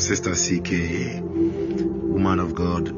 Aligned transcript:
Sister 0.00 0.32
CK, 0.32 1.20
woman 1.22 2.38
of 2.38 2.54
God. 2.54 2.88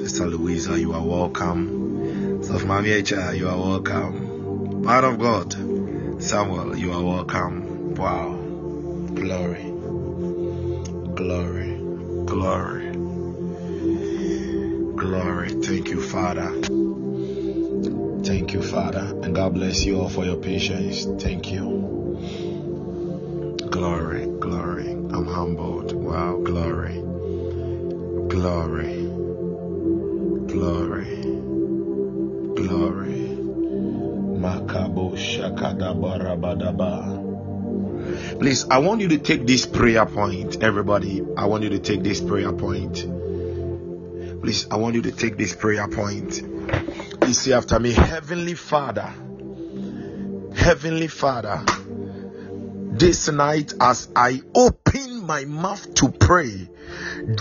Sister 0.00 0.26
Louisa, 0.26 0.78
you 0.78 0.92
are 0.92 1.02
welcome. 1.02 2.40
Sof 2.44 2.62
Mamiecha, 2.62 3.36
you 3.36 3.48
are 3.48 3.58
welcome. 3.58 4.82
Man 4.82 5.04
of 5.04 5.18
God, 5.18 6.22
Samuel, 6.22 6.76
you 6.76 6.92
are 6.92 7.02
welcome. 7.02 7.94
Wow. 7.96 8.36
Glory. 9.14 9.64
Glory. 11.16 11.80
Glory. 12.24 12.92
Glory. 14.94 15.48
Thank 15.48 15.90
you, 15.90 16.00
Father. 16.00 16.50
Thank 18.22 18.52
you, 18.52 18.62
Father. 18.62 19.18
And 19.22 19.34
God 19.34 19.54
bless 19.54 19.84
you 19.84 20.00
all 20.00 20.08
for 20.08 20.24
your 20.24 20.36
patience. 20.36 21.06
Thank 21.22 21.50
you. 21.50 21.95
I 38.64 38.78
want 38.78 39.00
you 39.00 39.08
to 39.08 39.18
take 39.18 39.46
this 39.46 39.66
prayer 39.66 40.06
point. 40.06 40.62
Everybody, 40.62 41.22
I 41.36 41.46
want 41.46 41.64
you 41.64 41.70
to 41.70 41.78
take 41.78 42.02
this 42.02 42.20
prayer 42.20 42.52
point. 42.52 42.94
Please, 44.42 44.66
I 44.70 44.76
want 44.76 44.94
you 44.94 45.02
to 45.02 45.12
take 45.12 45.36
this 45.36 45.54
prayer 45.54 45.88
point. 45.88 46.42
Please 47.20 47.38
say 47.38 47.52
after 47.52 47.78
me, 47.78 47.92
Heavenly 47.92 48.54
Father, 48.54 49.12
Heavenly 50.54 51.08
Father, 51.08 51.64
this 52.98 53.28
night 53.28 53.74
as 53.80 54.08
I 54.14 54.40
open 54.54 55.26
my 55.26 55.44
mouth 55.44 55.94
to 55.94 56.08
pray, 56.08 56.68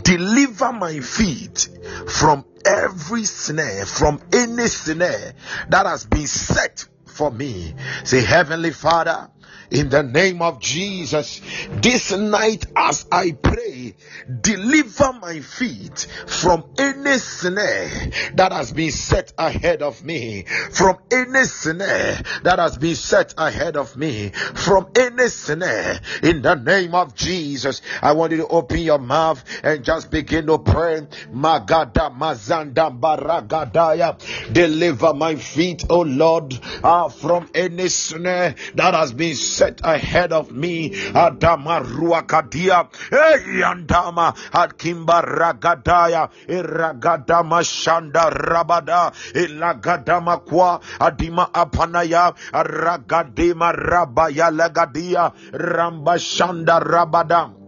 deliver 0.03 0.73
my 0.73 0.99
feet 0.99 1.69
from 2.07 2.45
every 2.65 3.23
snare, 3.25 3.85
from 3.85 4.19
any 4.33 4.67
snare 4.67 5.33
that 5.69 5.85
has 5.85 6.05
been 6.05 6.27
set 6.27 6.85
for 7.05 7.31
me. 7.31 7.73
Say, 8.03 8.21
Heavenly 8.21 8.71
Father, 8.71 9.29
in 9.71 9.89
the 9.89 10.03
name 10.03 10.41
of 10.41 10.59
Jesus. 10.59 11.41
This 11.81 12.11
night, 12.11 12.65
as 12.75 13.05
I 13.11 13.31
pray, 13.31 13.95
deliver 14.41 15.13
my 15.13 15.39
feet 15.39 16.07
from 16.27 16.65
any 16.77 17.17
snare 17.17 17.89
that 18.35 18.51
has 18.51 18.71
been 18.71 18.91
set 18.91 19.33
ahead 19.37 19.81
of 19.81 20.03
me, 20.03 20.43
from 20.71 20.97
any 21.11 21.45
snare 21.45 22.21
that 22.43 22.59
has 22.59 22.77
been 22.77 22.95
set 22.95 23.33
ahead 23.37 23.77
of 23.77 23.95
me, 23.97 24.29
from 24.29 24.87
any 24.95 25.27
snare. 25.27 25.99
In 26.23 26.41
the 26.41 26.55
name 26.55 26.95
of 26.95 27.15
Jesus, 27.15 27.81
I 28.01 28.13
want 28.13 28.31
you 28.31 28.37
to 28.39 28.47
open 28.47 28.79
your 28.79 28.99
mouth 28.99 29.43
and 29.63 29.83
just 29.83 30.11
begin 30.11 30.47
to 30.47 30.59
pray. 30.59 31.01
Magada 31.31 32.15
Mazanda 32.15 32.97
Baragadaya, 32.97 34.53
deliver 34.53 35.13
my 35.13 35.35
feet, 35.35 35.85
O 35.89 36.01
Lord, 36.01 36.57
uh, 36.83 37.09
from 37.09 37.49
any 37.53 37.89
snare 37.89 38.55
that 38.75 38.93
has 38.93 39.11
been 39.11 39.35
set 39.35 39.54
ahead 39.61 40.31
of 40.31 40.51
me. 40.51 40.89
Adama 40.89 41.81
Ruakadia, 41.83 42.89
Eyandama, 43.11 44.35
Adkimba 44.51 45.21
Ragadaya, 45.23 46.29
Iragadama 46.47 47.61
Shanda 47.63 48.29
Rabada, 48.31 49.11
Ilagadama 49.33 50.45
Kwa, 50.45 50.79
Adima 50.99 51.51
Apanaya, 51.51 52.35
Ragadima 52.53 53.73
Rabaya 53.73 54.51
Lagadia, 54.51 55.33
Ramba 55.51 56.17
Shanda 56.17 56.79
Rabada. 56.81 57.64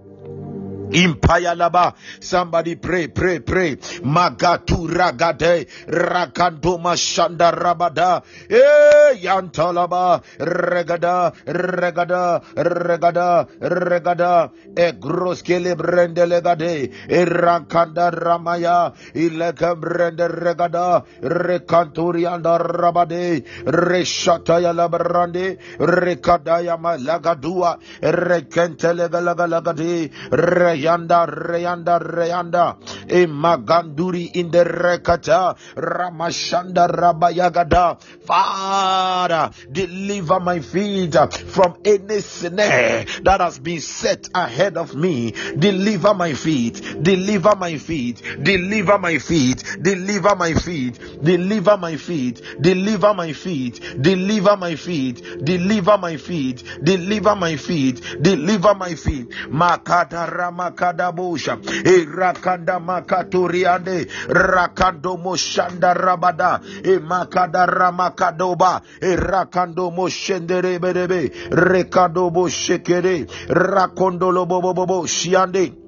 Impayalaba. 0.92 1.94
Somebody 2.22 2.76
pray, 2.76 3.08
pray, 3.08 3.40
pray. 3.40 3.76
Magatu 4.04 4.88
ragade. 4.88 5.68
Rakandoma 5.88 6.96
shanda 6.96 7.52
rabada. 7.52 8.22
Eh, 8.50 9.18
yantalaba. 9.20 10.22
Regada, 10.40 11.34
regada, 11.46 12.42
regada, 12.56 13.48
regada. 13.60 14.52
Egros 14.76 15.42
kele 15.44 15.76
brende 15.76 16.26
legade. 16.28 16.92
Irakanda 17.10 18.12
ramaya. 18.12 18.94
Ileka 19.14 19.76
brende 19.76 20.28
regada. 20.30 21.04
Rekanturianda 21.22 22.58
rabade. 22.60 23.44
Reshataya 23.66 24.74
labrande. 24.74 25.58
Rekadaya 25.80 26.78
malagadua. 26.80 27.78
Rekentelegalagade. 28.02 30.12
Re 30.32 30.77
reyanda 30.78 31.26
reyanda 31.26 32.00
reyanda 32.00 32.78
e 33.10 33.26
maganduri 33.26 34.32
in 34.36 34.52
the 34.52 34.64
rekata 34.64 35.56
ramashanda 35.76 36.88
rabayagada 36.88 37.98
father 38.26 39.50
deliver 39.72 40.40
my 40.40 40.60
feet 40.60 41.16
from 41.50 41.78
any 41.86 42.22
snare 42.22 43.06
that 43.24 43.42
has 43.42 43.60
been 43.60 43.82
set 43.82 44.30
ahead 44.36 44.78
of 44.78 44.96
me 44.96 45.32
deliver 45.58 46.14
my 46.14 46.34
feet 46.34 47.02
deliver 47.02 47.56
my 47.56 47.78
feet 47.78 48.22
deliver 48.44 48.98
my 48.98 49.18
feet 49.18 49.64
deliver 49.82 50.36
my 50.36 50.54
feet 50.54 51.00
deliver 51.24 51.78
my 51.78 51.98
feet 51.98 52.62
deliver 52.62 53.14
my 53.14 53.34
feet 53.34 53.82
deliver 54.02 54.58
my 54.58 54.76
feet 54.76 55.44
deliver 55.44 55.98
my 55.98 56.18
feet 56.18 56.64
deliver 56.84 57.36
my 57.36 57.56
feet 57.58 58.02
deliver 58.22 58.76
my 58.76 58.94
feet 58.96 59.30
makata 59.50 60.28
rama 60.30 60.67
makadabusha 60.68 61.58
irakanda 61.86 62.80
makaturiande 62.80 64.08
rakando 64.28 65.18
moshanda 65.18 65.94
rabada 65.94 66.60
e 66.84 67.00
makada 67.00 67.66
ramakadoba 67.66 68.82
e 69.02 69.16
rakando 69.16 69.92
moshenderebedebe 69.92 71.32
rekado 71.52 72.30
boshekere 72.30 73.28
rakondolo 73.48 74.46
bobobobo 74.46 75.08
shiande 75.08 75.87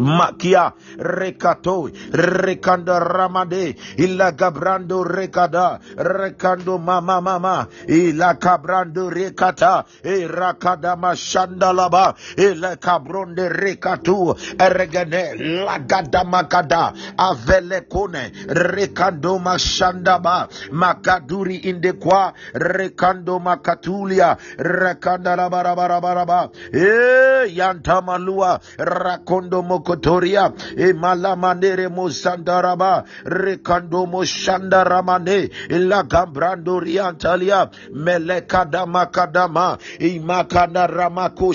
Makia 0.00 0.72
rekato 0.96 1.90
rekanda 2.12 2.98
ramade 3.00 3.76
illa 4.00 4.32
gabrando 4.32 5.04
rekada 5.04 5.78
rekando 5.96 6.78
mama 6.80 7.20
mama 7.20 7.68
illa 7.86 8.34
cabrando 8.40 9.10
rekata 9.12 9.84
e 10.02 10.26
rakada 10.26 10.96
mashanda 10.96 11.72
laba 11.76 12.14
illa 12.36 12.76
cabronde 12.76 13.48
rekatu 13.52 14.32
eregane 14.56 15.36
lagada 15.68 16.24
makada 16.24 16.92
avele 17.18 17.84
kone 17.88 18.32
rekando 18.48 19.38
mashanda 19.38 20.18
ba 20.18 20.48
makaduri 20.72 21.56
indekwa 21.68 22.32
rekando 22.54 23.38
makatulia 23.38 24.36
rekanda 24.56 25.36
la 25.36 25.50
barabara 25.50 26.00
baraba 26.00 26.48
e 26.72 27.52
yantamalua 27.52 28.60
rakondo 28.78 29.62
mo 29.62 29.80
mokotoria 29.90 30.52
e 30.76 30.92
gambrando 36.02 36.80
riantalia 36.80 37.68
ramako 40.86 41.54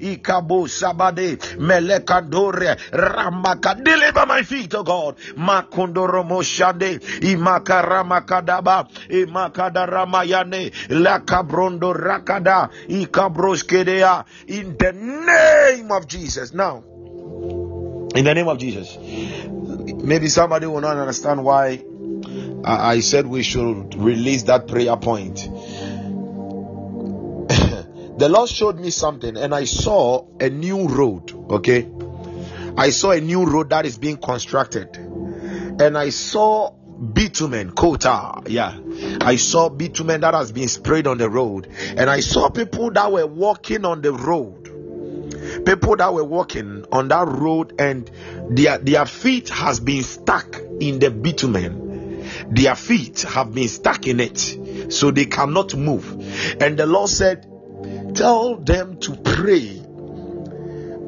ikabo 0.00 0.68
sabade 0.68 1.38
melekandore 1.58 2.76
ramaka 2.92 3.74
deliver 3.74 4.26
my 4.26 4.42
feet 4.42 4.74
oh 4.74 4.82
God. 4.82 5.16
Makondoro 5.36 6.24
moshande 6.24 7.00
imakaramakadaba 7.20 8.86
imakadaramayane 9.08 10.72
la 10.88 11.18
cabrondo 11.20 11.92
rakada 11.92 12.68
ikabroshkedea 12.88 14.24
in 14.46 14.76
the 14.78 14.92
name 14.92 15.90
of 15.90 16.06
Jesus. 16.06 16.52
Now 16.52 16.91
in 18.14 18.24
the 18.24 18.34
name 18.34 18.48
of 18.48 18.58
Jesus. 18.58 18.98
Maybe 19.00 20.28
somebody 20.28 20.66
will 20.66 20.80
not 20.80 20.96
understand 20.96 21.44
why 21.44 21.82
I 22.64 23.00
said 23.00 23.26
we 23.26 23.42
should 23.42 23.94
release 23.94 24.44
that 24.44 24.68
prayer 24.68 24.96
point. 24.96 25.36
the 28.18 28.28
Lord 28.28 28.48
showed 28.48 28.78
me 28.78 28.90
something 28.90 29.36
and 29.36 29.54
I 29.54 29.64
saw 29.64 30.26
a 30.40 30.50
new 30.50 30.88
road. 30.88 31.32
Okay. 31.32 31.88
I 32.76 32.90
saw 32.90 33.10
a 33.12 33.20
new 33.20 33.44
road 33.44 33.70
that 33.70 33.86
is 33.86 33.98
being 33.98 34.18
constructed. 34.18 34.96
And 34.96 35.96
I 35.96 36.10
saw 36.10 36.70
bitumen, 36.70 37.72
quota. 37.72 38.42
Yeah. 38.46 38.78
I 39.20 39.36
saw 39.36 39.68
bitumen 39.68 40.20
that 40.20 40.34
has 40.34 40.52
been 40.52 40.68
sprayed 40.68 41.06
on 41.06 41.18
the 41.18 41.28
road. 41.28 41.68
And 41.80 42.08
I 42.08 42.20
saw 42.20 42.48
people 42.50 42.90
that 42.92 43.10
were 43.10 43.26
walking 43.26 43.84
on 43.84 44.02
the 44.02 44.12
road 44.12 44.61
people 45.64 45.96
that 45.96 46.12
were 46.12 46.24
walking 46.24 46.84
on 46.92 47.08
that 47.08 47.28
road 47.28 47.74
and 47.78 48.10
their 48.50 48.78
their 48.78 49.06
feet 49.06 49.48
has 49.48 49.80
been 49.80 50.02
stuck 50.02 50.60
in 50.80 50.98
the 50.98 51.10
bitumen. 51.10 52.26
Their 52.50 52.74
feet 52.74 53.22
have 53.22 53.54
been 53.54 53.68
stuck 53.68 54.06
in 54.06 54.20
it 54.20 54.92
so 54.92 55.10
they 55.10 55.26
cannot 55.26 55.74
move. 55.74 56.10
And 56.60 56.78
the 56.78 56.86
lord 56.86 57.10
said 57.10 57.46
tell 58.14 58.56
them 58.56 58.98
to 59.00 59.16
pray 59.16 59.82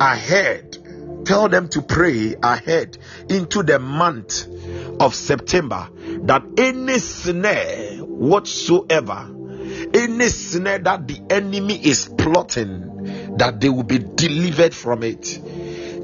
ahead. 0.01 0.79
Tell 1.25 1.49
them 1.49 1.69
to 1.71 1.81
pray 1.81 2.35
ahead 2.43 2.99
into 3.31 3.63
the 3.63 3.79
month 3.79 4.47
of 5.01 5.15
september 5.15 5.89
that 6.23 6.43
any 6.57 6.99
snare 6.99 7.97
whatsoever 7.99 9.31
any 9.95 10.29
snare 10.29 10.79
that 10.79 11.07
the 11.09 11.21
enemy 11.31 11.75
is 11.75 12.09
plotting 12.19 12.94
that 13.37 13.61
they 13.61 13.69
will 13.69 13.83
be 13.83 13.99
delivered 13.99 14.75
from 14.75 15.03
it. 15.03 15.41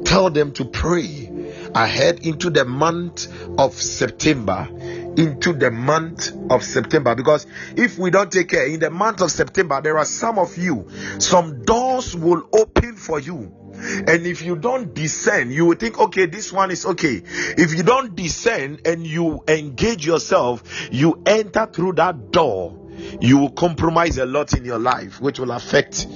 Tell 0.04 0.30
them 0.30 0.52
to 0.52 0.64
pray 0.64 1.30
ahead 1.74 2.26
into 2.26 2.50
the 2.50 2.64
month 2.64 3.28
of 3.58 3.74
september 3.74 4.68
into 5.16 5.52
the 5.52 5.70
month 5.70 6.32
of 6.50 6.62
september. 6.64 7.14
Because 7.14 7.46
if 7.76 7.98
we 7.98 8.10
don't 8.10 8.30
take 8.30 8.48
care 8.48 8.66
in 8.66 8.80
the 8.80 8.90
month 8.90 9.20
of 9.20 9.30
september 9.30 9.80
there 9.80 9.98
are 9.98 10.04
some 10.04 10.38
of 10.38 10.56
you 10.56 10.88
some 11.18 11.64
doors 11.64 12.16
will 12.16 12.48
open 12.52 12.96
for 12.96 13.20
you. 13.20 13.56
And 13.72 14.26
if 14.26 14.42
you 14.42 14.56
don't 14.56 14.92
discern, 14.92 15.50
you 15.50 15.64
will 15.64 15.76
think, 15.76 15.98
okay, 15.98 16.26
this 16.26 16.52
one 16.52 16.70
is 16.70 16.84
okay. 16.84 17.22
If 17.24 17.74
you 17.74 17.82
don't 17.82 18.14
discern 18.14 18.80
and 18.84 19.06
you 19.06 19.42
engage 19.48 20.04
yourself, 20.04 20.90
you 20.92 21.22
enter 21.24 21.66
through 21.66 21.92
that 21.94 22.30
door 22.30 22.80
you 23.20 23.38
will 23.38 23.50
compromise 23.50 24.18
a 24.18 24.26
lot 24.26 24.52
in 24.52 24.64
your 24.64 24.78
life, 24.78 25.20
which 25.20 25.38
will 25.38 25.52
affect 25.52 26.06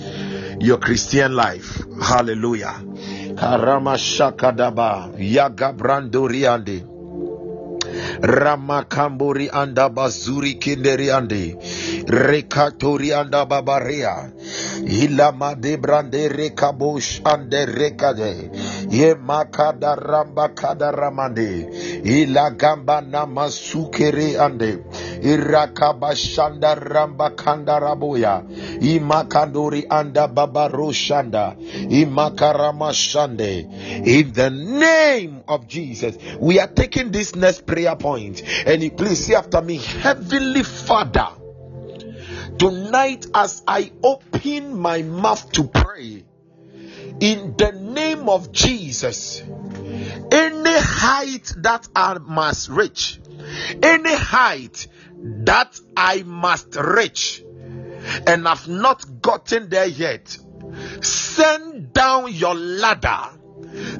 your 0.61 0.79
Christian 0.79 1.35
life. 1.35 1.83
Hallelujah. 2.03 2.81
Karama 3.35 3.97
Shakadaba 3.99 5.15
Yaga 5.19 5.73
Brandoriande. 5.73 6.95
Ramakambori 8.21 9.51
anda 9.53 9.89
bazuri 9.89 10.55
kinderi 10.59 11.11
ande 11.11 11.56
rekatori 12.06 13.12
anda 13.12 13.47
babarea 13.47 14.33
ilama 14.87 15.55
de 15.55 15.77
brande 15.77 16.29
rekabosh 16.29 17.21
ande 17.25 17.67
rekade 17.67 18.51
ye 18.91 19.15
makada 19.15 19.95
ramba 19.97 20.49
kada 20.55 20.91
ramande 20.93 21.69
ila 22.05 22.51
gamba 22.51 23.01
namasukere 23.01 24.39
ande 24.39 24.79
irakabashanda 25.25 26.75
ramba 26.75 27.31
kanda 27.37 27.81
raboya 27.81 28.43
imakandori 28.81 29.87
anda 29.88 30.29
babaroshanda 30.29 31.56
imakaramashande. 31.91 34.06
In 34.06 34.32
the 34.32 34.50
name 34.50 35.43
of 35.49 35.67
Jesus 35.67 36.17
we 36.38 36.61
are 36.61 36.69
taking 36.69 37.11
this 37.11 37.35
next 37.35 37.67
prayer 37.67 37.97
point. 37.97 38.43
And 38.67 38.97
please 38.97 39.26
see 39.26 39.35
after 39.35 39.62
me 39.62 39.79
heavenly 39.79 40.62
father 40.62 41.29
tonight 42.59 43.27
as 43.35 43.62
I 43.67 43.93
open 44.03 44.79
my 44.79 45.03
mouth 45.03 45.50
to 45.53 45.65
pray 45.65 46.25
in 47.20 47.55
the 47.56 47.73
name 47.73 48.29
of 48.29 48.53
Jesus 48.53 49.43
any 50.31 50.79
height 50.79 51.53
that 51.59 51.88
I 51.94 52.19
must 52.19 52.69
reach 52.69 53.20
any 53.82 54.15
height 54.15 54.87
that 55.25 55.81
I 55.97 56.23
must 56.23 56.76
reach 56.76 57.43
and 58.26 58.47
have 58.47 58.69
not 58.69 59.23
gotten 59.23 59.71
there 59.71 59.87
yet, 59.87 60.37
send 61.00 61.93
down 61.94 62.32
your 62.32 62.55
ladder. 62.55 63.31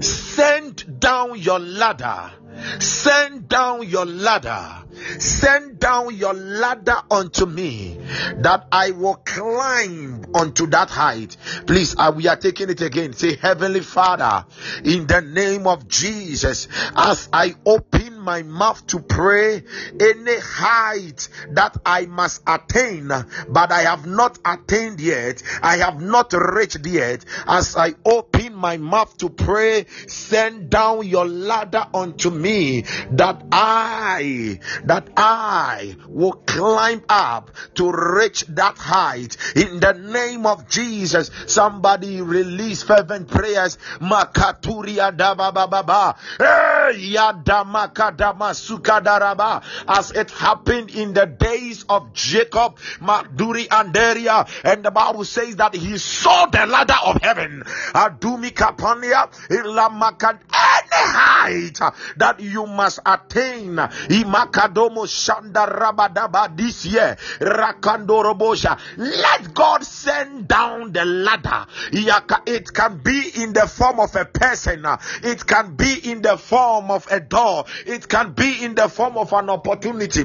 Send 0.01 1.01
down 1.01 1.39
your 1.39 1.59
ladder. 1.59 2.31
Send 2.79 3.49
down 3.49 3.89
your 3.89 4.05
ladder. 4.05 4.84
Send 5.19 5.79
down 5.79 6.15
your 6.17 6.35
ladder 6.35 6.97
unto 7.11 7.47
me 7.47 7.99
that 8.39 8.67
I 8.73 8.91
will 8.93 9.17
climb 9.17 10.25
unto 10.35 10.67
that 10.69 10.91
height. 10.91 11.37
Please, 11.67 11.95
uh, 11.99 12.13
we 12.15 12.27
are 12.29 12.37
taking 12.37 12.71
it 12.71 12.81
again. 12.81 13.13
Say, 13.13 13.37
Heavenly 13.37 13.81
Father, 13.81 14.47
in 14.85 15.07
the 15.07 15.21
name 15.21 15.67
of 15.67 15.89
Jesus, 15.89 16.69
as 16.97 17.29
I 17.33 17.55
open 17.65 18.19
my 18.19 18.43
mouth 18.43 18.87
to 18.89 19.01
pray, 19.01 19.63
any 20.01 20.39
height 20.39 21.29
that 21.51 21.77
I 21.85 22.07
must 22.07 22.43
attain, 22.47 23.09
but 23.09 23.73
I 23.73 23.83
have 23.83 24.07
not 24.07 24.39
attained 24.45 25.01
yet, 25.01 25.43
I 25.63 25.77
have 25.77 26.01
not 26.01 26.33
reached 26.33 26.87
yet, 26.87 27.25
as 27.47 27.77
I 27.77 27.95
open 28.05 28.55
my 28.55 28.79
mouth 28.79 29.17
to 29.19 29.29
pray, 29.29 29.87
send 30.07 30.71
down 30.71 31.07
your 31.07 31.27
ladder 31.27 31.87
unto 31.93 32.31
me 32.31 32.83
that 33.13 33.43
I, 33.53 34.61
that 34.87 35.09
I 35.17 35.97
will 36.09 36.33
climb 36.33 37.03
up 37.09 37.51
to 37.75 37.91
reach 37.91 38.45
that 38.49 38.79
height 38.79 39.37
in 39.57 39.81
the 39.81 39.93
name 39.93 40.47
of 40.47 40.69
Jesus. 40.69 41.31
Somebody 41.47 42.21
release 42.21 42.83
fervent 42.83 43.29
prayers. 43.29 43.79
Makaturia. 44.01 45.15
As 49.89 50.11
it 50.11 50.31
happened 50.31 50.91
in 50.91 51.15
the 51.15 51.27
days 51.27 51.85
of 51.89 52.13
Jacob, 52.13 52.79
Maduri 53.01 53.67
and 53.71 53.95
and 54.65 54.85
the 54.85 54.91
Bible 54.91 55.25
says 55.25 55.57
that 55.57 55.75
he 55.75 55.99
saw 55.99 56.47
the 56.47 56.67
ladder 56.67 56.97
of 57.07 57.23
heaven. 57.23 57.63
Adumi 57.95 58.53
Kapania, 58.53 59.31
Ilamakan, 59.49 60.39
any 60.53 60.89
height 60.93 61.81
that 62.17 62.41
you 62.41 62.67
must 62.67 63.01
attain. 63.07 63.77
Imakadomo 64.75 65.07
Shanda 65.07 65.67
Rabadaba 65.69 66.57
this 66.57 66.85
year. 66.87 67.17
Rakandorobosha. 67.41 68.79
Let 68.97 69.55
God 69.55 69.85
send 69.85 70.49
down 70.49 70.93
the 70.93 71.05
ladder. 71.05 71.67
It 71.93 72.73
can 72.73 72.99
be 72.99 73.31
in 73.43 73.53
the 73.53 73.67
form 73.67 74.01
of 74.01 74.15
a 74.17 74.25
person, 74.25 74.85
it 75.23 75.47
can 75.47 75.75
be 75.77 76.11
in 76.11 76.23
the 76.23 76.37
form 76.37 76.91
of 76.91 77.07
a 77.11 77.21
door, 77.21 77.65
it 77.87 78.09
can 78.09 78.33
be 78.33 78.65
in 78.65 78.75
the 78.75 78.89
form 78.89 79.17
of 79.17 79.33
an 79.33 79.51
opportunity. 79.51 80.23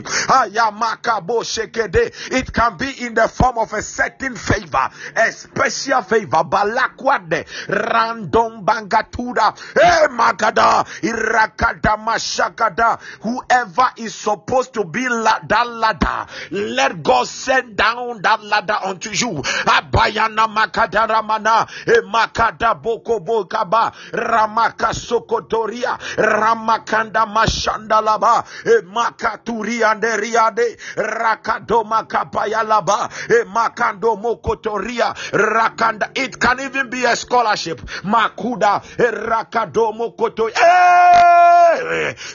It 2.32 2.54
can 2.54 2.78
be 2.78 3.06
in 3.06 3.14
the 3.14 3.28
form 3.28 3.58
of 3.58 3.74
a 3.74 3.82
certain 3.82 4.36
favor, 4.36 4.90
a 5.16 5.32
special 5.32 6.02
favor. 6.02 6.44
Balakwade, 6.44 7.46
random 7.68 8.66
bangatura, 8.66 9.56
eh 9.76 10.08
magada, 10.10 10.86
irakada 11.02 11.98
mashakada. 11.98 13.00
Whoever 13.22 13.90
is 13.98 14.16
supposed 14.16 14.39
to 14.48 14.84
be 14.86 15.08
la- 15.08 15.40
that 15.48 15.68
ladder, 15.68 16.26
let 16.52 17.04
God 17.04 17.28
send 17.28 17.76
down 17.76 18.22
that 18.22 18.44
ladder 18.44 18.78
unto 18.84 19.10
you. 19.12 19.42
Abayana 19.66 20.48
makadaramana, 20.48 21.68
e 21.88 22.02
makada 22.02 22.76
boko 22.82 23.20
bokaba, 23.20 23.92
ramaka 24.12 24.94
sokotoria, 24.94 25.98
ramakanda 26.18 27.26
mashandalaba, 27.26 28.44
e 28.66 28.82
makaturi 28.84 29.82
anderiade, 29.84 30.78
rakadoma 30.96 32.08
kapayalaba, 32.08 33.10
e 33.30 33.44
makando 33.46 34.16
mokotoria, 34.18 35.14
rakanda. 35.32 36.10
It 36.18 36.40
can 36.40 36.60
even 36.60 36.90
be 36.90 37.06
a 37.06 37.16
scholarship. 37.16 37.80
Makuda, 38.04 38.82
rakadomo 38.98 40.16
koto. 40.18 40.50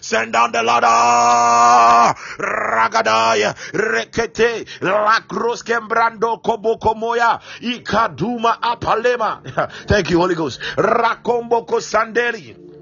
Send 0.00 0.32
down 0.32 0.52
the 0.52 0.62
ladder. 0.62 1.93
Ragadaya, 2.38 3.54
rekete, 3.72 4.66
lakros 4.80 5.62
kembrando 5.62 6.38
ikaduma 7.60 8.58
apalema. 8.62 9.40
Thank 9.86 10.10
you, 10.10 10.18
Holy 10.18 10.34
Ghost. 10.34 10.60
Rakombo 10.76 11.66
kosanderi. 11.66 12.73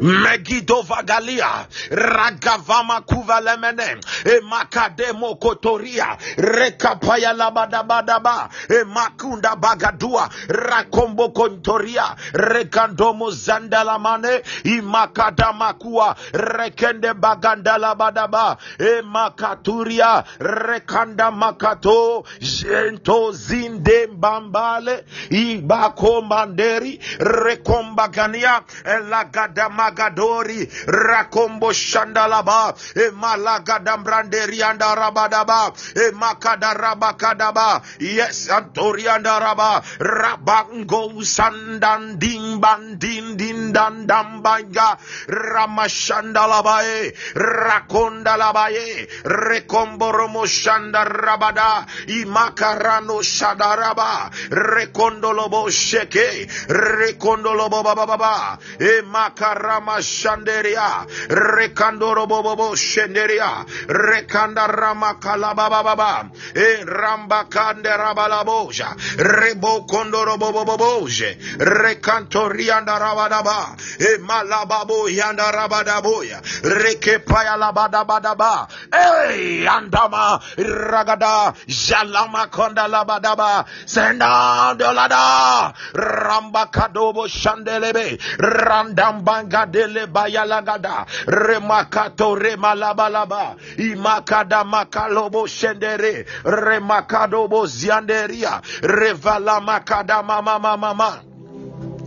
Megido 0.00 0.82
vagalia 0.82 1.66
ragavama 1.90 3.00
kuvalemene 3.00 4.00
e 4.24 4.40
makademo 4.40 5.36
kotoria 5.36 6.16
rekapaya 6.36 7.32
labadabadaba 7.32 8.48
e 8.68 8.84
makunda 8.84 9.56
bagadua 9.56 10.28
rakombo 10.48 11.28
kontoria 11.30 12.16
rekandomo 12.32 13.30
zandalamane 13.30 14.42
imakadamakua 14.64 16.16
rekende 16.32 17.14
bagandalabadaba 17.14 18.56
e 18.78 19.02
makaturia 19.02 20.24
rekanda 20.38 21.30
makato 21.30 22.24
jento 22.40 23.32
zinde 23.32 24.06
Rembambale, 24.06 25.04
Ibakombanderi, 25.30 26.98
Rekombagania, 27.18 28.62
Elagadamagadori, 29.46 30.66
Rakombo 30.86 31.72
Shandalaba, 31.72 32.74
Emalagadambranderi 32.94 34.62
and 34.68 34.80
Arabadaba, 34.80 35.72
Emakadarabakadaba, 35.94 37.82
yes, 38.00 38.48
Antoriandaraba, 38.48 39.82
Rabango 39.98 41.22
Sandanding 41.24 42.60
Bandin 42.60 43.36
Dindan 43.36 44.06
Dambanga, 44.06 44.98
Ramashandalabae, 45.28 47.14
Rakondalabae, 47.34 49.08
Rekomboromo 49.24 50.46
Shandarabada, 50.46 51.86
Imakarano 52.08 53.22
Shadaraba, 53.22 54.30
Rekondolobo 54.50 55.68
Sheke, 55.70 56.46
Rekondolobo 56.68 57.82
Baba, 57.82 58.58
Emakarama 59.36 59.98
Shanderia, 60.00 61.06
Rekandorobo 61.28 62.42
Bobo 62.42 62.74
Shenderia, 62.74 63.64
Rekanda 63.86 64.66
Rama 64.66 65.16
Kalababa, 65.20 66.30
E 66.54 66.84
Ramba 66.84 67.44
Kande 67.48 67.84
Rabalaboja, 67.96 68.96
Rebo 69.16 69.86
Kondorobo 69.86 70.52
Boboje, 70.52 71.36
Rekantorianda 71.58 72.98
Rabadaba, 72.98 73.76
E 74.00 74.18
Malababo 74.18 75.08
Yanda 75.08 75.52
Rabadaboya, 75.52 76.40
Rekepaya 76.62 77.56
Labadabadaba, 77.58 78.68
Hey, 78.92 79.66
Andama, 79.66 80.40
Ragada, 80.56 81.54
Jalama 81.66 82.48
Konda 82.50 82.88
Labadaba, 82.88 83.66
Senda 83.86 84.74
Dolada, 84.76 85.74
Ramba 85.92 86.70
Kadobo 86.70 87.26
Shandelebe, 87.28 88.18
Randambanga 88.38 89.15
Dele 89.22 90.06
Bayalagada, 90.06 91.06
Remakato 91.26 92.34
Remalabalaba, 92.36 93.56
Imakada 93.78 94.64
Makalobo 94.64 95.46
Shendere, 95.46 96.26
Remakadobo 96.44 97.66
Zianderia, 97.66 98.60
Revala 98.82 99.60
Makada 99.60 100.22
Mama 100.24 100.58
Mama. 100.58 101.35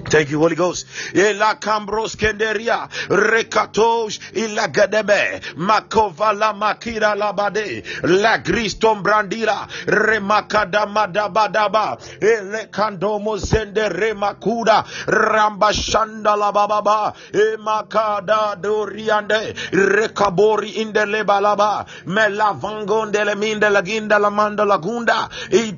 Thank 0.09 0.31
you, 0.31 0.39
Holy 0.39 0.55
Ghost. 0.55 0.87
Ela 1.13 1.59
cambros 1.59 2.15
kenderia 2.17 2.89
recatosh 3.09 4.19
ila 4.33 4.67
gadebe 4.67 5.41
makova 5.55 6.33
la 6.33 6.53
makira 6.53 7.15
la 7.15 7.31
bade 7.31 7.83
la 8.03 8.37
gristom 8.39 9.03
brandira 9.03 9.67
remakada 9.85 10.85
madabadaba 10.87 11.97
ele 12.21 12.69
kandomo 12.71 13.37
zende 13.37 13.89
remakuda 13.89 14.83
ramba 15.07 15.73
shanda 15.73 16.35
la 16.35 16.51
bababa 16.51 17.13
e 17.31 17.57
makada 17.57 18.55
doriande 18.59 19.53
rekabori 19.71 20.81
inde 20.81 21.05
le 21.05 21.23
balaba 21.23 21.85
me 22.07 22.29
la 22.29 22.53
vangonde 22.53 23.23
le 23.25 23.35
minde 23.35 23.69
la 23.69 23.81
ginda 23.81 24.17
la 24.17 24.77
gunda 24.77 25.29
i 25.51 25.75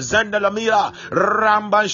zende 0.00 0.40
la 0.40 0.50
mira 0.50 0.92
ramba 1.10 1.84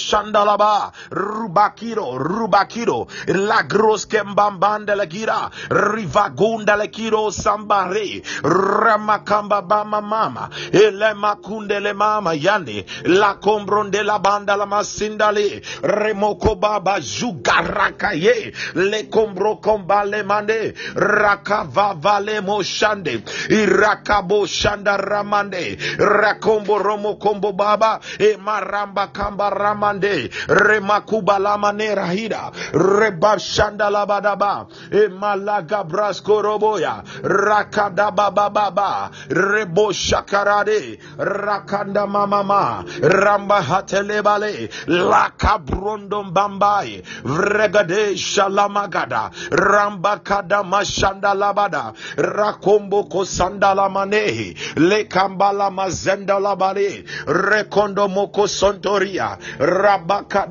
shanda 1.50 1.94
la 1.94 2.04
ba 2.06 2.14
rubakiro 2.14 2.18
rubakiro 2.18 3.08
la 3.26 3.62
gros 3.62 4.06
kembambanda 4.06 4.96
la 4.96 5.06
gira 5.06 5.50
rivagunda 5.70 6.76
la 6.76 6.86
kiro 6.86 7.30
sambare 7.30 8.22
ramakamba 8.42 9.62
bama 9.62 10.00
mama 10.00 10.50
ele 10.72 11.14
makunde 11.14 11.80
le 11.80 11.92
mama 11.92 12.34
yande 12.34 12.84
la 13.04 13.34
combronde 13.34 14.02
la 14.02 14.18
banda 14.18 14.56
la 14.56 14.66
masindale 14.66 15.62
remoko 15.82 16.54
baba 16.56 17.00
jugaraka 17.00 18.12
ye 18.14 18.52
le 18.74 19.08
combro 19.10 19.56
kombale 19.60 20.22
mande 20.24 20.74
rakava 20.94 21.94
vale 21.94 22.40
moshande 22.40 23.22
irakabo 23.48 24.46
shanda 24.46 24.96
ramande 24.96 25.78
rakombo 25.98 26.78
romo 26.78 27.16
kombo 27.16 27.52
baba 27.52 28.00
e 28.18 28.36
maramba 28.36 29.12
kamba 29.12 29.50
ramande 29.50 30.30
remakuba 30.48 31.38
la 31.40 31.56
manera 31.58 32.06
hida 32.06 32.52
reba 32.72 33.38
shanda 33.38 33.90
la 33.90 34.06
badaba 34.06 34.66
e 34.92 35.08
malaga 35.08 35.84
brasko 35.84 36.42
roboya 36.42 37.02
rakada 37.22 38.10
baba 38.14 38.50
baba 38.50 39.10
rebo 39.28 39.92
shakarade 39.92 40.98
rakanda 41.18 42.06
mama 42.06 42.84
ramba 43.02 43.62
hatelebale 43.62 44.70
la 44.86 45.30
kabrondo 45.36 46.22
mbambaye 46.24 47.02
vregade 47.24 48.16
shalamagada 48.16 49.30
ramba 49.50 50.18
kada 50.18 50.62
mashanda 50.62 51.34
labada 51.34 51.92
rakombo 52.16 53.04
kosanda 53.04 53.74
la 53.74 53.88
manehi 53.88 54.56
le 54.76 55.04
kambala 55.04 55.70
mazenda 55.70 56.38
labale 56.38 57.04
rekondo 57.26 58.08
moko 58.08 58.46
sontoria. 58.48 59.38
Rabaka 59.58 60.46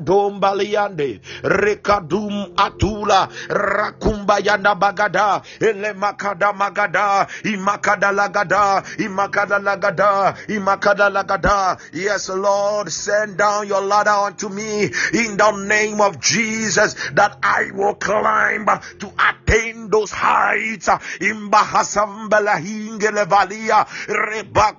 rekadum 0.88 2.54
atula 2.56 3.28
bagada 4.74 5.42
magada 6.52 7.26
imakada 7.44 8.12
lagada 8.12 8.82
imakada 8.98 9.58
lagada 9.58 10.34
imakada 10.48 11.10
lagada. 11.10 11.78
Yes 11.92 12.28
lord 12.28 12.90
send 12.90 13.36
down 13.36 13.66
your 13.68 13.82
ladder 13.82 14.10
unto 14.10 14.48
me 14.48 14.84
in 14.84 15.36
the 15.36 15.50
name 15.66 16.00
of 16.00 16.20
jesus 16.20 16.94
that 17.14 17.38
i 17.42 17.70
will 17.74 17.94
climb 17.94 18.66
to 18.98 19.12
attain 19.18 19.90
those 19.90 20.10
heights. 20.10 20.88
In 21.20 21.50
bahasambela 21.50 22.56
hingele 22.58 23.24
valia 23.26 23.86
reba 24.08 24.76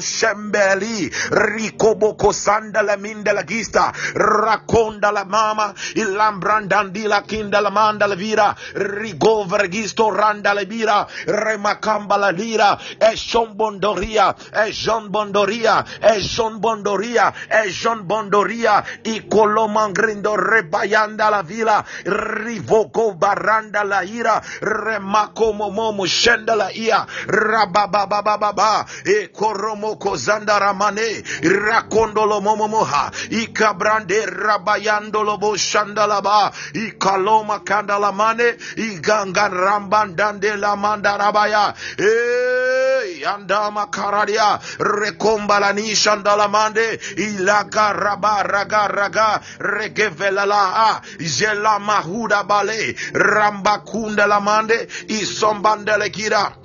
shembeli 0.00 1.10
rikobo 1.30 2.14
kosanda 2.16 2.82
la 2.82 2.96
mindela 2.96 3.42
gista 3.42 3.92
rakonda 4.14 5.12
la 5.12 5.24
mama 5.44 5.74
ilambrandandila 5.94 7.22
kindalamanda 7.28 8.06
levira 8.06 8.54
rigovergisto 8.74 10.10
randa 10.10 10.54
levira 10.54 11.06
remakamba 11.26 12.16
la 12.16 12.30
lira 12.30 12.78
e 12.98 13.16
son 13.16 13.54
bondoria 13.54 14.34
e 14.52 14.72
son 14.72 15.10
bondoria 15.10 15.84
e 16.00 16.22
son 16.22 16.60
bondoria 16.60 17.32
e 17.50 17.70
son 17.72 18.06
bondoria 18.06 18.84
i 19.04 19.26
colomangrindo 19.28 20.36
rebayanda 20.36 21.28
la 21.30 21.42
vila 21.42 21.84
rivoco 22.04 23.14
baranda 23.14 23.84
la 23.84 24.02
ira 24.02 24.40
remakomomomo 24.60 26.06
scenda 26.06 26.54
la 26.54 26.70
ia 26.72 27.06
rabababababa 27.26 28.86
e 29.04 29.28
coromoko 29.28 30.16
zanda 30.16 30.58
ramane 30.58 31.22
racondolo 31.42 32.40
momomoha 32.40 33.10
i 33.30 33.52
cabrande 33.52 34.26
rabayando 34.26 35.23
bo 35.38 35.56
shandalaba 35.56 36.52
ikaloma 36.74 37.58
kandalamane 37.64 38.56
iganga 38.76 39.48
rambandande 39.48 40.56
la 40.56 40.76
mandarabaya 40.76 41.74
e 41.98 43.24
andama 43.24 43.86
karadia 43.90 44.58
rekombalani 44.78 45.96
shandalamande 45.96 47.00
ilaga 47.16 47.92
raba 47.92 48.42
raga 48.42 48.88
raga 48.88 49.40
regevelala 49.58 50.62
ah, 50.74 51.00
Zela 51.18 51.78
mahuda 51.78 52.44
bale 52.44 52.94
rambakunda 53.12 54.26
lamande 54.26 54.88
isombandele 55.08 56.10
kira 56.10 56.63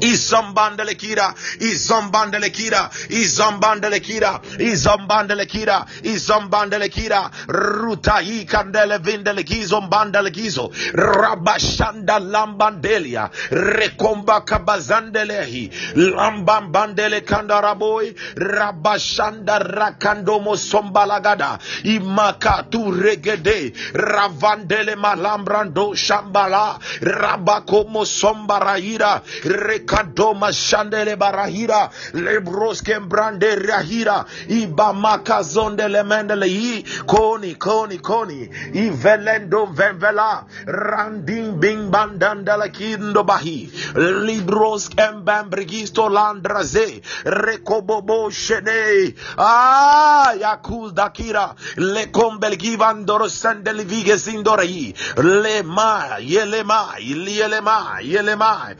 Izambandele 0.00 0.94
kira, 0.94 1.34
izambandele 1.60 2.50
kira, 2.50 2.90
izambandele 3.08 4.00
kira, 4.00 4.40
izambandele 4.58 5.46
kira, 5.46 5.86
izambandele 6.02 6.88
kira, 6.88 7.30
ruta 7.48 8.22
i 8.22 8.44
kandele 8.44 8.98
vindele 8.98 9.42
gizo 9.42 9.80
mbandele 9.80 10.30
gizo, 10.30 10.70
rabashanda 10.94 12.18
lambandelia, 12.18 13.30
rekomba 13.50 14.40
kabazandelehi, 14.40 15.70
lambambandele 15.96 17.20
kandaraboy, 17.20 18.14
rabashanda 18.36 19.58
rakandomo 19.58 20.56
sombalagada, 20.56 21.58
imakatu 21.84 22.90
regede, 23.02 23.72
ravandele 23.94 24.94
malambrando 24.96 25.94
shambala, 25.94 26.78
rabakomo 27.00 28.04
sombaraira, 28.04 29.22
rek 29.44 29.87
Rekadoma 29.88 30.50
Shandele 30.52 31.16
Barahira, 31.16 31.90
Lebroske 32.12 33.00
Brande 33.08 33.56
Rahira, 33.56 34.26
Ibamaka 34.48 35.42
Zondele 35.42 36.04
Mendele, 36.04 36.46
I 36.46 36.84
Koni, 37.06 37.54
Koni, 37.54 37.98
Koni, 37.98 38.48
Ivelendo 38.74 39.66
Venvela, 39.74 40.46
Randing 40.66 41.58
Bing 41.58 41.90
Bandandala 41.90 42.68
Kindo 42.68 43.24
Bahi, 43.24 43.70
Libros 43.94 44.90
Embam 44.90 45.48
Brigisto 45.48 46.08
Landraze, 46.08 47.00
Rekobobo 47.24 48.30
Shene, 48.30 49.14
Ah, 49.38 50.34
Yakul 50.36 50.92
Dakira, 50.92 51.54
Le 51.76 52.10
Combelgivandoro 52.10 53.28
Sandeli 53.28 53.84
Vigesindorei, 53.84 54.94
Le 55.16 55.62
Ma, 55.62 56.18
Yelema, 56.18 56.96
Yelema, 56.98 58.00
Yelema, 58.02 58.76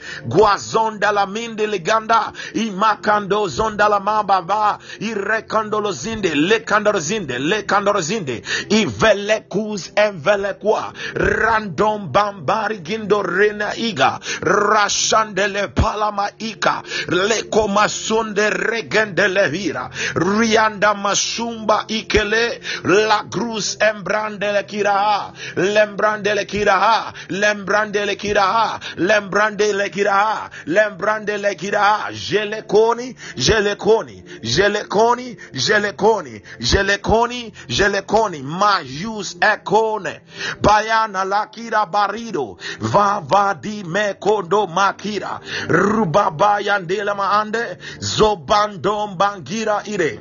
Guazonda 0.99 1.13
la 1.13 1.27
Minde 1.27 1.67
Leganda, 1.67 2.33
Imakando 2.55 3.49
Zonda 3.49 3.89
la 3.89 4.01
Mababa, 4.01 4.79
Irekando 5.01 5.93
Zinde, 5.93 6.35
Le 6.35 6.65
Candorozinde, 6.65 7.39
Le 7.39 7.65
Candorozinde, 7.65 8.43
Ivelecus 8.69 9.93
Envelecua, 9.95 10.93
Random 11.15 12.11
Bambari 12.11 12.83
Gindo 12.83 13.23
Rena 13.23 13.73
Iga, 13.77 14.19
Rashandele 14.41 15.69
Palama 15.73 16.31
Ika, 16.39 16.83
Le 17.09 17.49
Comasunde 17.49 18.51
Regende 18.51 19.29
Levira, 19.29 19.91
Rianda 20.15 20.95
Masumba 20.95 21.87
Ikele, 21.87 22.61
La 22.85 23.25
Cruz 23.31 23.77
Embrandele 23.79 24.65
Kiraha, 24.67 25.33
Lembrandele 25.55 26.45
Kiraha, 26.45 27.15
Lembrandele 27.29 28.17
Kiraha, 28.17 28.81
Lembrandele 28.97 29.89
Kiraha, 29.91 30.51
Lembrandele 30.89 31.55
Kiraha, 31.55 32.11
Jelekoni, 32.13 33.15
Jelekoni, 33.37 34.23
Jelekoni, 34.43 35.37
Jelekoni, 35.53 36.43
Jelekoni, 36.59 37.53
Jelekoni, 37.69 38.43
Majus 38.43 39.37
Ekone, 39.39 40.21
Bayana 40.61 41.25
Lakira 41.25 41.87
Barido, 41.91 42.59
Vavadi 42.79 43.85
Mekondo 43.85 44.67
Makira, 44.67 45.41
Rubabaya 45.69 46.79
Ndela 46.81 47.15
Maande, 47.15 47.79
Zobandom 48.01 49.17
Bangira 49.17 49.87
Ire, 49.87 50.19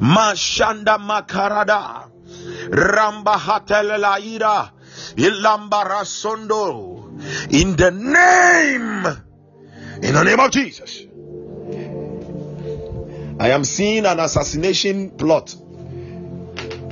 Mashanda 0.00 0.98
Makarada, 0.98 2.08
Ramba 2.70 3.36
Hatelelaira, 3.38 4.70
Ilambarasondo, 5.16 7.03
in 7.50 7.76
the 7.76 7.90
name, 7.90 9.06
in 10.02 10.14
the 10.14 10.22
name 10.24 10.40
of 10.40 10.50
Jesus. 10.50 11.02
I 13.38 13.50
am 13.50 13.64
seeing 13.64 14.06
an 14.06 14.20
assassination 14.20 15.10
plot 15.10 15.54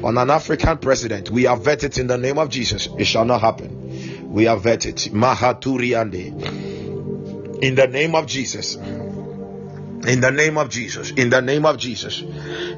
on 0.02 0.19
an 0.19 0.31
African 0.31 0.79
president. 0.79 1.31
We 1.31 1.47
are 1.47 1.57
vetted 1.57 1.99
in 1.99 2.09
the 2.09 2.19
name 2.19 2.38
of 2.38 2.49
Jesus. 2.50 2.88
It 2.99 3.05
shall 3.05 3.25
not 3.25 3.41
happen. 3.41 4.33
We 4.33 4.49
are 4.49 4.57
vetted. 4.59 5.11
Mahaturiande. 5.11 6.33
In 7.62 7.75
the 7.76 7.87
name 7.87 8.14
of 8.14 8.26
Jesus. 8.26 8.76
In 10.04 10.21
the 10.21 10.32
name 10.32 10.59
of 10.59 10.68
Jesus. 10.68 11.12
In 11.12 11.30
the 11.30 11.40
name 11.40 11.64
of 11.64 11.76
Jesus. 11.78 12.23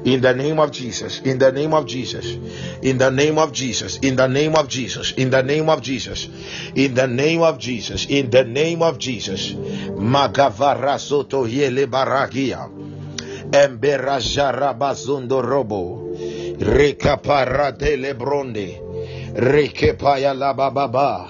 In 0.05 0.21
the 0.21 0.33
name 0.35 0.59
of 0.59 0.71
Jesus. 0.71 1.19
In 1.21 1.39
the 1.39 1.51
name 1.51 1.73
of 1.73 1.85
Jesus. 1.87 2.37
In 2.83 2.97
the 2.97 3.09
name 3.09 3.39
of 3.39 3.51
Jesus. 3.51 3.97
In 4.03 4.15
the 4.15 4.27
name 4.27 4.55
of 4.55 4.67
Jesus. 4.69 5.11
In 5.17 5.31
the 5.31 5.41
name 5.41 5.69
of 5.69 5.81
Jesus. 5.81 6.29
In 6.75 6.93
the 6.93 7.07
name 7.07 7.41
of 7.41 7.57
Jesus. 7.57 8.05
In 8.05 8.29
the 8.29 8.43
name 8.43 8.83
of 8.83 8.99
Jesus. 8.99 9.53
Magavara 9.97 10.99
soto 10.99 11.47
yele 11.47 11.87
baragia. 11.87 12.69
Embera 13.51 14.19
jarabazundo 14.19 15.41
robo. 15.41 16.13
Rekapara 16.59 17.71
de 17.75 17.97
lebronde. 17.97 18.81
Rekepaya 19.33 20.37
la 20.37 20.53
bababa. 20.53 21.27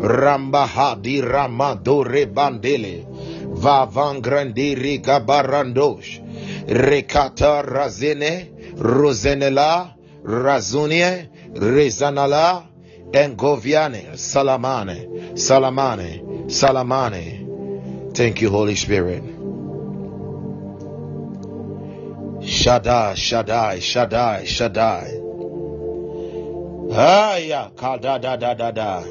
Rambahadi 0.00 1.22
ramado 1.22 2.02
rebandele. 2.02 3.07
Vavangrandiri 3.62 4.98
gabarandosh. 5.02 6.20
Rekata 6.66 7.62
razene. 7.62 8.50
Rosenela. 8.76 9.94
Razunie. 10.24 11.28
Rezanala. 11.54 12.64
Engoviane. 13.12 14.14
Salamane. 14.14 15.34
Salamane. 15.34 16.46
Salamane. 16.46 18.14
Thank 18.14 18.40
you, 18.40 18.50
Holy 18.50 18.74
Spirit. 18.74 19.22
Shaddai, 22.42 23.14
Shaddai, 23.14 23.78
Shaddai, 23.80 24.44
Shaddai. 24.44 25.20
Aya, 26.90 27.70
kada 27.76 28.18
da 28.18 28.36
da 28.36 28.54
da 28.54 28.70
da. 28.70 29.02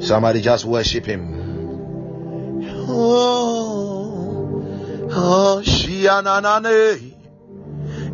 Somebody 0.00 0.40
just 0.40 0.64
worship 0.64 1.04
him. 1.04 1.35
Oh, 2.88 4.62
oh, 5.10 5.60
shiananane. 5.64 7.12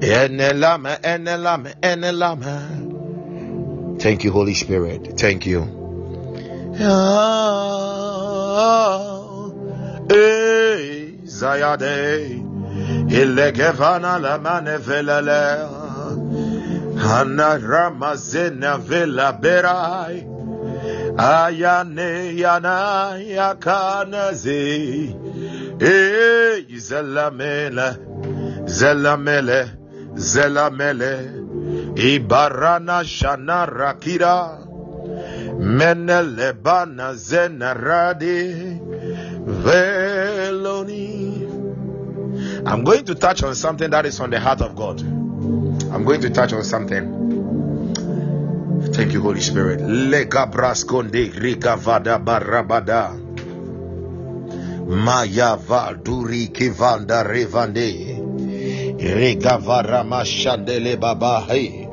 Enelame, 0.00 0.98
enelame, 1.02 1.74
enelame. 1.82 2.90
Thank 4.00 4.24
you, 4.24 4.32
Holy 4.32 4.54
Spirit. 4.54 5.18
Thank 5.18 5.46
you. 5.46 5.60
Oh, 6.80 7.84
eh, 10.10 11.12
Zayade. 11.24 12.42
Ilegevana 13.10 14.18
la 14.18 14.38
manevelele. 14.38 15.68
Hana 16.96 17.58
ramazena 17.58 18.78
vela 18.78 19.32
berai. 19.32 20.31
Ayane 21.16 22.36
yana 22.36 23.16
yakanazi. 23.18 25.14
Eh, 25.80 26.64
zelamele. 26.76 27.96
Zelamele. 28.66 29.70
Zelamele. 30.14 31.42
Ibarana 31.94 33.04
shana 33.04 33.66
rakira. 33.66 34.58
Menele 35.58 36.52
bana 36.62 37.14
zenaradi. 37.14 38.80
Veloni. 39.64 41.12
I'm 42.66 42.84
going 42.84 43.04
to 43.04 43.14
touch 43.14 43.42
on 43.42 43.54
something 43.54 43.90
that 43.90 44.06
is 44.06 44.18
on 44.20 44.30
the 44.30 44.40
heart 44.40 44.60
of 44.62 44.74
God. 44.76 45.00
I'm 45.02 46.04
going 46.04 46.20
to 46.22 46.30
touch 46.30 46.52
on 46.52 46.64
something. 46.64 47.71
Thank 48.90 49.12
you, 49.12 49.22
Holy 49.22 49.40
Spirit. 49.40 49.80
Lega 49.80 50.50
braskonde 50.50 51.30
rigavada 51.30 52.18
barabada. 52.18 53.14
Maya 54.88 55.56
valduri 55.56 56.48
kivanda 56.52 57.22
revande. 57.22 58.18
Regavara 58.98 60.02
mashandele 60.04 60.96
babahe. 60.98 61.88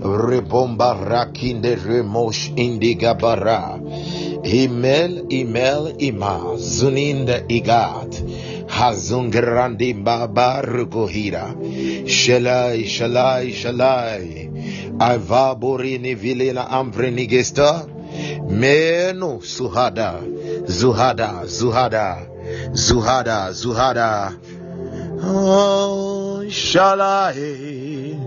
Rebomba 0.00 0.96
rakinde 0.96 1.76
remosh 1.76 2.56
indigabara. 2.56 3.78
Imel 4.44 5.28
imel 5.30 5.94
ima 6.00 6.56
zuninda 6.56 7.44
igat. 7.48 8.16
Hazungrandi 8.68 9.92
baba 10.02 10.62
rugohira. 10.62 11.54
Shalai 12.08 12.84
shalai 12.84 13.52
shalai. 13.52 14.50
Avaborini 14.98 16.14
vilena 16.14 16.70
amvrenigesta. 16.70 17.86
Menu 18.48 19.40
suhada. 19.42 20.20
Zuhada 20.66 21.46
zuhada. 21.46 22.26
Zuhada 22.72 23.52
zuhada. 23.52 24.32
Oh 25.22 26.44
shalai. 26.48 28.18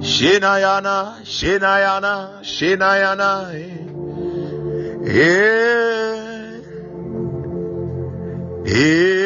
Shinayana, 0.00 1.24
Shinayana, 1.24 2.40
Shinayana. 2.42 3.50
Yeah. 5.04 5.56
Yeah. 8.66 9.16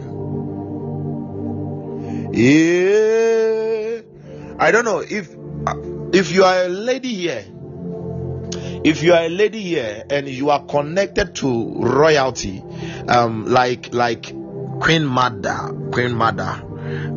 Yeah. 2.31 4.01
I 4.59 4.71
don't 4.71 4.85
know 4.85 4.99
if 4.99 5.35
if 6.13 6.31
you 6.31 6.43
are 6.43 6.65
a 6.65 6.69
lady 6.69 7.13
here, 7.13 7.43
if 8.85 9.01
you 9.01 9.13
are 9.13 9.23
a 9.23 9.29
lady 9.29 9.61
here 9.61 10.05
and 10.11 10.29
you 10.29 10.51
are 10.51 10.63
connected 10.63 11.33
to 11.33 11.73
royalty, 11.81 12.63
um, 13.07 13.45
like 13.47 13.91
like 13.95 14.25
Queen 14.79 15.03
Mother, 15.03 15.73
Queen 15.91 16.13
Mother, 16.13 16.61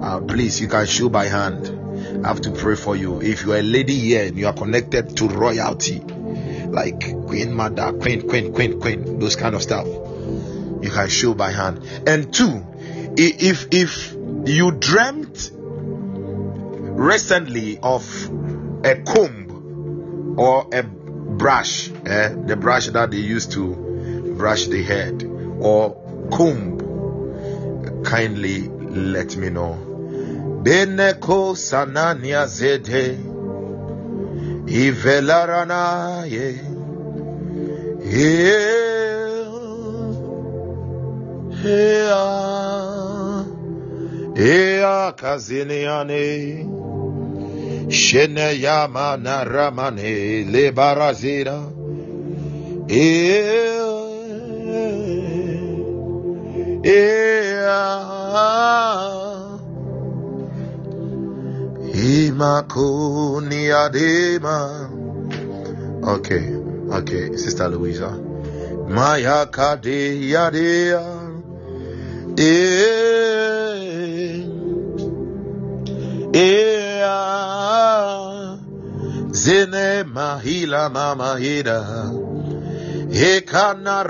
uh, 0.02 0.20
please 0.20 0.62
you 0.62 0.68
can 0.68 0.86
show 0.86 1.10
by 1.10 1.26
hand. 1.26 2.24
I 2.24 2.28
have 2.28 2.40
to 2.42 2.52
pray 2.52 2.74
for 2.74 2.96
you. 2.96 3.20
If 3.20 3.44
you 3.44 3.52
are 3.52 3.58
a 3.58 3.62
lady 3.62 3.98
here 3.98 4.24
and 4.24 4.38
you 4.38 4.46
are 4.46 4.54
connected 4.54 5.14
to 5.18 5.28
royalty, 5.28 6.00
like 6.00 7.00
Queen 7.26 7.52
Mother, 7.52 7.92
Queen, 7.92 8.26
Queen, 8.26 8.54
Queen, 8.54 8.80
Queen, 8.80 9.18
those 9.18 9.36
kind 9.36 9.54
of 9.54 9.62
stuff, 9.62 9.86
you 9.86 10.90
can 10.90 11.10
show 11.10 11.34
by 11.34 11.50
hand. 11.50 11.84
And 12.06 12.32
two, 12.32 12.64
if 13.18 13.68
if 13.72 14.14
you 14.46 14.70
dreamt 14.70 15.50
recently 16.96 17.78
of 17.82 18.06
a 18.84 19.02
comb 19.02 20.34
or 20.38 20.66
a 20.72 20.97
brush, 21.28 21.90
eh, 22.06 22.34
the 22.46 22.56
brush 22.56 22.86
that 22.88 23.10
they 23.10 23.18
used 23.18 23.52
to 23.52 24.34
brush 24.36 24.66
the 24.66 24.82
head, 24.82 25.22
or 25.60 25.94
comb, 26.32 26.78
kindly 28.04 28.68
let 28.68 29.36
me 29.36 29.50
know. 29.50 29.78
Beneko 30.62 31.54
sanania 31.54 32.46
zede 32.46 33.18
ivelarana 34.66 36.24
ye 36.30 36.60
Ea 38.00 38.78
Ea 44.36 45.12
Shene 47.90 48.60
yama 48.60 49.16
naramane 49.16 50.44
le 50.50 50.70
barazira. 50.72 51.58
Ea. 52.88 53.78
Ea. 56.84 58.08
Imakuni 61.94 63.70
adema 63.70 64.88
Okay, 66.04 66.54
okay, 66.92 67.36
Sister 67.36 67.68
Louisa. 67.68 68.10
Maya 68.88 69.46
kade 69.46 70.30
yadea 70.30 71.18
Mahila 80.04 80.90
mama 80.92 81.36
hida 81.38 81.78
Ekana 83.10 84.04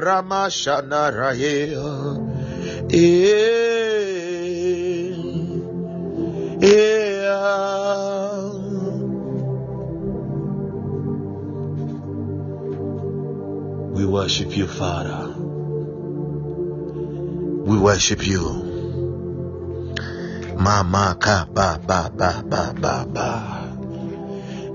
We 13.98 14.04
worship 14.06 14.56
you, 14.56 14.66
Father. 14.66 15.34
We 17.64 17.78
worship 17.78 18.26
you. 18.26 18.67
Mama 20.58 21.14
ka 21.22 21.46
ba 21.54 21.78
ba 21.78 22.10
ba 22.10 22.42
ba 22.42 22.74
ba 22.74 23.06
ba. 23.06 23.30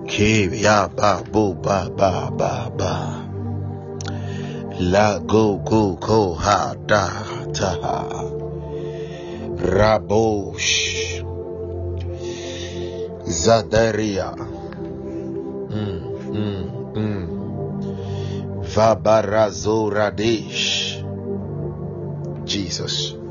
Ke 0.08 0.48
ya 0.56 0.88
ba 0.88 1.20
bo 1.20 1.52
ba 1.52 1.92
ba 1.92 2.32
ba 2.32 2.72
ba. 2.72 3.20
La 4.80 5.20
go 5.20 5.60
go 5.60 6.00
go 6.00 6.40
ha 6.40 6.72
da 6.88 7.12
ta 7.52 7.76
ha. 7.84 8.00
Rabosh. 9.60 11.20
Zadaria. 13.28 14.32
Mm, 15.68 16.00
mm, 16.32 16.96
mm. 16.96 17.28
Vabarazoradesh. 18.74 21.04
Jesus. 22.46 23.23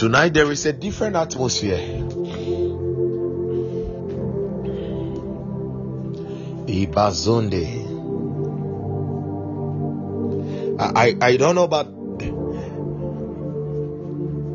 Tonight 0.00 0.32
there 0.32 0.50
is 0.50 0.64
a 0.64 0.72
different 0.72 1.14
atmosphere. 1.14 1.76
Ibazonde. 6.66 7.66
I, 10.80 10.86
I 10.94 11.16
I 11.20 11.36
don't 11.36 11.54
know 11.54 11.64
about 11.64 11.88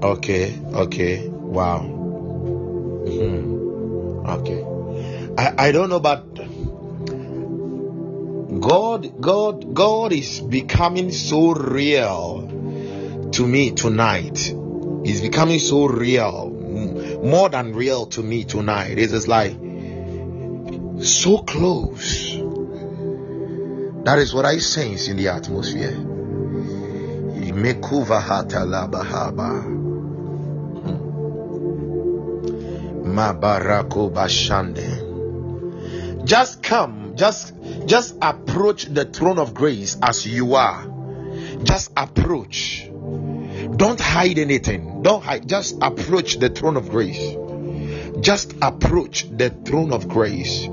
Okay, 0.04 0.60
okay, 0.74 1.28
wow. 1.28 1.82
hmm 3.06 3.46
Okay. 4.28 4.66
I, 5.38 5.68
I 5.68 5.72
don't 5.72 5.90
know 5.90 5.98
about 5.98 6.26
God 8.62 9.22
God 9.22 9.76
God 9.76 10.12
is 10.12 10.40
becoming 10.42 11.12
so 11.12 11.54
real 11.54 12.50
to 13.32 13.46
me 13.46 13.70
tonight 13.70 14.56
is 15.06 15.22
becoming 15.22 15.60
so 15.60 15.86
real 15.86 16.50
more 17.24 17.50
than 17.50 17.74
real 17.74 18.08
to 18.08 18.24
me 18.24 18.44
tonight. 18.44 18.98
It's 18.98 19.12
just 19.12 19.28
like 19.28 19.54
so 21.04 21.40
close. 21.40 22.36
That 24.06 24.20
is 24.20 24.34
what 24.34 24.46
i 24.46 24.60
sense 24.60 25.08
in 25.08 25.18
the 25.18 25.30
atmosphere. 25.30 25.96
Just 36.26 36.64
come 36.64 37.16
just 37.16 37.54
just 37.86 38.16
approach 38.22 38.86
the 38.86 39.06
throne 39.06 39.40
of 39.40 39.54
grace 39.54 39.98
as 40.02 40.26
you 40.26 40.56
are. 40.56 40.92
Just 41.64 41.92
approach 41.96 42.90
don't 43.76 44.00
hide 44.00 44.38
anything. 44.38 45.02
Don't 45.02 45.24
hide. 45.24 45.48
Just 45.48 45.78
approach 45.82 46.38
the 46.40 46.50
throne 46.50 46.78
of 46.78 46.90
grace. 46.90 47.36
Just 48.22 48.54
approach 48.62 49.28
the 49.30 49.50
throne 49.50 49.92
of 49.92 50.08
grace 50.08 50.68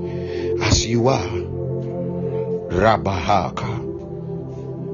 as 0.61 0.85
you 0.85 1.07
are. 1.07 1.37
Rabahaka. 2.69 3.81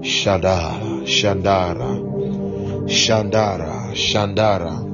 Shadara. 0.01 1.03
Shandara. 1.05 1.91
Shandara. 2.87 3.93
Shandara. 3.93 4.85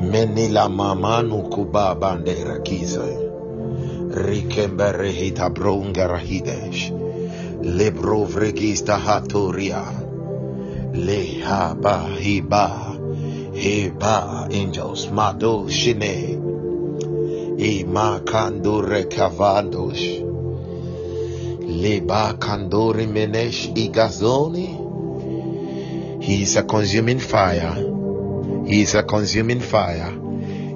Menila 0.00 0.68
mamanu 0.68 1.48
kuba 1.48 1.94
bandera 1.94 2.58
kiza. 2.62 3.06
Rikembere 4.12 5.10
hita 5.10 5.48
rahidesh. 5.48 6.90
Lebro 7.62 8.26
hatoria. 8.26 10.01
Le 10.94 11.40
ha 11.42 11.74
ba 11.74 12.14
he 12.18 12.40
ba 12.40 12.96
he 13.54 13.90
ba 13.90 14.46
angels 14.50 15.10
mado 15.10 15.68
shine 15.68 16.38
e 17.58 17.84
ma 17.84 18.20
kandore 18.20 19.08
cavandos 19.08 20.00
le 21.82 22.00
ba 22.00 22.36
kandore 22.38 23.06
menesh 23.06 23.72
igazoni 23.74 24.82
he 26.22 26.42
is 26.42 26.54
a 26.54 26.62
consuming 26.62 27.18
fire. 27.18 27.74
He 28.64 28.82
is 28.82 28.94
a 28.94 29.02
consuming 29.02 29.58
fire. 29.58 30.12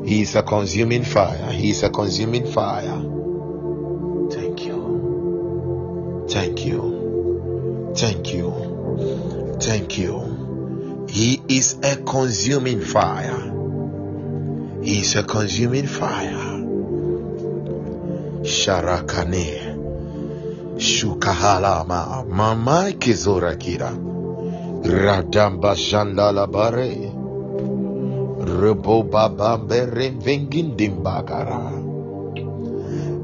He 0.04 0.22
is 0.22 0.34
a 0.34 0.42
consuming 0.42 1.04
fire. 1.04 1.52
He 1.52 1.70
is 1.70 1.84
a 1.84 1.90
consuming 1.90 2.50
fire. 2.50 3.00
Thank 4.32 4.64
you. 4.66 6.26
Thank 6.28 6.66
you. 6.66 7.92
Thank 7.94 8.34
you 8.34 8.65
Thank 9.58 9.96
you. 9.98 11.06
He 11.08 11.40
is 11.48 11.78
a 11.82 11.96
consuming 11.96 12.82
fire. 12.82 13.40
He 14.82 15.00
is 15.00 15.16
a 15.16 15.22
consuming 15.22 15.86
fire. 15.86 16.60
Sharakane. 18.44 19.74
Shukahalama. 20.76 22.28
Mama 22.28 22.92
kizorakira. 22.92 23.96
Radamba 24.84 25.74
shandala 25.74 26.46
bare. 26.52 26.92
Rebo 28.44 29.08
babambere 29.08 30.10
vengindimbagara. 30.20 31.72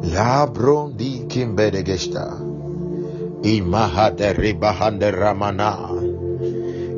Labron 0.02 0.96
di 0.96 1.26
kimbedegesta. 1.28 2.40
Imahade 3.42 4.32
ribahande 4.32 5.10
ramana. 5.12 5.91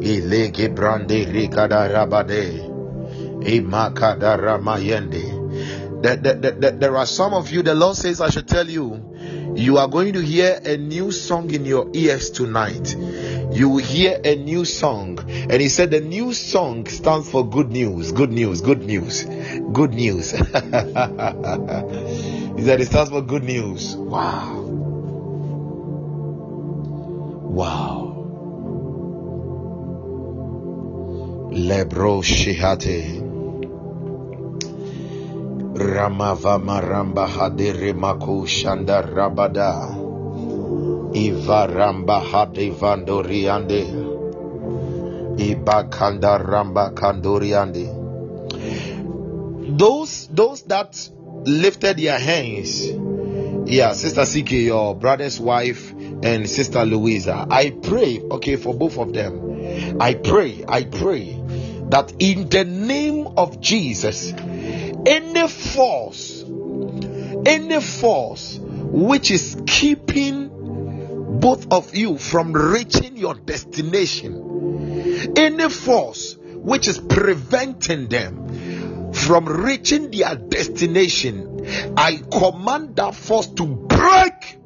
Ilege 0.05 0.69
brande 0.75 1.25
rikada 1.25 1.89
rabade. 1.89 2.61
Imakada 3.41 4.37
ramayende. 4.37 6.03
That, 6.03 6.23
that, 6.23 6.61
that 6.61 6.81
there 6.81 6.97
are 6.99 7.07
some 7.07 7.33
of 7.33 7.51
you, 7.51 7.63
the 7.63 7.75
Lord 7.75 7.97
says, 7.97 8.21
I 8.21 8.29
should 8.29 8.47
tell 8.47 8.69
you, 8.69 9.15
you 9.57 9.79
are 9.79 9.89
going 9.89 10.13
to 10.13 10.21
hear 10.21 10.61
a 10.63 10.77
new 10.77 11.11
song 11.11 11.51
in 11.55 11.65
your 11.65 11.89
ears 11.95 12.31
tonight. 12.31 12.95
You 13.53 13.71
will 13.71 13.79
hear 13.79 14.21
a 14.23 14.35
new 14.35 14.67
song. 14.67 15.19
And 15.31 15.63
He 15.63 15.69
said, 15.71 15.93
The 15.93 16.01
new 16.01 16.35
song 16.35 16.87
stands 16.87 17.31
for 17.31 17.49
good 17.49 17.71
news, 17.71 18.13
good 18.13 18.33
news, 18.33 18.61
good 18.61 18.83
news, 18.85 19.25
good 19.73 19.95
news. 19.95 20.33
he 20.33 20.39
said, 20.39 20.51
It 22.81 22.89
stands 22.89 23.11
for 23.11 23.23
good 23.23 23.45
news. 23.45 23.97
Wow. 23.97 24.61
Wow. 27.47 28.14
Lebro 31.55 32.21
Shihate. 32.21 33.23
Ramava 35.75 36.59
Maramba 36.59 37.29
Hadere 37.29 37.95
Mako 37.95 38.43
Shanda 38.43 39.01
Rabada 39.09 39.95
Iva 41.15 41.69
Ramba 41.73 42.21
Hade 42.21 42.73
Vandoriande. 42.73 43.85
Iba 45.39 45.89
Kanda 45.93 46.39
Ramba 46.45 46.93
Kandoriande 46.93 47.87
Those 49.79 50.27
those 50.33 50.63
that 50.63 51.09
lifted 51.47 51.99
their 51.99 52.19
hands. 52.19 52.91
Yeah 53.71 53.93
sister 53.93 54.25
CK 54.25 54.51
your 54.51 54.97
brother's 54.97 55.39
wife 55.39 55.93
and 55.93 56.51
sister 56.51 56.85
Louisa. 56.85 57.47
I 57.49 57.71
pray 57.71 58.19
okay 58.19 58.57
for 58.57 58.75
both 58.75 58.99
of 58.99 59.13
them. 59.13 60.01
I 60.01 60.15
pray 60.15 60.65
I 60.67 60.83
pray 60.83 61.44
that 61.91 62.13
in 62.19 62.49
the 62.49 62.65
name 62.65 63.27
of 63.37 63.61
Jesus 63.61 64.33
any 65.07 65.49
force, 65.49 66.45
any 67.47 67.81
force 67.81 68.59
which 68.61 69.31
is 69.31 69.61
keeping 69.67 70.51
both 71.41 71.73
of 71.73 71.95
you 71.95 72.17
from 72.17 72.53
reaching 72.53 73.17
your 73.17 73.35
destination, 73.35 75.33
any 75.37 75.69
force 75.69 76.37
which 76.41 76.89
is 76.89 76.99
preventing 76.99 78.09
them 78.09 79.13
from 79.13 79.47
reaching 79.47 80.11
their 80.11 80.35
destination, 80.37 81.95
I 81.97 82.17
command 82.17 82.97
that 82.97 83.15
force 83.15 83.47
to 83.49 83.67
break 83.67 84.59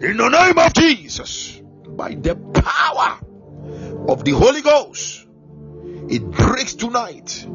in 0.00 0.16
the 0.16 0.28
name 0.28 0.58
of 0.58 0.72
Jesus 0.74 1.60
by 1.88 2.14
the 2.14 2.34
power 2.34 3.18
of 4.08 4.24
the 4.24 4.32
Holy 4.32 4.60
Ghost. 4.62 5.26
It 6.12 6.30
breaks 6.30 6.74
tonight 6.74 7.46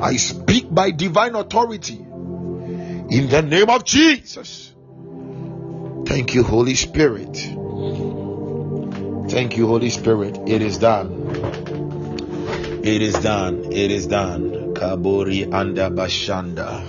I 0.00 0.16
speak 0.16 0.72
by 0.74 0.90
divine 0.92 1.34
authority 1.34 1.98
in 1.98 3.28
the 3.28 3.42
name 3.42 3.68
of 3.68 3.84
Jesus. 3.84 4.72
Thank 6.06 6.34
you, 6.34 6.42
Holy 6.42 6.74
Spirit. 6.74 7.36
Thank 9.30 9.56
you, 9.56 9.66
Holy 9.66 9.90
Spirit. 9.90 10.38
It 10.46 10.62
is 10.62 10.78
done. 10.78 11.28
It 12.82 13.02
is 13.02 13.14
done. 13.14 13.72
It 13.72 13.90
is 13.90 14.06
done. 14.06 14.74
Kabori 14.74 15.52
anda 15.52 15.90
bashanda. 15.90 16.82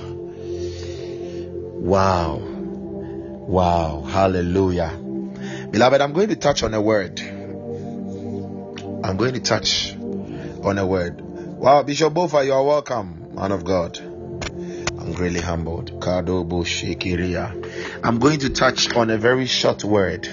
Wow. 1.81 2.37
Wow. 2.37 4.01
Hallelujah. 4.07 4.97
Beloved, 5.71 6.01
I'm 6.01 6.13
going 6.13 6.29
to 6.29 6.37
touch 6.37 6.63
on 6.63 6.73
a 6.73 6.81
word. 6.81 7.19
I'm 9.03 9.17
going 9.17 9.33
to 9.33 9.41
touch 9.41 9.95
on 10.63 10.77
a 10.77 10.85
word. 10.85 11.21
Wow, 11.21 11.83
Bishop 11.83 12.13
Bofa, 12.13 12.45
you 12.45 12.53
are 12.53 12.63
welcome, 12.63 13.35
man 13.35 13.51
of 13.51 13.63
God. 13.63 13.97
I'm 13.97 15.13
really 15.13 15.39
humbled. 15.41 15.91
I'm 16.03 16.25
going 18.19 18.39
to 18.39 18.49
touch 18.49 18.95
on 18.95 19.09
a 19.09 19.17
very 19.17 19.45
short 19.47 19.83
word. 19.83 20.25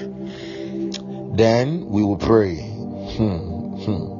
Then 1.36 1.86
we 1.86 2.02
will 2.02 2.18
pray. 2.18 2.56
Hmm, 2.56 3.76
hmm. 3.84 4.18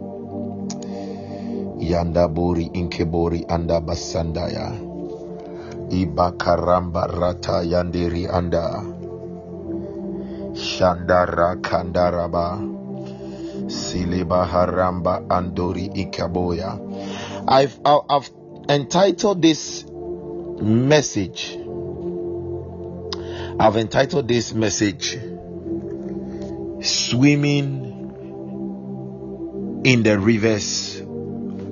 Yanda 1.81 2.29
bori 2.33 2.71
inkebori 2.73 3.45
anda 3.49 3.81
basandaya. 3.81 4.73
Iba 5.91 6.33
karamba 6.37 7.07
rata 7.07 7.63
yandiri 7.65 8.27
anda. 8.33 8.83
Shandara 10.55 11.57
kandaraba. 11.61 12.78
Siliba 13.69 14.47
haramba 14.47 15.23
andori 15.29 15.89
ikaboya. 15.95 16.79
I've 17.47 17.79
I've 17.85 18.31
entitled 18.69 19.43
this 19.43 19.85
message. 20.61 21.57
I've 23.61 23.77
entitled 23.77 24.29
this 24.29 24.55
message 24.55 25.19
Swimming 26.81 27.85
in 29.85 30.03
the 30.03 30.19
Rivers 30.19 31.03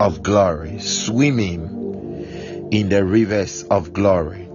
of 0.01 0.23
Glory. 0.23 0.79
Swimming 0.81 1.77
in 2.71 2.89
the 2.89 3.05
rivers 3.05 3.63
of 3.65 3.93
glory. 3.93 4.49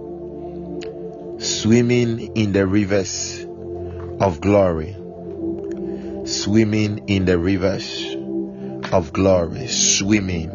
Swimming 1.38 2.36
in 2.36 2.52
the 2.52 2.66
rivers 2.66 3.46
of 4.20 4.40
glory. 4.40 4.96
Swimming 6.42 7.08
in 7.08 7.24
the 7.24 7.38
rivers 7.38 8.16
of 8.92 9.12
glory. 9.12 9.68
Swimming 9.68 10.50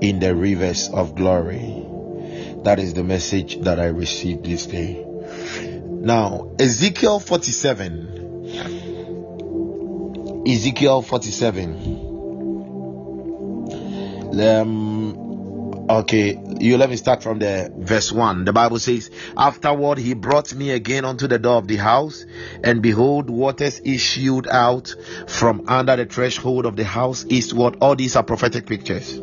in 0.00 0.20
the 0.20 0.32
rivers 0.36 0.88
of 0.90 1.16
glory. 1.16 1.84
That 2.62 2.78
is 2.78 2.94
the 2.94 3.02
message 3.02 3.58
that 3.62 3.80
I 3.80 3.86
received 3.86 4.44
this 4.44 4.66
day. 4.66 5.04
Now, 5.04 6.52
Ezekiel 6.60 7.18
47. 7.18 8.14
Ezekiel 10.46 11.02
47. 11.02 11.74
Um, 14.40 15.90
okay, 15.90 16.34
you 16.60 16.76
let 16.78 16.90
me 16.90 16.96
start 16.96 17.22
from 17.22 17.38
the 17.38 17.72
verse 17.76 18.12
1. 18.12 18.44
The 18.44 18.52
Bible 18.52 18.78
says, 18.78 19.10
Afterward 19.36 19.98
he 19.98 20.14
brought 20.14 20.54
me 20.54 20.70
again 20.70 21.04
unto 21.04 21.26
the 21.26 21.38
door 21.38 21.56
of 21.56 21.68
the 21.68 21.76
house, 21.76 22.24
and 22.62 22.82
behold, 22.82 23.30
waters 23.30 23.80
issued 23.84 24.46
out 24.46 24.94
from 25.26 25.64
under 25.68 25.96
the 25.96 26.06
threshold 26.06 26.66
of 26.66 26.76
the 26.76 26.84
house 26.84 27.24
eastward. 27.28 27.76
All 27.80 27.96
these 27.96 28.16
are 28.16 28.22
prophetic 28.22 28.66
pictures 28.66 29.20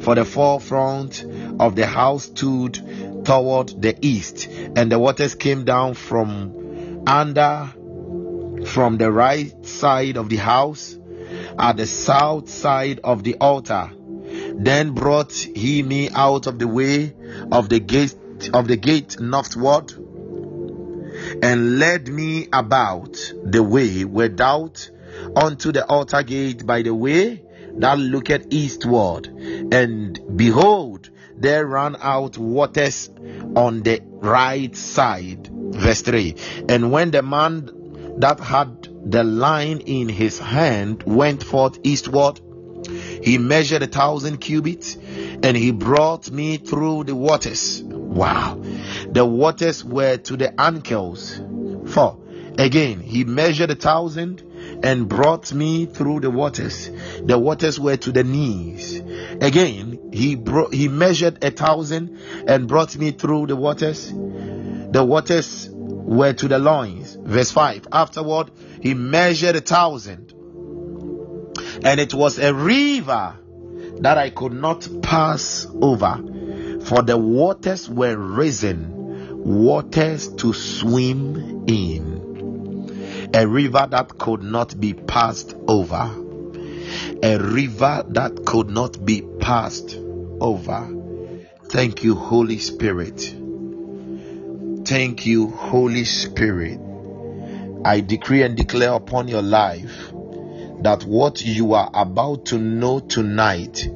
for 0.00 0.14
the 0.14 0.24
forefront 0.24 1.24
of 1.58 1.74
the 1.74 1.86
house 1.86 2.24
stood 2.24 3.24
toward 3.24 3.68
the 3.82 3.96
east, 4.02 4.46
and 4.76 4.90
the 4.90 4.98
waters 4.98 5.34
came 5.34 5.64
down 5.64 5.94
from 5.94 7.02
under 7.06 7.72
from 8.66 8.96
the 8.98 9.10
right 9.10 9.66
side 9.66 10.16
of 10.16 10.28
the 10.28 10.36
house 10.36 10.96
at 11.58 11.76
the 11.76 11.86
south 11.86 12.48
side 12.48 13.00
of 13.04 13.22
the 13.22 13.34
altar. 13.36 13.90
Then 14.58 14.92
brought 14.92 15.32
he 15.32 15.82
me 15.82 16.10
out 16.10 16.46
of 16.46 16.58
the 16.58 16.68
way 16.68 17.14
of 17.52 17.68
the 17.68 17.80
gate 17.80 18.16
of 18.52 18.68
the 18.68 18.76
gate 18.76 19.20
northward 19.20 19.92
and 21.42 21.78
led 21.78 22.08
me 22.08 22.48
about 22.52 23.32
the 23.44 23.62
way 23.62 24.04
without 24.04 24.90
unto 25.34 25.72
the 25.72 25.84
altar 25.86 26.22
gate 26.22 26.66
by 26.66 26.82
the 26.82 26.94
way 26.94 27.42
that 27.78 27.98
looketh 27.98 28.46
eastward, 28.50 29.26
and 29.26 30.18
behold, 30.36 31.10
there 31.36 31.66
ran 31.66 31.96
out 32.00 32.38
waters 32.38 33.10
on 33.54 33.82
the 33.82 34.00
right 34.20 34.74
side. 34.74 35.48
Verse 35.52 36.00
3 36.00 36.36
And 36.68 36.90
when 36.90 37.10
the 37.10 37.22
man 37.22 37.70
that 38.18 38.40
had 38.40 38.88
the 39.04 39.24
line 39.24 39.80
in 39.80 40.08
his 40.08 40.38
hand 40.38 41.02
went 41.02 41.44
forth 41.44 41.78
eastward, 41.82 42.40
he 43.26 43.38
measured 43.38 43.82
a 43.82 43.88
thousand 43.88 44.38
cubits 44.38 44.96
and 45.42 45.56
he 45.56 45.72
brought 45.72 46.30
me 46.30 46.58
through 46.58 47.02
the 47.02 47.14
waters. 47.16 47.82
Wow, 47.82 48.62
the 49.10 49.26
waters 49.26 49.84
were 49.84 50.16
to 50.16 50.36
the 50.36 50.58
ankles. 50.60 51.40
For 51.86 52.20
again, 52.56 53.00
he 53.00 53.24
measured 53.24 53.72
a 53.72 53.74
thousand 53.74 54.44
and 54.84 55.08
brought 55.08 55.52
me 55.52 55.86
through 55.86 56.20
the 56.20 56.30
waters. 56.30 56.88
The 57.20 57.36
waters 57.36 57.80
were 57.80 57.96
to 57.96 58.12
the 58.12 58.22
knees. 58.22 59.00
Again, 59.40 60.10
he 60.12 60.36
brought, 60.36 60.72
he 60.72 60.86
measured 60.86 61.42
a 61.42 61.50
thousand 61.50 62.20
and 62.46 62.68
brought 62.68 62.96
me 62.96 63.10
through 63.10 63.48
the 63.48 63.56
waters. 63.56 64.12
The 64.12 65.04
waters 65.04 65.68
were 65.72 66.32
to 66.32 66.46
the 66.46 66.60
loins. 66.60 67.16
Verse 67.20 67.50
5. 67.50 67.88
Afterward, 67.90 68.52
he 68.80 68.94
measured 68.94 69.56
a 69.56 69.60
thousand. 69.60 70.32
And 71.82 72.00
it 72.00 72.14
was 72.14 72.38
a 72.38 72.54
river 72.54 73.36
that 74.00 74.18
I 74.18 74.30
could 74.30 74.52
not 74.52 74.88
pass 75.02 75.66
over, 75.80 76.16
for 76.84 77.02
the 77.02 77.16
waters 77.16 77.88
were 77.88 78.16
risen, 78.16 78.92
waters 79.44 80.28
to 80.36 80.52
swim 80.52 81.64
in 81.66 82.16
a 83.34 83.46
river 83.46 83.86
that 83.90 84.16
could 84.18 84.42
not 84.42 84.78
be 84.80 84.94
passed 84.94 85.54
over. 85.68 86.10
A 87.22 87.38
river 87.38 88.04
that 88.08 88.44
could 88.46 88.70
not 88.70 89.04
be 89.04 89.22
passed 89.40 89.96
over. 90.40 90.88
Thank 91.64 92.02
you, 92.02 92.14
Holy 92.14 92.58
Spirit. 92.58 93.20
Thank 94.86 95.26
you, 95.26 95.50
Holy 95.50 96.04
Spirit. 96.04 96.80
I 97.84 98.00
decree 98.00 98.42
and 98.42 98.56
declare 98.56 98.92
upon 98.92 99.28
your 99.28 99.42
life 99.42 100.12
that 100.82 101.04
what 101.04 101.44
you 101.44 101.74
are 101.74 101.90
about 101.94 102.46
to 102.46 102.58
know 102.58 103.00
tonight 103.00 103.88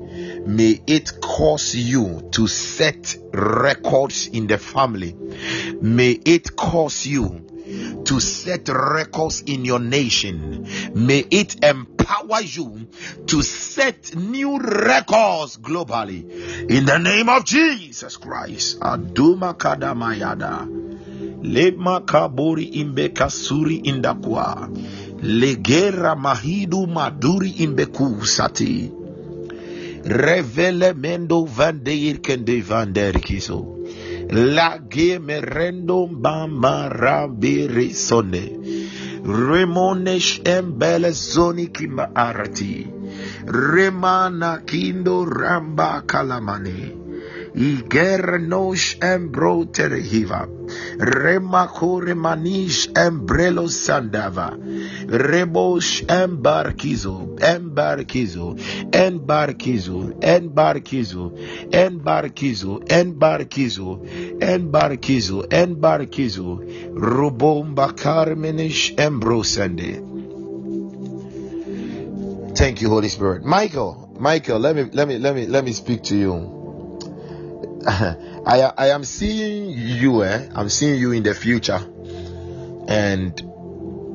may 0.47 0.81
it 0.87 1.21
cause 1.21 1.75
you 1.75 2.29
to 2.33 2.47
set 2.47 3.16
records 3.33 4.27
in 4.27 4.47
the 4.47 4.59
family. 4.59 5.14
May 5.81 6.12
it 6.12 6.57
cause 6.57 7.07
you 7.07 7.47
to 8.05 8.21
set 8.21 8.69
records 8.69 9.43
in 9.43 9.64
your 9.64 9.79
nation. 9.79 10.66
May 10.95 11.25
it 11.31 11.62
empower 11.64 12.40
you 12.43 12.88
to 13.27 13.43
set 13.43 14.16
new 14.16 14.59
records 14.59 15.57
globally. 15.59 16.71
In 16.71 16.87
the 16.87 16.99
name 16.99 17.29
of 17.29 17.45
Jesus 17.45 18.16
Christ. 18.16 18.81
Aduma 18.81 19.55
kadamayada. 19.55 20.66
Lema 21.43 22.01
kaburi 22.01 22.64
imbe 22.64 23.09
suri 23.31 23.77
indakwa. 23.77 24.69
Legera 25.23 26.17
mahidu 26.17 26.87
maduri 26.87 27.51
imbeku 27.61 28.25
sati. 28.25 28.91
Revele 30.05 30.95
mendo 30.95 31.45
vandeir 31.45 32.21
kende 32.25 32.63
vanderkiso. 32.63 33.59
La 34.33 34.79
gemerendo 34.89 36.07
bamba 36.09 36.89
rabiri 36.89 37.93
sonde. 37.93 38.45
Remonesh 39.25 40.41
embele 40.45 41.11
zoni 41.13 41.67
kimba 41.69 42.11
arati. 42.15 42.87
Remana 43.45 44.63
kindo 44.65 45.25
ramba 45.27 46.03
kalamane. 46.07 47.00
Igernosh 47.55 48.97
embro 49.03 49.65
terehiva. 49.67 50.49
Remakore 50.99 52.15
manish 52.15 52.89
embrelo 52.95 53.69
sandava. 53.69 54.57
Rebosh 55.07 56.05
embarkizo. 56.09 57.37
Embarkizo. 57.41 58.57
Embarkizo. 58.93 60.15
Embarkizo. 60.23 61.33
Embarkizo. 61.73 62.81
Embarkizo. 62.89 64.01
Embarkizo. 64.41 65.47
Embarkizo. 65.51 66.61
Rubomba 66.95 67.93
carmenish 67.97 68.95
embrosende. 68.97 70.03
Thank 72.55 72.83
you, 72.83 72.91
Holy 72.91 73.09
Spirit. 73.09 73.45
Michael, 73.45 74.17
Michael, 74.21 74.59
let 74.59 74.77
me 74.77 74.85
let 74.93 75.09
me 75.09 75.19
let 75.19 75.35
me 75.35 75.47
let 75.47 75.65
me 75.65 75.73
speak 75.73 76.03
to 76.05 76.17
you. 76.17 76.60
I 77.87 78.73
I 78.77 78.88
am 78.88 79.05
seeing 79.05 79.71
you. 79.71 80.23
Eh? 80.23 80.49
I'm 80.55 80.69
seeing 80.69 81.01
you 81.01 81.12
in 81.12 81.23
the 81.23 81.35
future, 81.35 81.81
and 82.88 83.40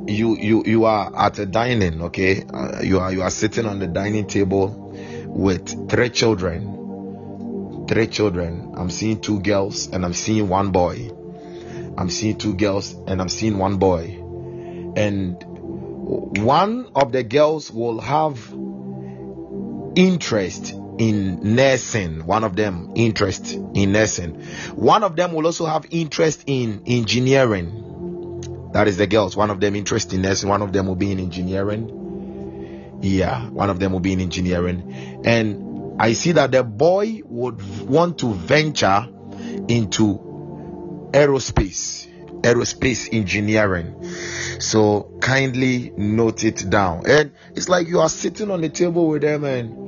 you 0.08 0.38
you 0.38 0.64
you 0.66 0.86
are 0.86 1.12
at 1.16 1.40
a 1.40 1.48
dining. 1.48 2.04
Okay, 2.04 2.44
uh, 2.44 2.82
you 2.84 3.00
are 3.00 3.12
you 3.12 3.24
are 3.24 3.32
sitting 3.32 3.66
on 3.66 3.80
the 3.80 3.88
dining 3.88 4.28
table 4.28 4.94
with 5.28 5.90
three 5.90 6.10
children. 6.10 7.86
Three 7.88 8.06
children. 8.08 8.74
I'm 8.78 8.92
seeing 8.92 9.20
two 9.20 9.40
girls 9.40 9.88
and 9.88 10.06
I'm 10.06 10.14
seeing 10.14 10.48
one 10.48 10.72
boy. 10.72 11.10
I'm 11.98 12.10
seeing 12.12 12.38
two 12.38 12.54
girls 12.54 12.94
and 13.08 13.20
I'm 13.20 13.30
seeing 13.30 13.58
one 13.58 13.78
boy, 13.78 14.22
and 14.96 15.44
one 16.38 16.92
of 16.94 17.12
the 17.12 17.24
girls 17.24 17.72
will 17.72 18.00
have 18.00 18.38
interest 19.96 20.76
in 20.98 21.56
nursing. 21.56 22.26
One 22.26 22.44
of 22.44 22.56
them 22.56 22.94
interest 22.96 23.54
in 23.54 23.92
nursing. 23.92 24.42
One 24.76 25.04
of 25.04 25.16
them 25.16 25.34
will 25.34 25.46
also 25.46 25.66
have 25.66 25.86
interest 25.92 26.44
in 26.48 26.84
engineering. 26.86 28.72
That 28.74 28.88
is 28.88 28.98
the 28.98 29.08
girls. 29.08 29.36
One 29.38 29.50
of 29.50 29.60
them 29.60 29.76
interest 29.76 30.14
in 30.14 30.22
nursing. 30.22 30.50
One 30.50 30.62
of 30.62 30.74
them 30.74 30.88
will 30.88 30.96
be 30.96 31.12
in 31.12 31.20
engineering. 31.20 33.00
Yeah 33.02 33.50
one 33.50 33.70
of 33.70 33.80
them 33.80 33.92
will 33.92 34.00
be 34.00 34.14
in 34.14 34.20
engineering. 34.20 35.22
And 35.26 36.02
i 36.02 36.14
see 36.14 36.34
that 36.34 36.52
the 36.52 36.64
boy 36.64 37.22
would 37.26 37.88
want 37.88 38.20
to 38.20 38.34
venture 38.34 39.08
into 39.68 40.20
aerospace 41.14 42.08
aerospace 42.42 43.10
engineering. 43.12 43.96
So 44.60 45.18
kindly 45.22 45.92
note 45.98 46.44
it 46.44 46.70
down. 46.70 47.04
And 47.08 47.32
it's 47.56 47.70
like 47.70 47.88
you 47.88 48.02
are 48.02 48.10
sitting 48.10 48.52
on 48.52 48.62
the 48.62 48.70
table 48.70 49.08
with 49.08 49.24
them 49.24 49.44
and 49.44 49.85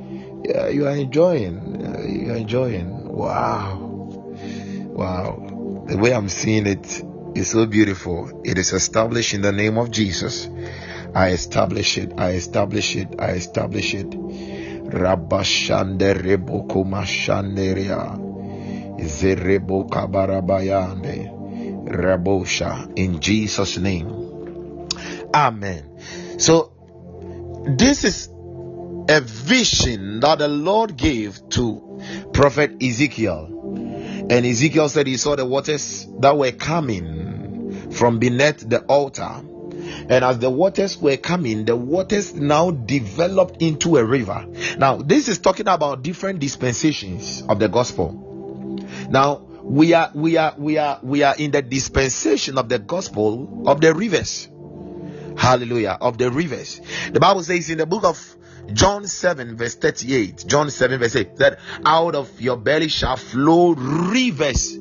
yeah, 0.48 0.68
you 0.70 0.88
are 0.88 0.96
enjoying. 0.96 1.82
You 2.08 2.32
are 2.32 2.38
enjoying. 2.38 3.10
Wow. 3.10 3.80
Wow. 4.96 5.84
The 5.88 5.98
way 5.98 6.14
I'm 6.14 6.30
seeing 6.30 6.68
it 6.68 7.04
is 7.36 7.52
so 7.52 7.66
beautiful. 7.66 8.42
It 8.46 8.58
is 8.58 8.72
established 8.72 9.34
in 9.34 9.42
the 9.42 9.52
name 9.52 9.78
of 9.78 9.92
Jesus. 9.92 10.50
I 11.14 11.30
establish 11.30 11.98
it. 11.98 12.14
I 12.18 12.32
establish 12.32 12.96
it. 12.96 13.16
I 13.20 13.32
establish 13.32 13.94
it. 13.94 14.14
In 22.96 23.20
Jesus' 23.20 23.78
name. 23.78 24.88
Amen. 25.34 26.00
So, 26.40 26.72
this 27.66 28.04
is 28.06 28.30
a 29.10 29.22
vision 29.22 30.20
that 30.20 30.40
the 30.40 30.48
Lord 30.48 30.98
gave 30.98 31.40
to 31.50 32.02
prophet 32.34 32.82
Ezekiel. 32.82 33.54
And 34.30 34.46
Ezekiel 34.46 34.90
said 34.90 35.08
he 35.08 35.18
saw 35.18 35.36
the 35.36 35.46
waters 35.46 36.06
that 36.20 36.38
were 36.38 36.52
coming 36.52 37.92
from 37.92 38.20
beneath 38.20 38.68
the 38.68 38.82
altar. 38.82 39.42
And 40.10 40.24
as 40.24 40.40
the 40.40 40.50
waters 40.50 40.98
were 40.98 41.18
coming, 41.18 41.66
the 41.66 41.76
waters 41.76 42.34
now 42.34 42.72
developed 42.72 43.62
into 43.62 43.98
a 43.98 44.06
river. 44.06 44.46
Now, 44.78 44.98
this 44.98 45.28
is 45.28 45.38
talking 45.38 45.68
about 45.68 46.04
different 46.04 46.40
dispensations 46.40 47.44
of 47.48 47.60
the 47.60 47.70
gospel. 47.70 48.12
Now, 49.10 49.48
we 49.64 49.94
are 49.94 50.12
we 50.14 50.38
are 50.38 50.56
we 50.58 50.78
are 50.78 51.00
we 51.04 51.24
are 51.24 51.36
in 51.38 51.52
the 51.52 51.62
dispensation 51.62 52.58
of 52.58 52.70
the 52.70 52.80
gospel 52.80 53.64
of 53.68 53.82
the 53.82 53.94
rivers. 53.94 54.48
Hallelujah. 55.38 55.98
Of 56.02 56.18
the 56.18 56.32
rivers. 56.32 56.82
The 57.12 57.20
Bible 57.20 57.44
says 57.44 57.70
in 57.70 57.78
the 57.78 57.86
book 57.86 58.04
of 58.04 58.37
John 58.74 59.08
7, 59.08 59.56
verse 59.58 59.76
38. 59.76 60.46
John 60.48 60.70
7, 60.70 61.00
verse 61.00 61.16
8. 61.16 61.36
That 61.38 61.60
out 61.86 62.16
of 62.16 62.42
your 62.42 62.58
belly 62.58 62.90
shall 62.90 63.18
flow 63.18 63.74
rivers 63.74 64.78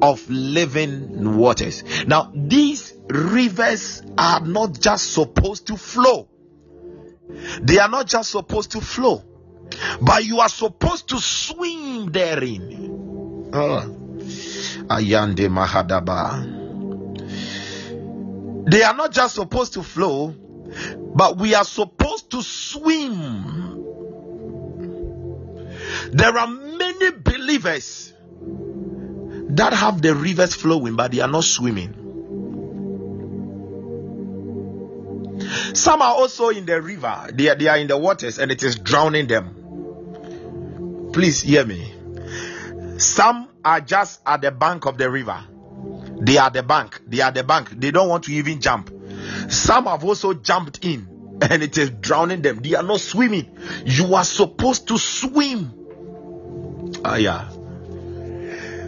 of 0.00 0.28
living 0.28 1.36
waters. 1.36 1.84
Now, 2.06 2.32
these 2.34 2.94
rivers 3.08 4.02
are 4.18 4.40
not 4.40 4.78
just 4.78 5.12
supposed 5.12 5.68
to 5.68 5.76
flow, 5.76 6.28
they 7.62 7.78
are 7.78 7.88
not 7.88 8.06
just 8.06 8.30
supposed 8.30 8.72
to 8.72 8.80
flow, 8.80 9.22
but 10.00 10.24
you 10.24 10.40
are 10.40 10.48
supposed 10.48 11.08
to 11.10 11.18
swim 11.18 12.10
therein. 12.12 13.50
Ah, 13.54 13.86
ayande 14.96 15.48
Mahadaba. 15.48 16.60
They 18.70 18.82
are 18.82 18.94
not 18.94 19.12
just 19.12 19.34
supposed 19.34 19.72
to 19.74 19.82
flow, 19.82 20.34
but 21.14 21.38
we 21.38 21.54
are 21.54 21.64
supposed 21.64 22.30
to 22.30 22.42
swim. 22.42 23.84
There 26.12 26.36
are 26.38 26.46
many 26.46 27.10
believers 27.10 28.12
that 29.50 29.72
have 29.72 30.00
the 30.00 30.14
rivers 30.14 30.54
flowing, 30.54 30.96
but 30.96 31.12
they 31.12 31.20
are 31.20 31.28
not 31.28 31.44
swimming. 31.44 31.98
Some 35.74 36.02
are 36.02 36.14
also 36.14 36.48
in 36.50 36.66
the 36.66 36.80
river, 36.80 37.28
they 37.32 37.48
are, 37.48 37.54
they 37.54 37.68
are 37.68 37.78
in 37.78 37.88
the 37.88 37.96
waters, 37.96 38.38
and 38.38 38.50
it 38.50 38.62
is 38.62 38.76
drowning 38.76 39.26
them. 39.26 41.10
Please 41.12 41.42
hear 41.42 41.64
me. 41.64 41.92
Some 42.98 43.48
are 43.64 43.80
just 43.80 44.20
at 44.26 44.40
the 44.40 44.50
bank 44.50 44.86
of 44.86 44.98
the 44.98 45.10
river. 45.10 45.42
They 46.20 46.38
are 46.38 46.50
the 46.50 46.62
bank. 46.62 47.00
They 47.06 47.20
are 47.20 47.32
the 47.32 47.42
bank. 47.42 47.70
They 47.70 47.90
don't 47.90 48.08
want 48.08 48.24
to 48.24 48.32
even 48.32 48.60
jump. 48.60 48.90
Some 49.48 49.84
have 49.86 50.04
also 50.04 50.34
jumped 50.34 50.84
in 50.84 51.38
and 51.50 51.62
it 51.62 51.76
is 51.78 51.90
drowning 51.90 52.42
them. 52.42 52.60
They 52.62 52.74
are 52.74 52.82
not 52.82 53.00
swimming. 53.00 53.58
You 53.84 54.14
are 54.14 54.24
supposed 54.24 54.88
to 54.88 54.98
swim. 54.98 55.72
Ah, 57.04 57.16
yeah. 57.16 57.48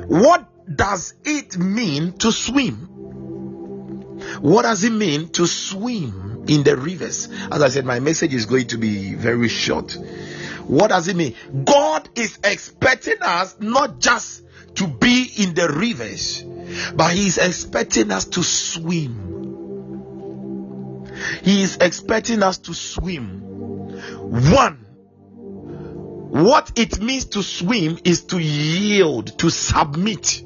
What 0.06 0.48
does 0.72 1.14
it 1.24 1.58
mean 1.58 2.12
to 2.18 2.30
swim? 2.30 2.90
What 4.40 4.62
does 4.62 4.84
it 4.84 4.92
mean 4.92 5.28
to 5.30 5.46
swim 5.46 6.44
in 6.46 6.62
the 6.62 6.76
rivers? 6.76 7.28
As 7.50 7.62
I 7.62 7.68
said, 7.68 7.84
my 7.84 8.00
message 8.00 8.34
is 8.34 8.46
going 8.46 8.68
to 8.68 8.78
be 8.78 9.14
very 9.14 9.48
short. 9.48 9.98
What 10.66 10.88
does 10.88 11.08
it 11.08 11.16
mean? 11.16 11.34
God 11.64 12.08
is 12.14 12.38
expecting 12.42 13.20
us 13.20 13.56
not 13.60 13.98
just 13.98 14.44
to 14.76 14.86
be 14.86 15.30
in 15.38 15.54
the 15.54 15.68
rivers, 15.68 16.42
but 16.94 17.12
He 17.14 17.26
is 17.26 17.38
expecting 17.38 18.10
us 18.10 18.26
to 18.26 18.42
swim. 18.42 19.33
He 21.42 21.62
is 21.62 21.78
expecting 21.80 22.42
us 22.42 22.58
to 22.58 22.74
swim. 22.74 23.40
One, 24.50 24.84
what 26.30 26.72
it 26.76 27.00
means 27.00 27.26
to 27.26 27.42
swim 27.42 27.98
is 28.04 28.24
to 28.24 28.38
yield, 28.38 29.38
to 29.38 29.50
submit 29.50 30.42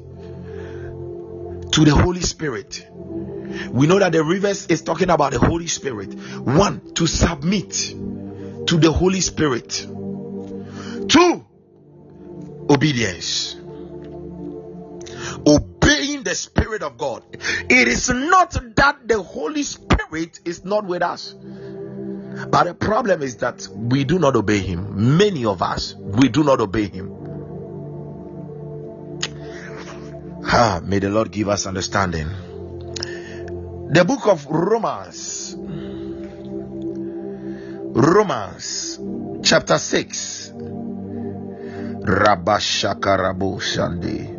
to 1.71 1.85
the 1.85 1.95
Holy 1.95 2.21
Spirit. 2.21 2.87
We 3.71 3.87
know 3.87 3.99
that 3.99 4.11
the 4.11 4.23
rivers 4.23 4.67
is 4.67 4.81
talking 4.81 5.09
about 5.09 5.31
the 5.31 5.39
Holy 5.39 5.67
Spirit. 5.67 6.13
One, 6.13 6.93
to 6.93 7.07
submit 7.07 7.71
to 8.67 8.77
the 8.77 8.91
Holy 8.91 9.21
Spirit. 9.21 9.87
Two, 11.07 11.45
obedience. 12.69 13.55
Obeying 15.89 16.21
the 16.21 16.35
Spirit 16.35 16.83
of 16.83 16.99
God. 16.99 17.23
It 17.33 17.87
is 17.87 18.09
not 18.09 18.51
that 18.75 19.07
the 19.07 19.23
Holy 19.23 19.63
Spirit 19.63 20.39
is 20.45 20.63
not 20.63 20.85
with 20.85 21.01
us. 21.01 21.33
But 21.33 22.65
the 22.65 22.75
problem 22.75 23.23
is 23.23 23.37
that 23.37 23.67
we 23.73 24.03
do 24.03 24.19
not 24.19 24.35
obey 24.35 24.59
Him. 24.59 25.17
Many 25.17 25.45
of 25.45 25.63
us, 25.63 25.95
we 25.95 26.29
do 26.29 26.43
not 26.43 26.61
obey 26.61 26.89
Him. 26.89 27.11
Ah, 30.45 30.79
may 30.83 30.99
the 30.99 31.09
Lord 31.09 31.31
give 31.31 31.49
us 31.49 31.65
understanding. 31.65 32.27
The 33.91 34.05
book 34.05 34.27
of 34.27 34.45
Romans, 34.45 35.55
Romans 37.97 38.99
chapter 39.43 39.79
6, 39.79 40.53
Rabashakarabo 42.05 43.59
Shande, 43.59 44.38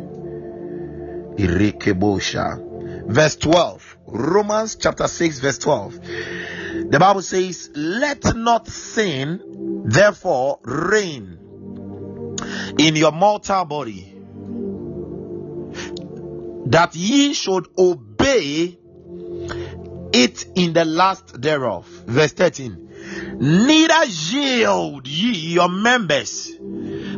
verse 3.05 3.35
12. 3.37 3.97
Romans 4.07 4.75
chapter 4.75 5.07
6, 5.07 5.39
verse 5.39 5.57
12. 5.59 6.01
The 6.91 6.97
Bible 6.99 7.21
says, 7.21 7.69
Let 7.75 8.35
not 8.35 8.67
sin 8.67 9.83
therefore 9.85 10.59
reign 10.63 11.37
in 12.77 12.95
your 12.95 13.11
mortal 13.11 13.65
body, 13.65 14.13
that 16.67 16.95
ye 16.95 17.33
should 17.33 17.67
obey 17.77 18.77
it 20.13 20.45
in 20.55 20.73
the 20.73 20.85
last 20.85 21.41
thereof. 21.41 21.85
Verse 21.85 22.33
13. 22.33 23.37
Neither 23.39 24.05
yield 24.05 25.07
ye 25.07 25.53
your 25.53 25.69
members 25.69 26.51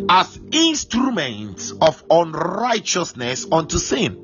as 0.10 0.40
instruments 0.52 1.72
of 1.82 2.04
unrighteousness 2.10 3.48
unto 3.52 3.78
sin 3.78 4.20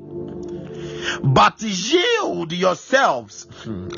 but 1.22 1.60
yield 1.62 2.52
yourselves 2.52 3.46
hmm, 3.64 3.88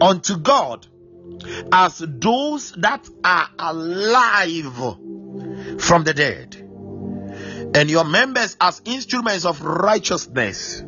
unto 0.00 0.36
God 0.38 0.86
as 1.72 1.98
those 1.98 2.72
that 2.72 3.08
are 3.24 3.48
alive 3.58 4.96
from 5.78 6.04
the 6.04 6.12
dead, 6.14 6.54
and 7.74 7.90
your 7.90 8.04
members 8.04 8.56
as 8.60 8.82
instruments 8.84 9.44
of 9.44 9.62
righteousness 9.62 10.82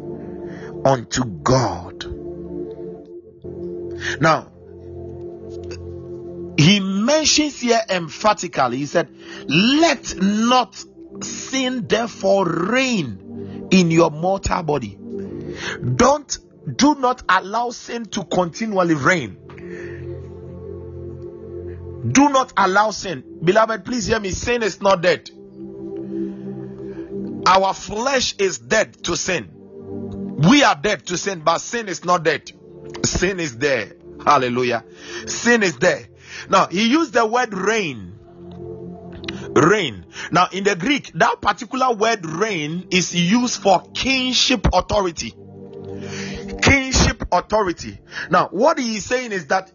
unto 0.84 1.24
God. 1.24 2.04
Now, 4.20 4.52
he 6.58 6.80
mentions 7.12 7.60
here 7.60 7.80
emphatically, 7.88 8.78
he 8.78 8.86
said, 8.86 9.08
Let 9.46 10.16
not 10.20 10.82
sin 11.20 11.86
therefore 11.86 12.46
reign 12.46 13.68
in 13.70 13.90
your 13.90 14.10
mortal 14.10 14.62
body. 14.62 14.98
Don't 15.96 16.38
do 16.76 16.94
not 16.94 17.22
allow 17.28 17.70
sin 17.70 18.06
to 18.06 18.24
continually 18.24 18.94
reign. 18.94 19.36
Do 22.10 22.28
not 22.30 22.52
allow 22.56 22.90
sin. 22.90 23.22
Beloved, 23.44 23.84
please 23.84 24.06
hear 24.06 24.18
me. 24.18 24.30
Sin 24.30 24.62
is 24.62 24.80
not 24.80 25.02
dead. 25.02 25.30
Our 27.46 27.74
flesh 27.74 28.34
is 28.38 28.58
dead 28.58 29.04
to 29.04 29.16
sin. 29.16 29.50
We 29.52 30.64
are 30.64 30.74
dead 30.74 31.06
to 31.06 31.18
sin, 31.18 31.40
but 31.40 31.58
sin 31.58 31.88
is 31.88 32.04
not 32.04 32.24
dead. 32.24 32.50
Sin 33.04 33.38
is 33.38 33.58
there. 33.58 33.92
Hallelujah. 34.24 34.84
Sin 35.26 35.62
is 35.62 35.76
there. 35.78 36.08
Now, 36.48 36.66
he 36.66 36.88
used 36.88 37.12
the 37.12 37.26
word 37.26 37.54
reign. 37.54 38.18
Reign. 39.54 40.06
Now, 40.30 40.48
in 40.52 40.64
the 40.64 40.76
Greek, 40.76 41.12
that 41.14 41.40
particular 41.40 41.92
word 41.94 42.24
reign 42.24 42.88
is 42.90 43.14
used 43.14 43.62
for 43.62 43.82
kingship 43.94 44.66
authority. 44.72 45.34
Kingship 46.62 47.24
authority. 47.32 47.98
Now, 48.30 48.48
what 48.48 48.78
he 48.78 48.96
is 48.96 49.04
saying 49.04 49.32
is 49.32 49.46
that 49.48 49.72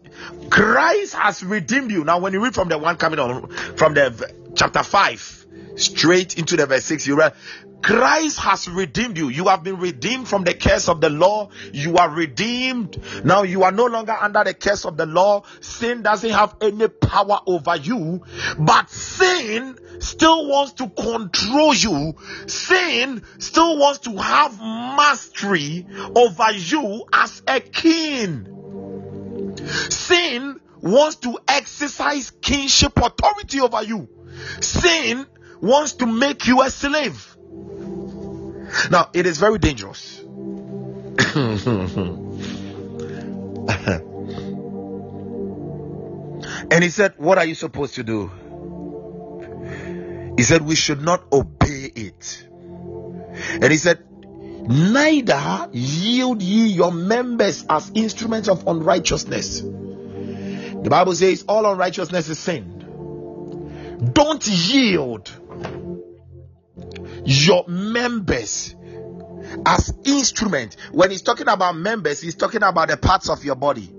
Christ 0.50 1.14
has 1.14 1.42
redeemed 1.42 1.90
you. 1.90 2.04
Now, 2.04 2.18
when 2.18 2.32
you 2.32 2.42
read 2.42 2.54
from 2.54 2.68
the 2.68 2.78
one 2.78 2.96
coming 2.96 3.18
on 3.18 3.48
from 3.76 3.94
the 3.94 4.32
chapter 4.54 4.82
5 4.82 5.37
straight 5.76 6.38
into 6.38 6.56
the 6.56 6.66
verse 6.66 6.84
6, 6.84 7.06
you 7.06 7.16
read, 7.16 7.34
Christ 7.82 8.40
has 8.40 8.68
redeemed 8.68 9.16
you. 9.16 9.28
You 9.28 9.48
have 9.48 9.62
been 9.62 9.78
redeemed 9.78 10.26
from 10.26 10.44
the 10.44 10.54
curse 10.54 10.88
of 10.88 11.00
the 11.00 11.10
law. 11.10 11.50
You 11.72 11.96
are 11.96 12.10
redeemed. 12.10 13.00
Now 13.24 13.44
you 13.44 13.62
are 13.62 13.72
no 13.72 13.86
longer 13.86 14.12
under 14.12 14.42
the 14.42 14.54
curse 14.54 14.84
of 14.84 14.96
the 14.96 15.06
law. 15.06 15.44
Sin 15.60 16.02
doesn't 16.02 16.30
have 16.30 16.56
any 16.60 16.88
power 16.88 17.40
over 17.46 17.76
you, 17.76 18.22
but 18.58 18.90
sin 18.90 19.78
still 20.00 20.48
wants 20.48 20.72
to 20.74 20.88
control 20.88 21.74
you. 21.74 22.16
Sin 22.46 23.22
still 23.38 23.78
wants 23.78 24.00
to 24.00 24.16
have 24.16 24.58
mastery 24.60 25.86
over 26.16 26.52
you 26.52 27.04
as 27.12 27.42
a 27.46 27.60
king. 27.60 29.54
Sin 29.90 30.60
wants 30.80 31.16
to 31.16 31.38
exercise 31.46 32.30
kingship 32.42 32.96
authority 32.96 33.60
over 33.60 33.82
you. 33.84 34.08
Sin 34.60 35.26
wants 35.60 35.92
to 35.94 36.06
make 36.06 36.46
you 36.46 36.62
a 36.62 36.70
slave. 36.70 37.36
Now, 38.90 39.10
it 39.12 39.26
is 39.26 39.38
very 39.38 39.58
dangerous. 39.58 40.20
and 46.70 46.84
he 46.84 46.90
said, 46.90 47.14
What 47.16 47.38
are 47.38 47.44
you 47.44 47.54
supposed 47.54 47.94
to 47.96 48.02
do? 48.04 48.30
He 50.36 50.42
said, 50.44 50.62
We 50.62 50.74
should 50.76 51.02
not 51.02 51.24
obey 51.32 51.90
it. 51.94 52.46
And 53.60 53.70
he 53.70 53.76
said, 53.78 54.04
Neither 54.68 55.70
yield 55.72 56.42
ye 56.42 56.66
your 56.66 56.92
members 56.92 57.64
as 57.68 57.90
instruments 57.94 58.48
of 58.48 58.66
unrighteousness. 58.66 59.62
The 59.62 60.88
Bible 60.90 61.14
says, 61.14 61.44
All 61.48 61.70
unrighteousness 61.70 62.28
is 62.28 62.38
sin. 62.38 62.74
Don't 64.12 64.46
yield 64.46 65.30
your 67.28 67.64
members 67.68 68.74
as 69.66 69.92
instrument. 70.04 70.76
When 70.92 71.10
he's 71.10 71.22
talking 71.22 71.48
about 71.48 71.76
members 71.76 72.20
he's 72.20 72.34
talking 72.34 72.62
about 72.62 72.88
the 72.88 72.96
parts 72.96 73.28
of 73.28 73.44
your 73.44 73.54
body. 73.54 73.92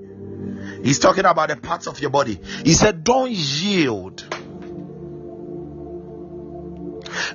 He's 0.83 0.99
talking 0.99 1.25
about 1.25 1.49
the 1.49 1.57
parts 1.57 1.87
of 1.87 1.99
your 1.99 2.09
body. 2.09 2.39
He 2.65 2.73
said 2.73 3.03
don't 3.03 3.31
yield. 3.31 4.23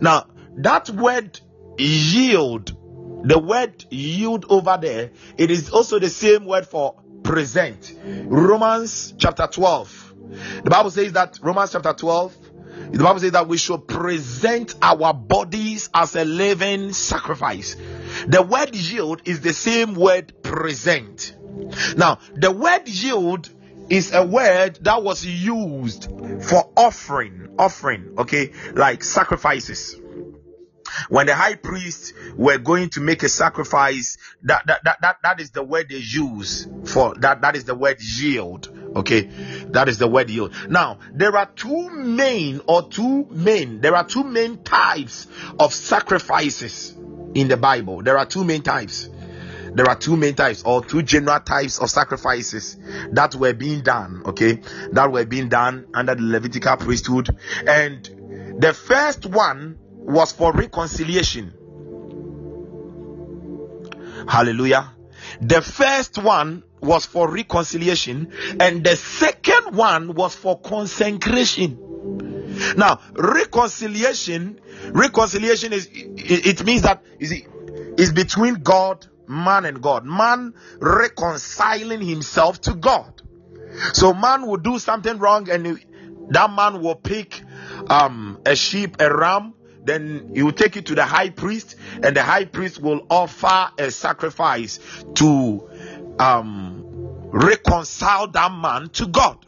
Now 0.01 0.27
that 0.57 0.91
word 0.91 1.41
yield 1.79 2.77
the 3.27 3.39
word 3.39 3.85
yield 3.91 4.47
over 4.49 4.79
there 4.81 5.11
it 5.39 5.51
is 5.51 5.71
also 5.71 5.99
the 5.99 6.11
same 6.11 6.45
word 6.45 6.67
for 6.67 7.01
present. 7.23 7.95
Romans 8.05 9.15
chapter 9.17 9.47
12 9.47 10.15
the 10.65 10.71
bible 10.71 10.91
says 10.91 11.13
that 11.13 11.39
romans 11.43 11.73
chapter 11.73 11.93
12 11.93 12.37
the 12.91 13.03
Bible 13.03 13.21
says 13.21 13.33
that 13.33 13.49
we 13.49 13.59
should 13.59 13.89
present 13.89 14.75
our 14.83 15.13
bodies 15.13 15.91
as 15.93 16.15
a 16.17 16.25
living 16.25 16.93
sacrifice. 16.93 17.77
The 18.27 18.43
word 18.43 18.75
yield 18.75 19.23
is 19.25 19.41
the 19.41 19.53
same 19.53 19.95
word 19.95 20.43
present. 20.43 21.35
Now, 21.97 22.19
the 22.35 22.51
word 22.51 22.89
yield 22.89 23.49
is 23.89 24.13
a 24.13 24.25
word 24.25 24.79
that 24.83 25.03
was 25.03 25.25
used 25.25 26.09
for 26.43 26.71
offering, 26.77 27.55
offering, 27.59 28.15
okay, 28.19 28.53
like 28.75 29.05
sacrifices. 29.05 30.01
When 31.09 31.27
the 31.27 31.35
high 31.35 31.57
priest 31.57 32.15
were 32.37 32.59
going 32.59 32.91
to 32.91 33.01
make 33.01 33.23
a 33.23 33.29
sacrifice, 33.29 34.17
that 34.43 34.67
that, 34.67 34.85
that, 34.85 35.01
that, 35.01 35.17
that 35.23 35.41
is 35.41 35.51
the 35.51 35.63
word 35.63 35.89
they 35.89 35.97
use 35.97 36.69
for 36.85 37.15
that, 37.17 37.41
that 37.43 37.57
is 37.57 37.65
the 37.65 37.75
word 37.75 38.01
yield. 38.01 38.74
Okay, 38.97 39.23
that 39.71 39.89
is 39.89 39.99
the 39.99 40.07
word 40.07 40.31
yield. 40.31 40.55
Now, 40.69 40.99
there 41.13 41.37
are 41.37 41.47
two 41.47 41.91
main 41.91 42.61
or 42.67 42.89
two 42.89 43.27
main, 43.31 43.81
there 43.81 43.97
are 43.97 44.07
two 44.07 44.23
main 44.23 44.63
types 44.63 45.27
of 45.59 45.75
sacrifices 45.75 46.95
in 47.35 47.49
the 47.49 47.57
Bible. 47.57 48.03
There 48.03 48.17
are 48.17 48.27
two 48.27 48.45
main 48.45 48.63
types. 48.63 49.09
There 49.75 49.89
are 49.89 49.97
two 49.97 50.17
main 50.17 50.35
types 50.35 50.63
or 50.63 50.85
two 50.85 51.03
general 51.03 51.41
types 51.41 51.79
of 51.81 51.91
sacrifices 51.91 52.77
that 53.11 53.35
were 53.35 53.53
being 53.53 53.81
done, 53.81 54.23
okay, 54.27 54.61
that 54.93 55.11
were 55.11 55.25
being 55.27 55.49
done 55.49 55.89
under 55.93 56.15
the 56.15 56.23
Levitical 56.23 56.77
priesthood. 56.77 57.37
And 57.67 58.57
the 58.61 58.73
first 58.73 59.27
one 59.27 59.79
was 59.97 60.31
for 60.31 60.53
reconciliation. 60.53 61.53
Hallelujah. 64.29 64.93
The 65.41 65.63
first 65.63 66.19
one 66.19 66.63
was 66.81 67.07
for 67.07 67.31
reconciliation, 67.31 68.33
and 68.61 68.85
the 68.85 68.97
second 68.97 69.75
one 69.75 70.15
was 70.15 70.35
for 70.35 70.59
consecration. 70.61 71.79
Now, 72.77 73.01
reconciliation, 73.15 74.61
reconciliation 74.93 75.73
is 75.73 75.89
it, 75.93 76.65
means 76.65 76.83
that 76.83 77.03
is 77.19 77.33
is 77.97 78.13
between 78.13 78.55
God, 78.57 79.07
man, 79.27 79.65
and 79.65 79.83
God. 79.83 80.05
Man 80.05 80.55
reconciling 80.79 82.03
himself 82.03 82.61
to 82.63 82.75
God. 82.75 83.23
So 83.93 84.15
man 84.15 84.47
will 84.47 84.59
do 84.59 84.79
something 84.79 85.19
wrong, 85.19 85.51
and 85.51 85.81
that 86.31 86.51
man 86.51 86.81
will 86.81 86.95
pick 86.95 87.43
um, 87.89 88.41
a 88.47 88.55
sheep, 88.55 88.97
a 89.01 89.15
ram, 89.15 89.55
then 89.85 90.31
he 90.35 90.43
will 90.43 90.53
take 90.53 90.77
it 90.77 90.87
to 90.87 90.95
the 90.95 91.05
high 91.05 91.31
priest, 91.31 91.77
and 92.03 92.17
the 92.17 92.23
high 92.23 92.45
priest 92.45 92.81
will 92.81 93.07
offer 93.11 93.71
a 93.79 93.91
sacrifice 93.91 94.79
to 95.15 95.69
um, 96.19 96.83
reconcile 97.33 98.29
that 98.29 98.53
man 98.53 98.89
to 98.91 99.07
God. 99.07 99.45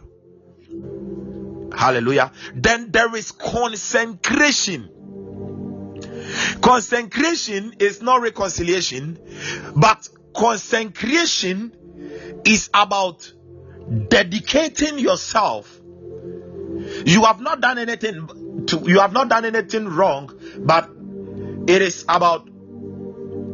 Hallelujah. 1.76 2.32
Then 2.54 2.90
there 2.90 3.14
is 3.14 3.32
consecration. 3.32 4.90
Consecration 6.60 7.74
is 7.78 8.02
not 8.02 8.22
reconciliation, 8.22 9.18
but 9.74 10.08
consecration 10.34 11.72
is 12.44 12.70
about 12.72 13.32
dedicating 14.08 14.98
yourself. 14.98 15.75
You 17.04 17.24
have 17.24 17.40
not 17.40 17.60
done 17.60 17.78
anything 17.78 18.66
to 18.66 18.82
you 18.86 19.00
have 19.00 19.12
not 19.12 19.28
done 19.28 19.44
anything 19.44 19.88
wrong, 19.88 20.30
but 20.58 20.90
it 21.68 21.82
is 21.82 22.04
about 22.08 22.48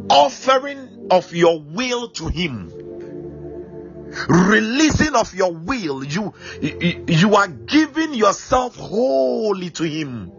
offering 0.09 1.07
of 1.11 1.33
your 1.33 1.59
will 1.59 2.09
to 2.09 2.27
him. 2.27 2.71
Releasing 4.29 5.15
of 5.15 5.33
your 5.33 5.51
will. 5.51 6.03
You 6.03 6.33
you 6.61 7.35
are 7.35 7.47
giving 7.47 8.13
yourself 8.13 8.75
wholly 8.75 9.71
to 9.71 9.83
him. 9.83 10.31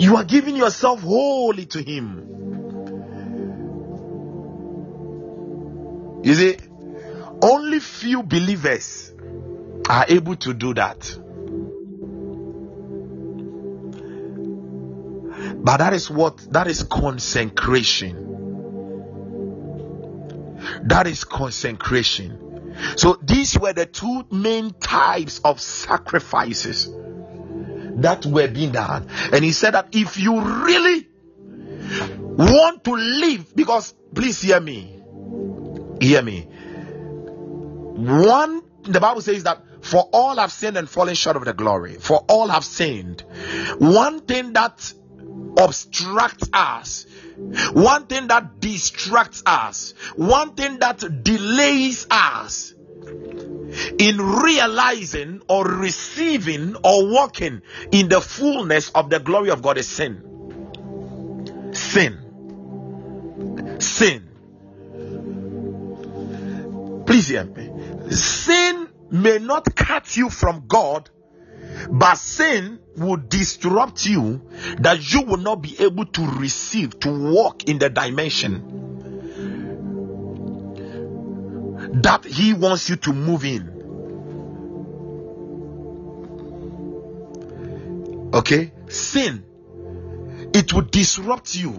You 0.00 0.16
are 0.16 0.24
giving 0.24 0.56
yourself 0.56 1.02
wholly 1.02 1.66
to 1.66 1.82
him. 1.82 2.24
You 6.24 6.34
see 6.34 6.56
only 7.42 7.80
few 7.80 8.22
believers 8.22 9.07
are 9.88 10.06
able 10.08 10.36
to 10.36 10.54
do 10.54 10.74
that 10.74 11.16
but 15.64 15.78
that 15.78 15.92
is 15.92 16.10
what 16.10 16.38
that 16.52 16.66
is 16.66 16.82
consecration 16.82 18.28
that 20.84 21.06
is 21.06 21.24
consecration. 21.24 22.74
So 22.96 23.18
these 23.22 23.58
were 23.58 23.72
the 23.72 23.86
two 23.86 24.26
main 24.30 24.72
types 24.74 25.40
of 25.40 25.60
sacrifices 25.60 26.88
that 28.00 28.24
were 28.26 28.48
being 28.48 28.72
done. 28.72 29.08
And 29.32 29.44
he 29.44 29.52
said 29.52 29.74
that 29.74 29.88
if 29.92 30.18
you 30.18 30.40
really 30.40 31.08
want 32.36 32.84
to 32.84 32.92
live, 32.92 33.54
because 33.54 33.94
please 34.14 34.40
hear 34.40 34.60
me, 34.60 35.02
hear 36.00 36.22
me. 36.22 36.42
One, 37.96 38.62
the 38.82 39.00
Bible 39.00 39.20
says 39.22 39.42
that 39.42 39.64
for 39.80 40.08
all 40.12 40.36
have 40.36 40.52
sinned 40.52 40.76
and 40.76 40.88
fallen 40.88 41.14
short 41.14 41.36
of 41.36 41.44
the 41.44 41.54
glory. 41.54 41.94
For 41.94 42.24
all 42.28 42.48
have 42.48 42.64
sinned. 42.64 43.22
One 43.78 44.20
thing 44.20 44.52
that 44.54 44.92
obstructs 45.56 46.48
us 46.52 47.06
one 47.72 48.06
thing 48.06 48.28
that 48.28 48.60
distracts 48.60 49.42
us, 49.46 49.94
one 50.16 50.54
thing 50.54 50.78
that 50.80 51.22
delays 51.22 52.06
us 52.10 52.74
in 53.98 54.20
realizing 54.20 55.42
or 55.48 55.64
receiving 55.64 56.76
or 56.82 57.08
walking 57.12 57.62
in 57.92 58.08
the 58.08 58.20
fullness 58.20 58.90
of 58.90 59.08
the 59.10 59.20
glory 59.20 59.50
of 59.50 59.62
God 59.62 59.78
is 59.78 59.88
sin. 59.88 60.24
Sin. 61.72 62.18
Sin. 63.78 64.24
Please 67.06 67.28
hear 67.28 67.44
me. 67.44 67.70
Sin 68.10 68.87
may 69.10 69.38
not 69.38 69.74
cut 69.74 70.16
you 70.16 70.30
from 70.30 70.64
God, 70.66 71.10
but 71.90 72.16
sin 72.16 72.80
will 72.96 73.16
disrupt 73.16 74.06
you 74.06 74.42
that 74.80 75.12
you 75.12 75.22
will 75.22 75.38
not 75.38 75.62
be 75.62 75.78
able 75.80 76.06
to 76.06 76.26
receive, 76.26 76.98
to 77.00 77.32
walk 77.32 77.64
in 77.64 77.78
the 77.78 77.90
dimension 77.90 78.74
that 82.02 82.24
He 82.24 82.52
wants 82.52 82.88
you 82.88 82.96
to 82.96 83.12
move 83.12 83.44
in. 83.44 83.76
Okay, 88.34 88.72
sin 88.88 89.44
it 90.58 90.72
will 90.72 90.82
disrupt 90.82 91.54
you. 91.54 91.70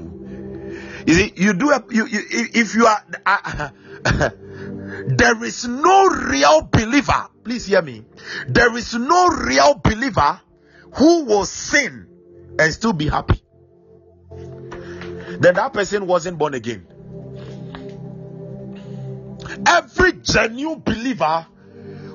You 1.05 1.13
see, 1.13 1.33
you 1.35 1.53
do 1.53 1.71
a, 1.71 1.83
you, 1.89 2.05
you 2.07 2.19
if 2.31 2.75
you 2.75 2.85
are. 2.85 3.03
Uh, 4.05 4.29
there 5.07 5.43
is 5.43 5.67
no 5.67 6.07
real 6.07 6.61
believer. 6.71 7.27
Please 7.43 7.65
hear 7.65 7.81
me. 7.81 8.05
There 8.47 8.75
is 8.75 8.93
no 8.93 9.27
real 9.27 9.75
believer 9.75 10.41
who 10.93 11.25
will 11.25 11.45
sin 11.45 12.07
and 12.59 12.73
still 12.73 12.93
be 12.93 13.07
happy, 13.07 13.41
then 14.29 15.55
that 15.55 15.71
person 15.73 16.07
wasn't 16.07 16.37
born 16.37 16.53
again. 16.53 16.87
Every 19.65 20.13
genuine 20.13 20.81
believer 20.81 21.47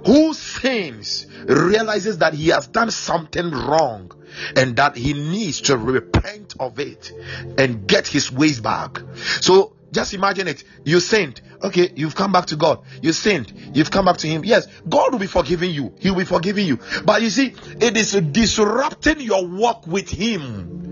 who 0.04 0.34
sins 0.34 1.26
realizes 1.46 2.18
that 2.18 2.34
he 2.34 2.48
has 2.48 2.66
done 2.66 2.90
something 2.90 3.50
wrong 3.50 4.12
and 4.54 4.76
that 4.76 4.96
he 4.96 5.14
needs 5.14 5.62
to 5.62 5.78
repent 5.78 6.54
of 6.60 6.78
it 6.78 7.10
and 7.56 7.86
get 7.86 8.06
his 8.06 8.30
ways 8.30 8.60
back. 8.60 9.00
So 9.40 9.73
just 9.94 10.12
imagine 10.12 10.48
it. 10.48 10.64
You 10.84 11.00
sinned. 11.00 11.40
Okay, 11.62 11.92
you've 11.94 12.14
come 12.14 12.32
back 12.32 12.46
to 12.46 12.56
God. 12.56 12.84
You 13.00 13.12
sinned. 13.12 13.52
You've 13.74 13.90
come 13.90 14.04
back 14.04 14.18
to 14.18 14.26
Him. 14.26 14.44
Yes, 14.44 14.66
God 14.88 15.12
will 15.12 15.18
be 15.18 15.26
forgiving 15.26 15.70
you. 15.70 15.94
He 15.98 16.10
will 16.10 16.18
be 16.18 16.24
forgiving 16.24 16.66
you. 16.66 16.78
But 17.04 17.22
you 17.22 17.30
see, 17.30 17.54
it 17.80 17.96
is 17.96 18.12
disrupting 18.12 19.20
your 19.20 19.46
walk 19.46 19.86
with 19.86 20.10
Him. 20.10 20.82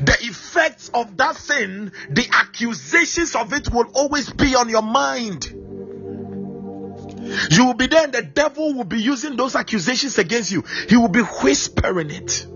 The 0.00 0.16
effects 0.22 0.90
of 0.92 1.16
that 1.18 1.36
sin, 1.36 1.92
the 2.10 2.28
accusations 2.32 3.34
of 3.36 3.52
it 3.52 3.72
will 3.72 3.86
always 3.94 4.30
be 4.30 4.56
on 4.56 4.68
your 4.68 4.82
mind. 4.82 5.54
You 7.50 7.66
will 7.66 7.74
be 7.74 7.86
there, 7.86 8.04
and 8.04 8.12
the 8.12 8.22
devil 8.22 8.74
will 8.74 8.84
be 8.84 9.00
using 9.00 9.36
those 9.36 9.54
accusations 9.54 10.18
against 10.18 10.50
you. 10.50 10.64
He 10.88 10.96
will 10.96 11.08
be 11.08 11.20
whispering 11.20 12.10
it. 12.10 12.46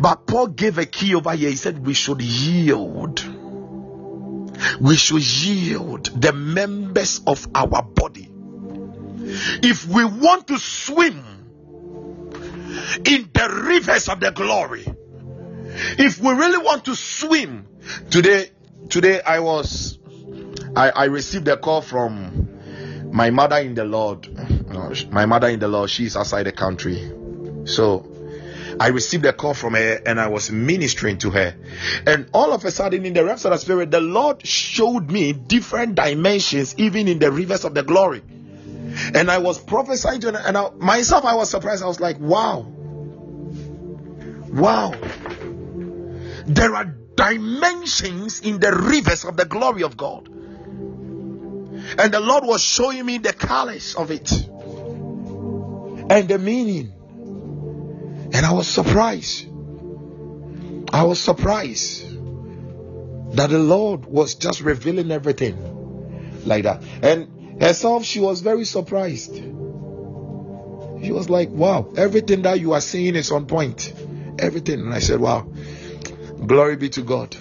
But 0.00 0.26
Paul 0.26 0.48
gave 0.48 0.78
a 0.78 0.86
key 0.86 1.14
over 1.14 1.32
here. 1.32 1.50
He 1.50 1.56
said 1.56 1.84
we 1.84 1.94
should 1.94 2.22
yield. 2.22 3.24
We 4.80 4.96
should 4.96 5.22
yield 5.22 6.06
the 6.20 6.32
members 6.32 7.20
of 7.26 7.46
our 7.54 7.82
body. 7.82 8.30
If 9.62 9.86
we 9.86 10.04
want 10.04 10.48
to 10.48 10.58
swim 10.58 11.22
in 13.04 13.30
the 13.32 13.64
rivers 13.68 14.08
of 14.08 14.20
the 14.20 14.30
glory, 14.30 14.86
if 15.98 16.20
we 16.20 16.30
really 16.32 16.62
want 16.64 16.84
to 16.86 16.94
swim, 16.94 17.66
today, 18.10 18.50
today 18.88 19.20
I 19.20 19.40
was, 19.40 19.98
I, 20.74 20.90
I 20.90 21.04
received 21.06 21.48
a 21.48 21.56
call 21.56 21.82
from 21.82 22.48
my 23.12 23.30
mother 23.30 23.56
in 23.56 23.74
the 23.74 23.84
Lord. 23.84 24.28
My 25.10 25.26
mother 25.26 25.48
in 25.48 25.58
the 25.58 25.68
Lord, 25.68 25.90
she's 25.90 26.16
outside 26.16 26.44
the 26.44 26.52
country. 26.52 27.12
So 27.64 28.15
I 28.78 28.88
received 28.88 29.24
a 29.24 29.32
call 29.32 29.54
from 29.54 29.74
her 29.74 30.02
and 30.04 30.20
I 30.20 30.28
was 30.28 30.50
ministering 30.50 31.18
to 31.18 31.30
her. 31.30 31.54
And 32.06 32.28
all 32.34 32.52
of 32.52 32.64
a 32.64 32.70
sudden, 32.70 33.06
in 33.06 33.14
the 33.14 33.24
realms 33.24 33.44
of 33.44 33.52
the 33.52 33.58
spirit, 33.58 33.90
the 33.90 34.00
Lord 34.00 34.46
showed 34.46 35.10
me 35.10 35.32
different 35.32 35.94
dimensions, 35.94 36.74
even 36.76 37.08
in 37.08 37.18
the 37.18 37.30
rivers 37.30 37.64
of 37.64 37.74
the 37.74 37.82
glory. 37.82 38.22
And 39.14 39.30
I 39.30 39.38
was 39.38 39.58
prophesying 39.58 40.20
to 40.20 40.32
her, 40.32 40.38
and 40.38 40.56
I, 40.56 40.70
myself, 40.70 41.24
I 41.24 41.34
was 41.34 41.50
surprised. 41.50 41.82
I 41.82 41.86
was 41.86 42.00
like, 42.00 42.18
wow. 42.18 42.60
Wow. 44.52 44.92
There 46.46 46.74
are 46.74 46.84
dimensions 46.84 48.40
in 48.40 48.60
the 48.60 48.72
rivers 48.72 49.24
of 49.24 49.36
the 49.36 49.44
glory 49.44 49.82
of 49.82 49.96
God. 49.96 50.28
And 51.98 52.12
the 52.12 52.20
Lord 52.20 52.44
was 52.44 52.62
showing 52.62 53.04
me 53.06 53.18
the 53.18 53.32
colors 53.32 53.94
of 53.94 54.10
it 54.10 54.30
and 56.10 56.28
the 56.28 56.38
meaning. 56.38 56.95
And 58.36 58.44
I 58.44 58.52
was 58.52 58.68
surprised. 58.68 59.46
I 60.92 61.04
was 61.04 61.18
surprised 61.18 62.02
that 63.34 63.48
the 63.48 63.58
Lord 63.58 64.04
was 64.04 64.34
just 64.34 64.60
revealing 64.60 65.10
everything 65.10 66.44
like 66.44 66.64
that. 66.64 66.82
And 67.02 67.62
herself, 67.62 68.04
she 68.04 68.20
was 68.20 68.42
very 68.42 68.66
surprised. 68.66 69.36
She 69.36 71.12
was 71.12 71.30
like, 71.30 71.48
Wow, 71.48 71.94
everything 71.96 72.42
that 72.42 72.60
you 72.60 72.74
are 72.74 72.82
saying 72.82 73.16
is 73.16 73.32
on 73.32 73.46
point. 73.46 73.94
Everything. 74.38 74.80
And 74.80 74.92
I 74.92 74.98
said, 74.98 75.18
Wow, 75.18 75.48
glory 76.46 76.76
be 76.76 76.90
to 76.90 77.00
God. 77.00 77.34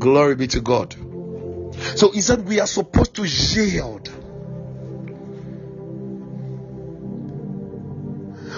Glory 0.00 0.34
be 0.34 0.48
to 0.48 0.60
God. 0.60 0.92
So 1.94 2.10
he 2.10 2.20
said, 2.20 2.48
We 2.48 2.58
are 2.58 2.66
supposed 2.66 3.14
to 3.14 3.24
yield. 3.24 4.10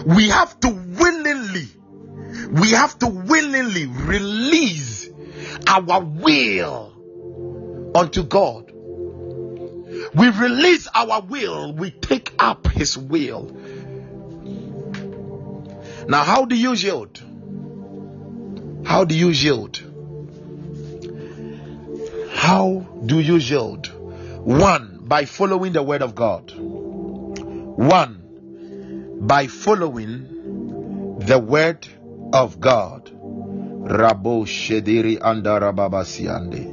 We 0.07 0.31
have 0.31 0.59
to 0.61 0.82
we 2.53 2.71
have 2.73 2.99
to 2.99 3.07
willingly 3.09 3.87
release 3.87 5.09
our 5.67 6.01
will 6.01 6.93
unto 7.95 8.23
God. 8.25 8.71
We 10.15 10.29
release 10.29 10.87
our 10.95 11.23
will, 11.23 11.73
we 11.73 11.91
take 11.93 12.35
up 12.39 12.67
His 12.67 12.99
will. 12.99 13.57
Now, 16.07 16.25
how 16.25 16.45
do 16.45 16.55
you 16.55 16.75
yield? 16.75 17.23
How 18.85 19.05
do 19.05 19.15
you 19.15 19.31
yield? 19.31 19.81
How 22.35 22.87
do 23.07 23.19
you 23.19 23.37
yield? 23.37 23.87
One, 24.45 24.99
by 25.01 25.25
following 25.25 25.73
the 25.73 25.83
word 25.83 26.03
of 26.03 26.15
God. 26.15 26.53
One, 26.55 28.19
by 29.23 29.47
following 29.47 31.17
the 31.19 31.39
word 31.39 31.89
of 32.33 32.59
God. 32.61 33.11
Rabo 33.11 34.45
Shediri 34.47 35.19
Andara 35.19 35.73
Babasiande. 35.73 36.73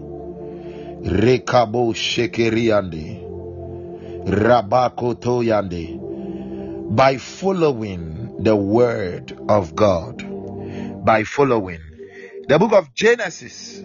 Rekabo 1.04 1.94
Shekeriande. 1.94 3.26
Rabako 4.26 5.16
Toyande. 5.16 5.98
By 6.96 7.18
following 7.18 8.44
the 8.44 8.56
word 8.56 9.38
of 9.50 9.76
God. 9.76 10.24
By 11.06 11.24
following 11.24 11.82
the 12.48 12.58
book 12.60 12.74
of 12.74 12.94
Genesis 12.94 13.84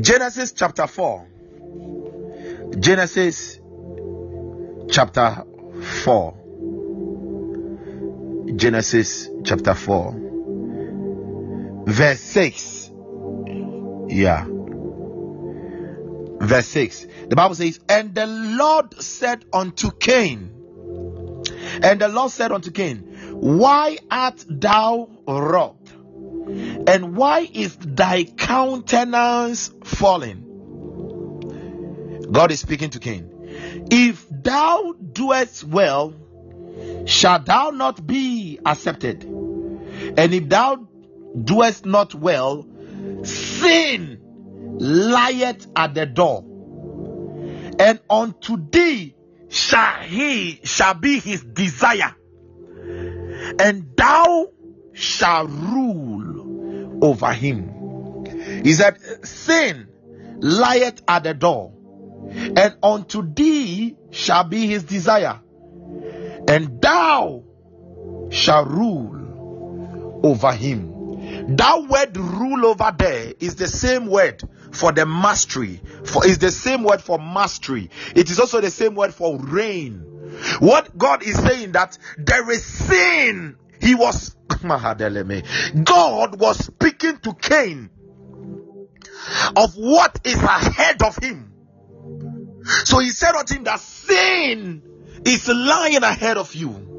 Genesis 0.00 0.52
chapter 0.52 0.86
4. 0.86 1.26
Genesis 2.78 3.60
chapter 4.90 5.44
4. 5.80 6.34
Genesis 8.56 9.28
chapter 9.44 9.74
4. 9.74 10.23
Verse 11.86 12.20
6. 12.20 12.90
Yeah. 14.08 14.46
Verse 16.40 16.66
6. 16.68 17.06
The 17.28 17.36
Bible 17.36 17.54
says, 17.54 17.80
And 17.88 18.14
the 18.14 18.26
Lord 18.26 18.94
said 19.02 19.44
unto 19.52 19.90
Cain, 19.90 20.50
and 21.82 22.00
the 22.00 22.08
Lord 22.08 22.30
said 22.30 22.52
unto 22.52 22.70
Cain, 22.70 22.98
Why 23.32 23.98
art 24.10 24.44
thou 24.48 25.08
wroth? 25.26 25.92
And 26.86 27.16
why 27.16 27.48
is 27.52 27.76
thy 27.76 28.24
countenance 28.24 29.70
fallen? 29.84 30.44
God 32.30 32.50
is 32.52 32.60
speaking 32.60 32.90
to 32.90 32.98
Cain. 32.98 33.30
If 33.90 34.26
thou 34.30 34.92
doest 34.92 35.64
well, 35.64 36.14
shalt 37.06 37.46
thou 37.46 37.70
not 37.70 38.06
be 38.06 38.58
accepted? 38.64 39.24
And 39.24 40.34
if 40.34 40.48
thou 40.48 40.88
doest 41.42 41.84
not 41.84 42.14
well, 42.14 42.66
sin 43.22 44.20
lieth 44.78 45.66
at 45.76 45.94
the 45.94 46.06
door, 46.06 46.44
and 47.78 48.00
unto 48.08 48.56
thee 48.70 49.14
shall 49.48 50.02
he 50.02 50.60
shall 50.64 50.94
be 50.94 51.18
his 51.18 51.42
desire, 51.42 52.14
and 53.58 53.96
thou 53.96 54.48
shalt 54.92 55.50
rule 55.50 56.98
over 57.02 57.32
him. 57.32 58.24
He 58.62 58.72
said, 58.72 58.98
Sin 59.26 59.88
lieth 60.38 61.02
at 61.08 61.24
the 61.24 61.34
door, 61.34 61.72
and 62.30 62.76
unto 62.82 63.34
thee 63.34 63.96
shall 64.10 64.44
be 64.44 64.66
his 64.66 64.84
desire, 64.84 65.40
and 66.48 66.80
thou 66.80 67.42
shalt 68.30 68.68
rule 68.68 70.20
over 70.24 70.52
him. 70.52 70.93
That 71.48 71.86
word 71.88 72.16
rule 72.16 72.66
over 72.66 72.94
there 72.96 73.34
is 73.38 73.56
the 73.56 73.68
same 73.68 74.06
word 74.06 74.42
for 74.72 74.92
the 74.92 75.06
mastery. 75.06 75.80
For 76.04 76.26
is 76.26 76.38
the 76.38 76.50
same 76.50 76.82
word 76.82 77.02
for 77.02 77.18
mastery. 77.18 77.90
It 78.14 78.30
is 78.30 78.40
also 78.40 78.60
the 78.60 78.70
same 78.70 78.94
word 78.94 79.14
for 79.14 79.38
reign. 79.38 80.06
What 80.58 80.96
God 80.96 81.22
is 81.22 81.36
saying 81.36 81.72
that 81.72 81.98
there 82.18 82.50
is 82.50 82.64
sin 82.64 83.56
he 83.80 83.94
was 83.94 84.34
God 85.84 86.40
was 86.40 86.64
speaking 86.64 87.18
to 87.18 87.34
Cain 87.34 87.90
of 89.56 89.74
what 89.74 90.20
is 90.24 90.42
ahead 90.42 91.02
of 91.02 91.16
him. 91.22 91.52
So 92.84 92.98
he 93.00 93.10
said 93.10 93.34
unto 93.34 93.54
him 93.54 93.64
that 93.64 93.80
sin 93.80 94.82
is 95.24 95.48
lying 95.48 96.02
ahead 96.02 96.38
of 96.38 96.54
you. 96.54 96.93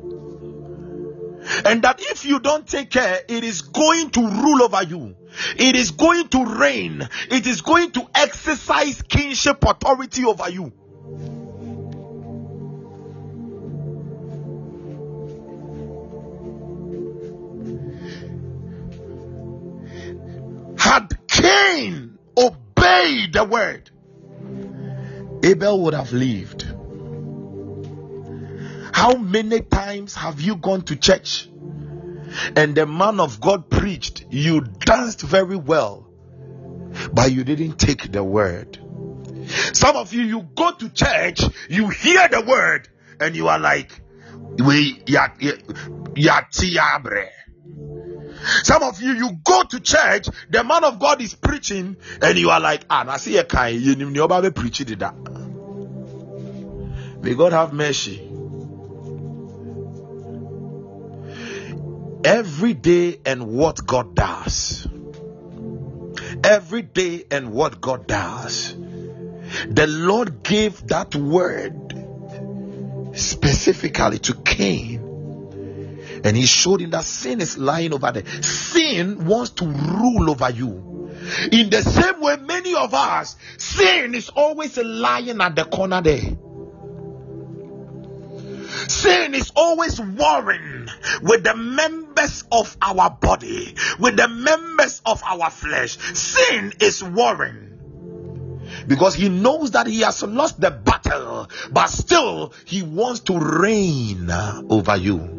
And 1.65 1.81
that 1.83 1.99
if 1.99 2.25
you 2.25 2.39
don't 2.39 2.67
take 2.67 2.89
care, 2.89 3.19
it 3.27 3.43
is 3.43 3.61
going 3.61 4.09
to 4.11 4.21
rule 4.21 4.63
over 4.63 4.83
you. 4.83 5.15
It 5.57 5.75
is 5.75 5.91
going 5.91 6.27
to 6.29 6.45
reign. 6.45 7.07
It 7.29 7.45
is 7.47 7.61
going 7.61 7.91
to 7.91 8.07
exercise 8.15 9.01
kingship 9.01 9.63
authority 9.63 10.25
over 10.25 10.49
you. 10.49 10.71
Had 20.77 21.17
Cain 21.27 22.17
obeyed 22.37 23.33
the 23.33 23.43
word, 23.43 23.89
Abel 25.43 25.81
would 25.81 25.93
have 25.93 26.11
lived. 26.11 26.74
How 28.95 29.17
many 29.17 29.59
times 29.59 30.15
have 30.15 30.39
you 30.39 30.55
gone 30.55 30.83
to 30.83 30.95
church 30.95 31.49
and 32.55 32.73
the 32.75 32.85
man 32.85 33.19
of 33.19 33.41
God 33.41 33.69
preached? 33.69 34.25
You 34.29 34.61
danced 34.61 35.21
very 35.21 35.57
well, 35.57 36.07
but 37.11 37.29
you 37.33 37.43
didn't 37.43 37.77
take 37.77 38.09
the 38.09 38.23
word. 38.23 38.79
Some 39.73 39.97
of 39.97 40.13
you, 40.13 40.21
you 40.21 40.47
go 40.55 40.71
to 40.71 40.89
church, 40.89 41.41
you 41.67 41.89
hear 41.89 42.29
the 42.29 42.45
word, 42.47 42.87
and 43.19 43.35
you 43.35 43.49
are 43.49 43.59
like, 43.59 43.91
we 44.63 45.03
ya, 45.05 45.27
ya, 45.41 45.51
ya, 46.15 46.41
some 48.63 48.81
of 48.81 49.01
you, 49.01 49.11
you 49.11 49.31
go 49.43 49.63
to 49.63 49.81
church, 49.81 50.29
the 50.49 50.63
man 50.63 50.85
of 50.85 50.99
God 50.99 51.21
is 51.21 51.35
preaching, 51.35 51.97
and 52.21 52.37
you 52.37 52.49
are 52.49 52.61
like, 52.61 52.85
ah, 52.89 53.03
I 53.09 53.17
see 53.17 53.35
a 53.35 53.43
guy, 53.43 53.67
you 53.67 53.95
preaching 54.51 54.87
that. 54.99 55.15
May 57.21 57.33
God 57.33 57.51
have 57.51 57.73
mercy. 57.73 58.31
Every 62.25 62.73
day 62.73 63.19
and 63.25 63.47
what 63.47 63.85
God 63.85 64.15
does. 64.15 64.87
Every 66.43 66.81
day 66.81 67.25
and 67.29 67.51
what 67.51 67.79
God 67.79 68.07
does. 68.07 68.75
The 69.69 69.85
Lord 69.87 70.43
gave 70.43 70.87
that 70.87 71.15
word 71.15 71.93
specifically 73.13 74.19
to 74.19 74.33
Cain 74.33 75.05
and 76.25 76.35
he 76.35 76.47
showed 76.47 76.81
him 76.81 76.89
that 76.89 77.03
sin 77.03 77.39
is 77.39 77.59
lying 77.59 77.93
over 77.93 78.11
there. 78.11 78.25
Sin 78.41 79.25
wants 79.25 79.51
to 79.51 79.65
rule 79.65 80.31
over 80.31 80.49
you. 80.49 81.11
In 81.51 81.69
the 81.69 81.83
same 81.83 82.19
way, 82.19 82.37
many 82.37 82.73
of 82.73 82.95
us, 82.95 83.35
sin 83.57 84.15
is 84.15 84.29
always 84.29 84.75
lying 84.77 85.39
at 85.39 85.55
the 85.55 85.65
corner 85.65 86.01
there. 86.01 86.21
Sin 88.87 89.35
is 89.35 89.51
always 89.55 90.01
warring 90.01 90.87
with 91.21 91.43
the 91.43 91.55
members 92.25 92.43
of 92.51 92.77
our 92.81 93.09
body, 93.11 93.75
with 93.99 94.17
the 94.17 94.27
members 94.27 95.01
of 95.05 95.21
our 95.23 95.49
flesh. 95.51 95.97
Sin 96.17 96.73
is 96.79 97.03
warring 97.03 97.71
because 98.87 99.15
he 99.15 99.29
knows 99.29 99.71
that 99.71 99.87
he 99.87 100.01
has 100.01 100.23
lost 100.23 100.59
the 100.59 100.71
battle, 100.71 101.47
but 101.71 101.87
still 101.87 102.53
he 102.65 102.81
wants 102.81 103.21
to 103.21 103.37
reign 103.37 104.29
over 104.69 104.95
you. 104.97 105.31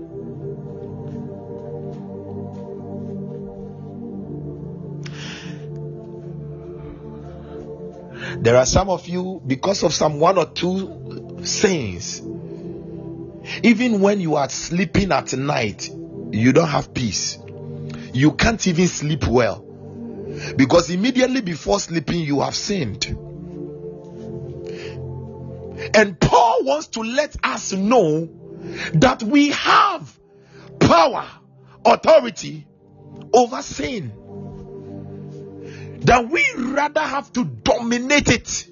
There 8.39 8.57
are 8.57 8.67
some 8.67 8.91
of 8.91 9.09
you, 9.09 9.41
because 9.47 9.83
of 9.83 9.93
some 9.93 10.21
one 10.21 10.39
or 10.39 10.47
two 10.47 11.41
sins, 11.43 12.21
even 13.63 14.01
when 14.01 14.21
you 14.21 14.37
are 14.37 14.49
sleeping 14.49 15.11
at 15.13 15.33
night, 15.33 15.91
you 16.39 16.53
don't 16.53 16.69
have 16.69 16.93
peace. 16.95 17.39
You 18.13 18.33
can't 18.33 18.65
even 18.67 18.89
sleep 18.89 19.27
well 19.27 19.61
because 20.57 20.91
immediately 20.91 21.41
before 21.41 21.81
sleeping, 21.81 22.21
you 22.21 22.41
have 22.41 22.55
sinned. 22.55 23.07
And 25.95 26.19
Paul 26.19 26.65
wants 26.65 26.89
to 26.89 27.01
let 27.01 27.37
us 27.45 27.73
know 27.73 28.29
that 28.95 29.23
we 29.23 29.51
have 29.51 30.19
power, 30.81 31.29
authority 31.85 32.67
over 33.33 33.63
sin 33.63 34.13
that 36.01 36.29
we 36.29 36.45
rather 36.57 37.01
have 37.01 37.33
to 37.33 37.45
dominate 37.45 38.29
it 38.29 38.69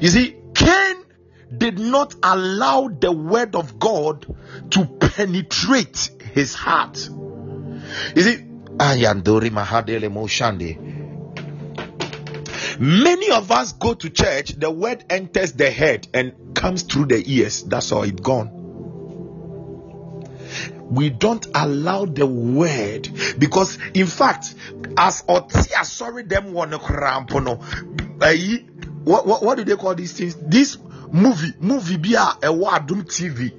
You 0.00 0.08
see, 0.08 0.36
Cain 0.54 0.96
did 1.56 1.78
not 1.78 2.14
allow 2.22 2.88
the 2.88 3.12
word 3.12 3.54
of 3.54 3.78
God 3.78 4.26
to 4.70 4.84
penetrate 4.84 6.10
his 6.34 6.54
heart. 6.54 7.08
Mahadele 9.50 10.08
Moshande. 10.10 10.96
Many 12.78 13.30
of 13.30 13.50
us 13.50 13.72
go 13.72 13.94
to 13.94 14.10
church, 14.10 14.50
the 14.50 14.70
word 14.70 15.04
enters 15.10 15.52
the 15.52 15.70
head 15.70 16.06
and 16.14 16.54
comes 16.54 16.82
through 16.82 17.06
the 17.06 17.22
ears. 17.26 17.64
That's 17.64 17.90
all, 17.90 18.02
it's 18.04 18.20
gone. 18.20 18.54
We 20.90 21.10
don't 21.10 21.46
allow 21.54 22.06
the 22.06 22.26
word 22.26 23.10
because, 23.38 23.78
in 23.94 24.06
fact, 24.06 24.54
as 24.96 25.22
Otia 25.22 25.84
sorry 25.84 26.22
them 26.22 26.52
one 26.52 26.70
crampono, 26.70 27.60
what, 29.04 29.26
what 29.26 29.42
what 29.42 29.58
do 29.58 29.64
they 29.64 29.76
call 29.76 29.94
these 29.94 30.12
things? 30.12 30.34
This 30.36 30.76
movie, 31.12 31.54
movie 31.60 31.96
be 31.96 32.14
a 32.14 32.18
Adom 32.18 33.04
TV, 33.04 33.52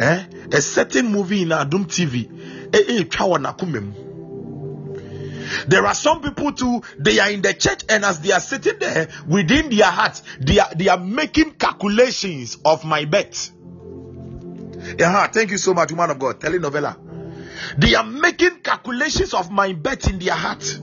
eh? 0.00 0.24
A 0.52 0.60
certain 0.60 1.10
movie 1.10 1.42
in 1.42 1.48
Adom 1.48 1.86
TV, 1.86 2.28
eh? 2.72 3.98
Eh? 3.98 4.02
There 5.68 5.86
are 5.86 5.94
some 5.94 6.22
people 6.22 6.52
too, 6.52 6.82
they 6.98 7.18
are 7.20 7.30
in 7.30 7.42
the 7.42 7.54
church, 7.54 7.84
and 7.88 8.04
as 8.04 8.20
they 8.20 8.32
are 8.32 8.40
sitting 8.40 8.78
there 8.78 9.08
within 9.28 9.70
their 9.70 9.86
hearts, 9.86 10.22
they 10.40 10.58
are 10.58 10.68
they 10.74 10.88
are 10.88 10.98
making 10.98 11.52
calculations 11.52 12.58
of 12.64 12.84
my 12.84 13.04
bet. 13.04 13.50
Yeah, 14.98 15.26
thank 15.28 15.50
you 15.50 15.58
so 15.58 15.74
much, 15.74 15.90
woman 15.90 16.10
of 16.10 16.18
God. 16.18 16.40
Telenovela. 16.40 16.96
They 17.78 17.94
are 17.94 18.04
making 18.04 18.60
calculations 18.60 19.34
of 19.34 19.50
my 19.50 19.72
bet 19.72 20.08
in 20.08 20.18
their 20.18 20.34
heart. 20.34 20.80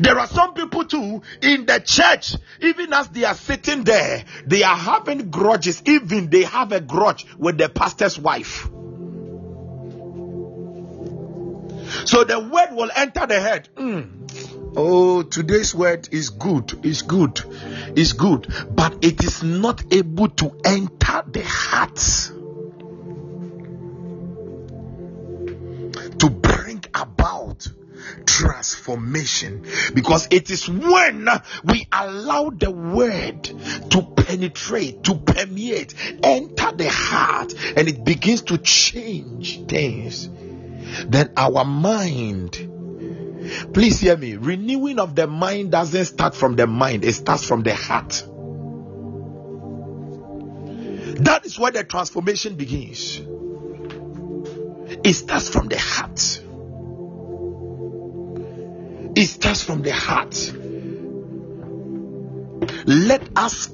There 0.00 0.18
are 0.18 0.26
some 0.26 0.54
people 0.54 0.84
too 0.84 1.22
in 1.40 1.66
the 1.66 1.80
church, 1.80 2.36
even 2.60 2.92
as 2.92 3.08
they 3.08 3.24
are 3.24 3.34
sitting 3.34 3.84
there, 3.84 4.24
they 4.46 4.62
are 4.62 4.76
having 4.76 5.30
grudges. 5.30 5.82
Even 5.86 6.30
they 6.30 6.42
have 6.42 6.72
a 6.72 6.80
grudge 6.80 7.26
with 7.38 7.58
the 7.58 7.68
pastor's 7.68 8.18
wife. 8.18 8.68
So 12.04 12.24
the 12.24 12.38
word 12.40 12.76
will 12.76 12.90
enter 12.94 13.26
the 13.26 13.40
head. 13.40 13.68
Mm. 13.76 14.74
Oh, 14.74 15.22
today's 15.22 15.74
word 15.74 16.08
is 16.12 16.30
good, 16.30 16.84
is 16.84 17.02
good, 17.02 17.42
is 17.94 18.14
good, 18.14 18.46
but 18.70 19.04
it 19.04 19.22
is 19.22 19.42
not 19.42 19.92
able 19.92 20.28
to 20.28 20.58
enter 20.64 21.22
the 21.30 21.44
heart 21.44 21.98
transformation. 28.26 29.66
Because 29.94 30.28
it 30.30 30.50
is 30.50 30.68
when 30.68 31.28
we 31.64 31.86
allow 31.92 32.50
the 32.50 32.70
word 32.70 33.44
to 33.44 34.02
penetrate, 34.16 35.04
to 35.04 35.14
permeate, 35.14 35.94
enter 36.22 36.72
the 36.72 36.88
heart, 36.88 37.54
and 37.76 37.88
it 37.88 38.04
begins 38.04 38.42
to 38.42 38.58
change 38.58 39.66
things 39.66 40.28
then 41.08 41.32
our 41.36 41.64
mind 41.64 42.68
please 43.72 44.00
hear 44.00 44.16
me 44.16 44.36
renewing 44.36 44.98
of 44.98 45.14
the 45.14 45.26
mind 45.26 45.70
doesn't 45.70 46.04
start 46.04 46.34
from 46.34 46.56
the 46.56 46.66
mind 46.66 47.04
it 47.04 47.12
starts 47.12 47.44
from 47.46 47.62
the 47.62 47.74
heart. 47.74 48.24
That 51.22 51.44
is 51.44 51.58
where 51.58 51.70
the 51.70 51.84
transformation 51.84 52.56
begins. 52.56 53.20
It 55.04 55.12
starts 55.14 55.48
from 55.48 55.68
the 55.68 55.78
heart 55.78 56.42
it 59.14 59.26
starts 59.26 59.62
from 59.62 59.82
the 59.82 59.92
heart 59.92 60.52
let 62.86 63.36
us 63.36 63.72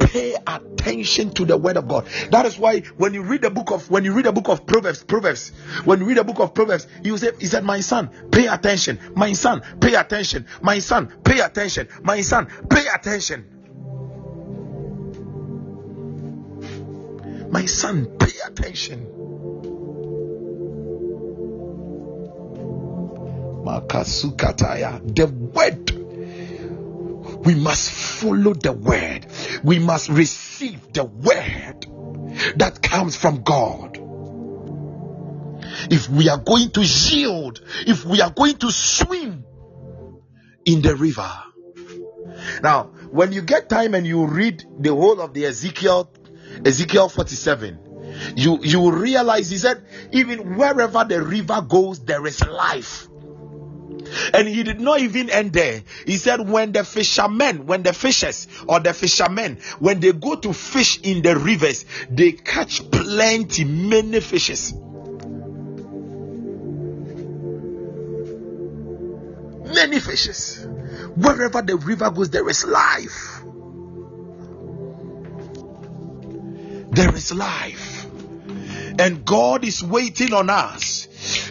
pay 0.00 0.34
attention 0.46 1.30
to 1.30 1.44
the 1.44 1.56
word 1.56 1.76
of 1.76 1.88
God. 1.88 2.06
That 2.30 2.46
is 2.46 2.58
why 2.58 2.80
when 2.96 3.14
you 3.14 3.22
read 3.22 3.42
the 3.42 3.50
book 3.50 3.70
of 3.70 3.90
when 3.90 4.04
you 4.04 4.12
read 4.12 4.26
the 4.26 4.32
book 4.32 4.48
of 4.48 4.66
Proverbs, 4.66 5.04
Proverbs, 5.04 5.50
when 5.84 6.00
you 6.00 6.06
read 6.06 6.18
the 6.18 6.24
book 6.24 6.40
of 6.40 6.54
Proverbs, 6.54 6.86
you 7.02 7.16
say 7.18 7.30
he 7.38 7.46
said, 7.46 7.64
My 7.64 7.80
son, 7.80 8.10
pay 8.30 8.46
attention, 8.46 8.98
my 9.14 9.32
son, 9.32 9.62
pay 9.80 9.94
attention, 9.94 10.46
my 10.60 10.78
son, 10.80 11.12
pay 11.24 11.40
attention, 11.40 11.88
my 12.02 12.20
son, 12.20 12.48
pay 12.68 12.86
attention. 12.94 13.48
My 17.50 17.66
son, 17.66 18.06
pay 18.18 18.32
attention. 18.46 19.06
Makasukataya. 23.64 25.14
The 25.14 25.26
word 25.26 26.02
we 27.44 27.54
must 27.54 27.90
follow 27.90 28.54
the 28.54 28.72
word. 28.72 29.26
We 29.64 29.78
must 29.78 30.08
receive 30.08 30.92
the 30.92 31.04
word 31.04 31.86
that 32.56 32.80
comes 32.82 33.16
from 33.16 33.42
God. 33.42 33.98
If 35.90 36.08
we 36.08 36.28
are 36.28 36.38
going 36.38 36.70
to 36.70 36.82
yield, 36.82 37.60
if 37.86 38.04
we 38.04 38.20
are 38.20 38.30
going 38.30 38.56
to 38.58 38.70
swim 38.70 39.44
in 40.64 40.82
the 40.82 40.94
river. 40.94 41.30
Now, 42.62 42.84
when 43.10 43.32
you 43.32 43.42
get 43.42 43.68
time 43.68 43.94
and 43.94 44.06
you 44.06 44.26
read 44.26 44.64
the 44.78 44.90
whole 44.94 45.20
of 45.20 45.34
the 45.34 45.46
Ezekiel, 45.46 46.12
Ezekiel 46.64 47.08
47, 47.08 48.34
you 48.36 48.58
you 48.62 48.92
realize 48.92 49.50
he 49.50 49.56
said, 49.56 49.84
even 50.12 50.56
wherever 50.56 51.04
the 51.04 51.22
river 51.22 51.60
goes, 51.62 52.04
there 52.04 52.24
is 52.26 52.44
life. 52.46 53.08
And 54.34 54.48
he 54.48 54.62
did 54.62 54.80
not 54.80 55.00
even 55.00 55.30
end 55.30 55.52
there. 55.52 55.82
He 56.06 56.16
said, 56.16 56.48
when 56.48 56.72
the 56.72 56.84
fishermen, 56.84 57.66
when 57.66 57.82
the 57.82 57.92
fishers 57.92 58.48
or 58.66 58.80
the 58.80 58.92
fishermen, 58.92 59.58
when 59.78 60.00
they 60.00 60.12
go 60.12 60.36
to 60.36 60.52
fish 60.52 61.00
in 61.02 61.22
the 61.22 61.36
rivers, 61.36 61.84
they 62.10 62.32
catch 62.32 62.90
plenty, 62.90 63.64
many 63.64 64.20
fishes. 64.20 64.72
Many 69.74 70.00
fishes. 70.00 70.66
Wherever 71.16 71.62
the 71.62 71.76
river 71.76 72.10
goes, 72.10 72.30
there 72.30 72.48
is 72.48 72.64
life. 72.64 73.42
There 76.90 77.14
is 77.14 77.32
life. 77.32 78.06
And 78.98 79.24
God 79.24 79.64
is 79.64 79.82
waiting 79.82 80.34
on 80.34 80.50
us 80.50 81.08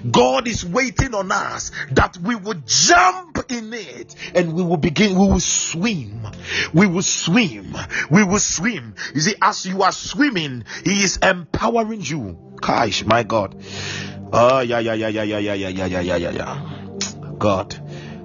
God 0.09 0.47
is 0.47 0.65
waiting 0.65 1.13
on 1.13 1.31
us 1.31 1.71
that 1.91 2.17
we 2.17 2.35
will 2.35 2.61
jump 2.65 3.39
in 3.49 3.73
it 3.73 4.15
and 4.35 4.53
we 4.53 4.63
will 4.63 4.77
begin, 4.77 5.17
we 5.17 5.27
will 5.27 5.39
swim. 5.39 6.27
We 6.73 6.87
will 6.87 7.01
swim. 7.01 7.75
We 8.09 8.23
will 8.23 8.39
swim. 8.39 8.95
You 9.13 9.21
see, 9.21 9.35
as 9.41 9.65
you 9.65 9.83
are 9.83 9.91
swimming, 9.91 10.65
He 10.83 11.03
is 11.03 11.17
empowering 11.17 12.01
you. 12.01 12.37
Gosh, 12.55 13.05
my 13.05 13.23
God. 13.23 13.63
Oh, 14.33 14.59
yeah, 14.61 14.79
yeah, 14.79 14.93
yeah, 14.93 15.07
yeah, 15.07 15.23
yeah, 15.23 15.37
yeah, 15.37 15.53
yeah, 15.53 15.85
yeah, 15.85 15.99
yeah, 16.01 16.15
yeah, 16.15 16.31
yeah. 16.31 16.77
God. 17.37 17.75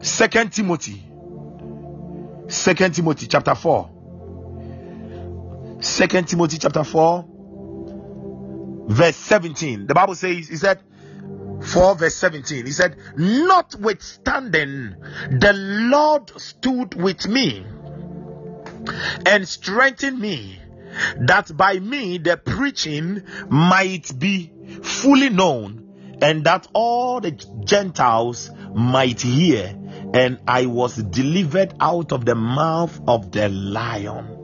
Second 0.05 0.53
Timothy. 0.53 1.03
Second 2.49 2.95
Timothy 2.95 3.27
chapter 3.27 3.55
4. 3.55 3.91
Second 5.81 6.29
Timothy 6.29 6.59
chapter 6.59 6.85
4 6.85 7.33
verse 8.89 9.17
17 9.17 9.87
the 9.87 9.95
bible 9.95 10.15
says 10.15 10.49
he 10.49 10.57
said 10.57 10.81
4 11.67 11.95
verse 11.97 12.17
17 12.17 12.67
he 12.67 12.73
said 12.73 12.97
notwithstanding 13.17 14.97
the 15.31 15.53
lord 15.55 16.31
stood 16.41 16.95
with 16.95 17.27
me 17.27 17.65
and 19.27 19.49
strengthened 19.49 20.19
me 20.19 20.61
that 21.21 21.55
by 21.57 21.79
me 21.79 22.19
the 22.19 22.37
preaching 22.37 23.23
might 23.49 24.19
be 24.19 24.53
fully 24.83 25.29
known 25.29 25.87
and 26.23 26.45
that 26.45 26.67
all 26.73 27.21
the 27.21 27.33
gentiles 27.65 28.51
might 28.75 29.21
hear. 29.21 29.77
And 30.15 30.39
i 30.47 30.67
was 30.67 30.97
delivered 30.97 31.75
out 31.81 32.13
of 32.13 32.25
the 32.25 32.35
mouth 32.35 32.99
of 33.07 33.33
the 33.33 33.49
lion 33.49 34.36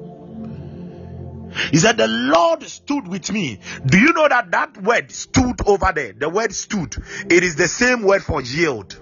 he 1.71 1.79
said, 1.79 1.97
The 1.97 2.09
Lord 2.09 2.63
stood 2.65 3.09
with 3.09 3.33
me. 3.33 3.61
Do 3.85 3.99
you 3.99 4.13
know 4.13 4.29
that 4.29 4.51
that 4.51 4.83
word 4.83 5.11
stood 5.11 5.67
over 5.67 5.93
there? 5.95 6.13
The 6.13 6.29
word 6.29 6.53
stood. 6.53 6.97
It 7.31 7.43
is 7.43 7.57
the 7.57 7.69
same 7.69 8.03
word 8.03 8.23
for 8.23 8.41
yield. 8.41 8.99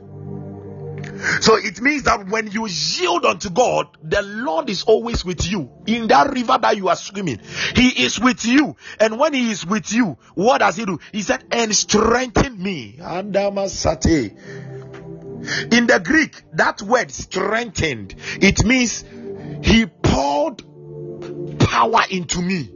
So 1.40 1.56
it 1.56 1.80
means 1.80 2.04
that 2.04 2.28
when 2.28 2.50
you 2.50 2.66
yield 2.66 3.26
unto 3.26 3.50
God, 3.50 3.88
the 4.02 4.22
Lord 4.22 4.70
is 4.70 4.84
always 4.84 5.24
with 5.24 5.50
you. 5.50 5.70
In 5.86 6.08
that 6.08 6.32
river 6.32 6.58
that 6.60 6.76
you 6.76 6.88
are 6.88 6.96
swimming, 6.96 7.40
He 7.74 8.04
is 8.04 8.18
with 8.18 8.44
you. 8.44 8.76
And 8.98 9.18
when 9.18 9.34
He 9.34 9.50
is 9.50 9.66
with 9.66 9.92
you, 9.92 10.16
what 10.34 10.58
does 10.58 10.76
He 10.76 10.84
do? 10.84 10.98
He 11.12 11.22
said, 11.22 11.44
and 11.50 11.74
strengthen 11.74 12.62
me. 12.62 12.96
In 15.72 15.86
the 15.86 16.00
Greek, 16.04 16.42
that 16.54 16.82
word 16.82 17.10
strengthened, 17.10 18.14
it 18.40 18.64
means 18.64 19.04
He 19.62 19.86
poured 19.86 20.62
power 21.70 22.02
into 22.10 22.42
me 22.42 22.68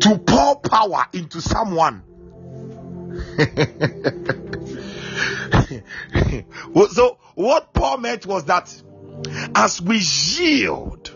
to 0.00 0.18
pour 0.18 0.56
power 0.60 1.06
into 1.12 1.42
someone. 1.42 2.02
so, 6.90 7.18
what 7.34 7.74
Paul 7.74 7.98
meant 7.98 8.24
was 8.24 8.46
that 8.46 8.74
as 9.54 9.82
we 9.82 9.98
yield, 9.98 11.10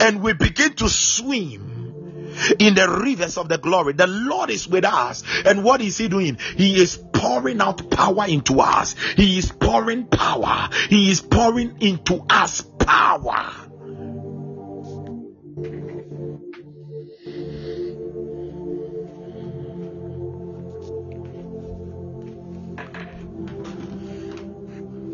and 0.00 0.22
we 0.22 0.32
begin 0.32 0.72
to 0.74 0.88
swim 0.88 2.32
in 2.58 2.74
the 2.74 2.88
rivers 3.04 3.36
of 3.36 3.50
the 3.50 3.58
glory. 3.58 3.92
The 3.92 4.06
Lord 4.06 4.48
is 4.48 4.66
with 4.66 4.86
us. 4.86 5.22
And 5.44 5.64
what 5.64 5.82
is 5.82 5.98
He 5.98 6.08
doing? 6.08 6.38
He 6.56 6.80
is 6.80 6.96
pouring 6.96 7.60
out 7.60 7.90
power 7.90 8.24
into 8.26 8.60
us. 8.60 8.94
He 9.16 9.36
is 9.38 9.52
pouring 9.52 10.06
power. 10.06 10.70
He 10.88 11.10
is 11.10 11.20
pouring 11.20 11.76
into 11.80 12.24
us 12.30 12.62
power. 12.62 13.67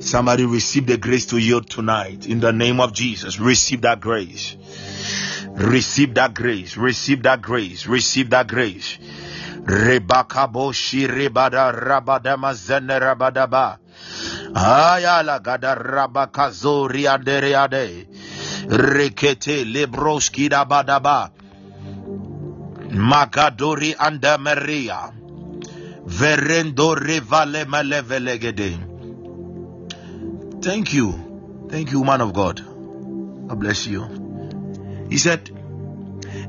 Somebody 0.05 0.45
receive 0.45 0.87
the 0.87 0.99
grace 0.99 1.25
to 1.33 1.39
yield 1.39 1.71
tonight 1.71 2.27
in 2.27 2.39
the 2.39 2.53
name 2.53 2.79
of 2.79 2.93
Jesus. 2.93 3.41
Receive 3.41 3.81
that 3.83 4.01
grace. 4.01 4.55
Receive 5.57 6.13
that 6.15 6.35
grace. 6.35 6.77
Receive 6.77 7.23
that 7.23 7.41
grace. 7.41 7.87
Receive 7.87 8.29
that 8.29 8.47
grace. 8.47 8.99
Rebaka 9.65 10.47
boshi 10.53 11.09
rebada 11.09 11.73
rabada 11.73 12.37
mazene 12.37 13.01
rabadaba. 13.01 13.79
Ayala 14.55 15.41
gada 15.41 15.75
rabaka 15.75 16.51
zori 16.53 17.05
adere 17.09 17.57
ade. 17.57 18.07
Rekete 18.69 19.65
lebroski 19.65 20.51
da 20.51 20.67
badaba. 20.67 21.31
Magadori 22.93 23.95
anda 23.99 24.37
Maria. 24.37 25.11
Verendo 26.05 26.95
revale 26.95 27.65
malevelegede. 27.65 28.94
Thank 30.65 30.95
you. 30.95 31.67
Thank 31.69 31.93
you, 31.93 32.03
man 32.05 32.23
of 32.23 32.33
God. 32.33 32.65
God 33.49 33.61
bless 33.61 33.87
you. 33.87 35.07
He 35.11 35.19
said, 35.19 35.51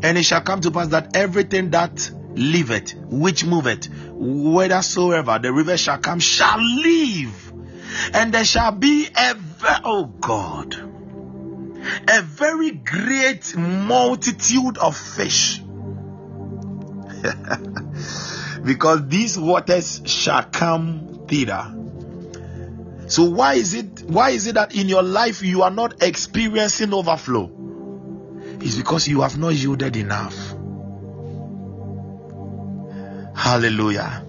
And 0.04 0.18
it 0.18 0.24
shall 0.24 0.40
come 0.40 0.62
to 0.62 0.72
pass 0.72 0.88
that 0.88 1.18
everything 1.18 1.72
that 1.72 2.10
liveth, 2.34 2.96
which 2.96 3.44
moveth, 3.44 3.88
whithersoever 3.88 5.40
the 5.40 5.52
river 5.52 5.76
shall 5.76 5.98
come, 5.98 6.22
shall 6.22 6.62
live. 6.62 7.52
And 8.14 8.34
there 8.34 8.46
shall 8.46 8.72
be 8.72 9.10
a, 9.14 9.36
oh 9.84 10.06
God, 10.06 10.76
a 12.08 12.22
very 12.22 12.72
great 12.72 13.54
multitude 13.58 14.78
of 14.78 14.96
fish. 14.96 15.60
because 18.64 19.10
these 19.10 19.38
waters 19.38 20.04
shall 20.06 20.44
come 20.44 21.26
thither. 21.28 21.85
So 23.08 23.24
why 23.26 23.54
is 23.54 23.74
it 23.74 24.04
why 24.08 24.32
is 24.32 24.48
it 24.48 24.56
that 24.56 24.76
in 24.76 24.90
your 24.90 25.04
life 25.04 25.44
you 25.44 25.62
are 25.62 25.72
not 25.72 26.02
experiencing 26.02 26.94
overflow? 26.94 27.52
It's 28.62 28.76
because 28.76 29.08
you 29.08 29.22
have 29.22 29.38
not 29.38 29.50
yielded 29.54 29.96
enough. 29.96 30.36
Hallelujah. 33.36 34.26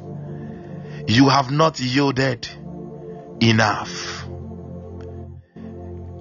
You 1.08 1.28
have 1.28 1.50
not 1.50 1.80
yielded 1.80 2.48
enough. 3.40 4.26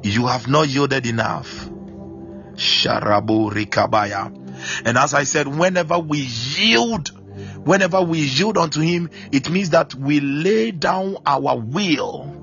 You 0.03 0.28
have 0.28 0.47
not 0.47 0.68
yielded 0.68 1.08
enough. 1.08 1.68
Sharabu 2.53 3.51
Rikabaya. 3.51 4.34
And 4.86 4.97
as 4.97 5.14
I 5.14 5.24
said, 5.24 5.47
whenever 5.47 5.99
we 5.99 6.20
yield, 6.20 7.10
whenever 7.66 8.01
we 8.01 8.20
yield 8.20 8.58
unto 8.58 8.80
Him, 8.80 9.10
it 9.32 9.49
means 9.49 9.72
that 9.72 9.95
we 9.95 10.20
lay 10.20 10.72
down 10.72 11.18
our 11.26 11.58
will. 11.58 12.34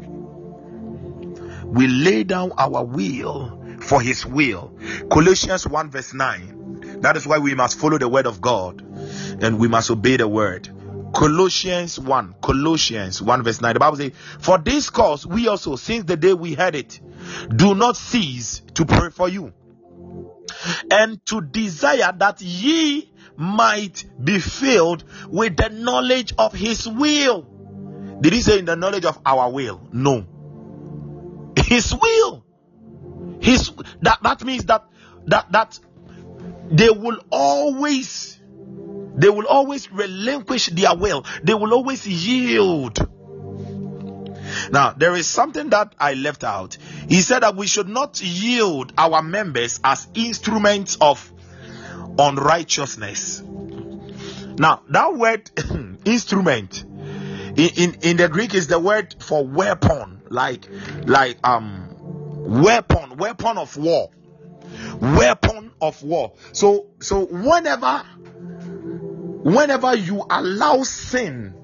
We 1.72 1.88
lay 1.88 2.22
down 2.24 2.52
our 2.58 2.84
will 2.84 3.78
for 3.80 4.00
his 4.00 4.26
will. 4.26 4.78
Colossians 5.10 5.66
1 5.66 5.90
verse 5.90 6.12
9. 6.12 7.00
That 7.00 7.16
is 7.16 7.26
why 7.26 7.38
we 7.38 7.54
must 7.54 7.78
follow 7.78 7.96
the 7.96 8.08
word 8.08 8.26
of 8.26 8.40
God 8.40 8.82
and 9.42 9.58
we 9.58 9.68
must 9.68 9.90
obey 9.90 10.18
the 10.18 10.28
word. 10.28 10.68
Colossians 11.14 11.98
1, 11.98 12.34
Colossians 12.42 13.22
1 13.22 13.42
verse 13.42 13.60
9. 13.62 13.72
The 13.72 13.80
Bible 13.80 13.96
says, 13.96 14.12
For 14.38 14.58
this 14.58 14.90
cause 14.90 15.26
we 15.26 15.48
also, 15.48 15.76
since 15.76 16.04
the 16.04 16.16
day 16.16 16.34
we 16.34 16.52
heard 16.52 16.74
it, 16.74 17.00
do 17.54 17.74
not 17.74 17.96
cease 17.96 18.60
to 18.74 18.84
pray 18.84 19.08
for 19.08 19.30
you 19.30 19.52
and 20.90 21.24
to 21.26 21.40
desire 21.40 22.12
that 22.18 22.40
ye 22.42 23.10
might 23.36 24.04
be 24.22 24.38
filled 24.38 25.04
with 25.28 25.56
the 25.56 25.70
knowledge 25.70 26.34
of 26.36 26.52
his 26.52 26.86
will. 26.86 27.48
Did 28.20 28.34
he 28.34 28.40
say 28.40 28.58
in 28.58 28.66
the 28.66 28.76
knowledge 28.76 29.06
of 29.06 29.18
our 29.24 29.50
will? 29.50 29.80
No. 29.90 30.26
His 31.72 31.94
will. 31.94 32.44
His 33.40 33.72
that 34.02 34.18
that 34.22 34.44
means 34.44 34.66
that 34.66 34.84
that 35.24 35.50
that 35.52 35.78
they 36.70 36.90
will 36.90 37.18
always 37.30 38.38
they 39.14 39.30
will 39.30 39.46
always 39.46 39.90
relinquish 39.90 40.66
their 40.66 40.94
will. 40.94 41.24
They 41.42 41.54
will 41.54 41.72
always 41.72 42.06
yield. 42.06 42.98
Now, 44.70 44.92
there 44.92 45.14
is 45.14 45.26
something 45.26 45.70
that 45.70 45.94
I 45.98 46.12
left 46.12 46.44
out. 46.44 46.76
He 47.08 47.22
said 47.22 47.42
that 47.42 47.56
we 47.56 47.66
should 47.66 47.88
not 47.88 48.20
yield 48.22 48.92
our 48.98 49.22
members 49.22 49.80
as 49.82 50.06
instruments 50.12 50.98
of 51.00 51.32
unrighteousness. 52.18 53.40
Now, 54.58 54.82
that 54.90 55.14
word 55.14 55.50
instrument 56.04 56.84
in, 56.84 57.70
in, 57.76 57.94
in 58.02 58.16
the 58.18 58.28
Greek 58.28 58.54
is 58.54 58.66
the 58.66 58.78
word 58.78 59.14
for 59.20 59.46
weapon, 59.46 60.21
like 60.32 60.68
like 61.04 61.38
um 61.46 61.88
weapon 62.00 63.16
weapon 63.16 63.58
of 63.58 63.76
war. 63.76 64.10
Weapon 65.00 65.70
of 65.80 66.02
war. 66.02 66.32
So 66.52 66.86
so 67.00 67.26
whenever 67.26 67.98
whenever 69.44 69.94
you 69.96 70.24
allow 70.28 70.82
sin 70.82 71.54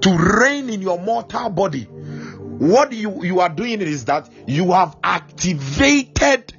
to 0.00 0.16
reign 0.16 0.68
in 0.70 0.82
your 0.82 1.00
mortal 1.00 1.50
body 1.50 1.84
what 1.84 2.92
you 2.92 3.22
you 3.22 3.40
are 3.40 3.48
doing 3.48 3.80
is 3.80 4.06
that 4.06 4.28
you 4.46 4.72
have 4.72 4.96
activated 5.04 6.52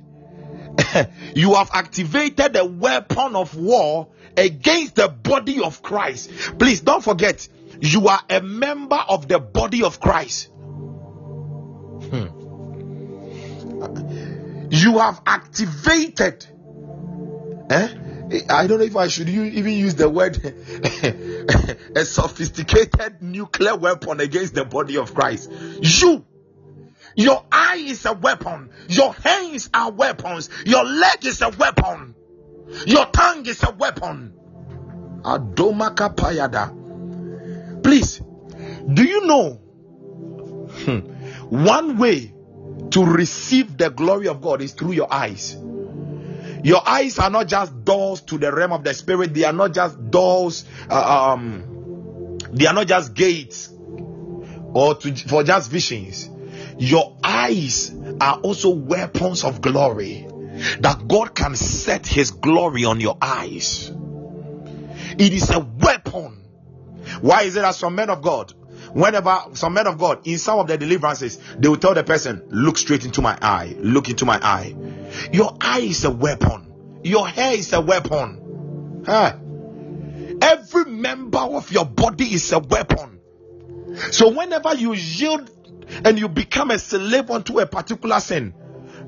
you 1.35 1.55
have 1.55 1.69
activated 1.73 2.53
the 2.53 2.63
weapon 2.63 3.35
of 3.35 3.55
war 3.55 4.07
against 4.37 4.95
the 4.95 5.07
body 5.07 5.61
of 5.61 5.81
Christ. 5.81 6.29
Please 6.59 6.81
don't 6.81 7.03
forget 7.03 7.47
you 7.81 8.07
are 8.07 8.21
a 8.29 8.41
member 8.41 8.99
of 9.09 9.27
the 9.27 9.39
body 9.39 9.83
of 9.83 9.99
Christ 9.99 10.49
you 14.69 14.99
have 14.99 15.21
activated 15.25 16.45
eh? 17.69 17.89
I 18.49 18.67
don't 18.67 18.79
know 18.79 18.85
if 18.85 18.95
I 18.95 19.07
should 19.07 19.29
even 19.29 19.71
use 19.71 19.95
the 19.95 20.09
word 20.09 20.37
a 21.95 22.03
sophisticated 22.03 23.21
nuclear 23.21 23.75
weapon 23.75 24.19
against 24.19 24.53
the 24.53 24.65
body 24.65 24.97
of 24.97 25.13
Christ. 25.13 25.49
You, 25.81 26.25
your 27.15 27.45
eye 27.51 27.85
is 27.87 28.05
a 28.05 28.13
weapon, 28.13 28.71
your 28.89 29.13
hands 29.13 29.69
are 29.73 29.91
weapons, 29.91 30.49
your 30.65 30.83
leg 30.83 31.25
is 31.25 31.41
a 31.41 31.49
weapon, 31.49 32.15
your 32.85 33.05
tongue 33.05 33.45
is 33.45 33.63
a 33.63 33.71
weapon. 33.71 34.33
Adomaka 35.21 36.13
Payada. 36.15 37.83
Please, 37.83 38.21
do 38.93 39.03
you 39.03 39.25
know 39.25 39.53
hmm, 40.83 40.99
one 41.49 41.97
way 41.97 42.33
to 42.91 43.05
receive 43.05 43.77
the 43.77 43.89
glory 43.89 44.27
of 44.27 44.41
God 44.41 44.61
is 44.61 44.73
through 44.73 44.93
your 44.93 45.11
eyes. 45.13 45.57
Your 46.63 46.87
eyes 46.87 47.19
are 47.19 47.29
not 47.29 47.47
just 47.47 47.85
doors 47.85 48.21
to 48.21 48.37
the 48.37 48.51
realm 48.51 48.73
of 48.73 48.83
the 48.83 48.93
spirit, 48.93 49.33
they 49.33 49.43
are 49.43 49.53
not 49.53 49.73
just 49.73 50.09
doors, 50.09 50.65
uh, 50.89 51.33
um, 51.33 52.37
they 52.51 52.65
are 52.65 52.73
not 52.73 52.87
just 52.87 53.13
gates 53.13 53.69
or 54.73 54.95
to, 54.95 55.15
for 55.15 55.43
just 55.43 55.69
visions. 55.69 56.29
Your 56.79 57.17
eyes 57.23 57.93
are 58.19 58.39
also 58.39 58.69
weapons 58.69 59.43
of 59.43 59.61
glory 59.61 60.27
that 60.79 61.07
God 61.07 61.35
can 61.35 61.55
set 61.55 62.07
His 62.07 62.31
glory 62.31 62.85
on 62.85 62.99
your 62.99 63.17
eyes. 63.21 63.91
It 65.17 65.33
is 65.33 65.49
a 65.49 65.59
weapon. 65.59 66.43
Why 67.21 67.43
is 67.43 67.55
it 67.55 67.61
that 67.61 67.75
some 67.75 67.95
men 67.95 68.09
of 68.09 68.21
God 68.21 68.53
whenever 68.97 69.43
some 69.53 69.75
men 69.75 69.85
of 69.85 69.97
God 69.99 70.25
in 70.25 70.39
some 70.39 70.59
of 70.59 70.67
their 70.67 70.77
deliverances, 70.77 71.37
they 71.57 71.69
will 71.69 71.77
tell 71.77 71.93
the 71.93 72.03
person, 72.03 72.43
Look 72.47 72.77
straight 72.77 73.05
into 73.05 73.21
my 73.21 73.37
eye, 73.41 73.75
look 73.77 74.09
into 74.09 74.25
my 74.25 74.39
eye. 74.41 74.75
Your 75.31 75.55
eye 75.61 75.81
is 75.81 76.03
a 76.03 76.09
weapon, 76.11 76.99
your 77.03 77.27
hair 77.27 77.53
is 77.53 77.71
a 77.73 77.81
weapon. 77.81 79.03
Huh? 79.05 79.37
Every 80.41 80.85
member 80.85 81.37
of 81.37 81.71
your 81.71 81.85
body 81.85 82.25
is 82.25 82.51
a 82.51 82.59
weapon. 82.59 83.19
So, 84.11 84.29
whenever 84.29 84.75
you 84.75 84.93
yield 84.93 85.49
and 86.03 86.19
you 86.19 86.27
become 86.27 86.71
a 86.71 86.79
slave 86.79 87.29
unto 87.29 87.59
a 87.59 87.65
particular 87.65 88.19
sin, 88.19 88.53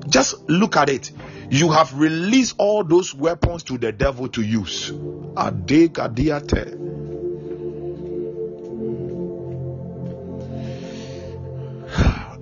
just 0.08 0.48
look 0.48 0.76
at 0.76 0.88
it. 0.88 1.10
You 1.50 1.72
have 1.72 1.98
released 1.98 2.54
all 2.58 2.84
those 2.84 3.12
weapons 3.14 3.64
to 3.64 3.76
the 3.76 3.92
devil 3.92 4.28
to 4.28 4.42
use. 4.42 4.92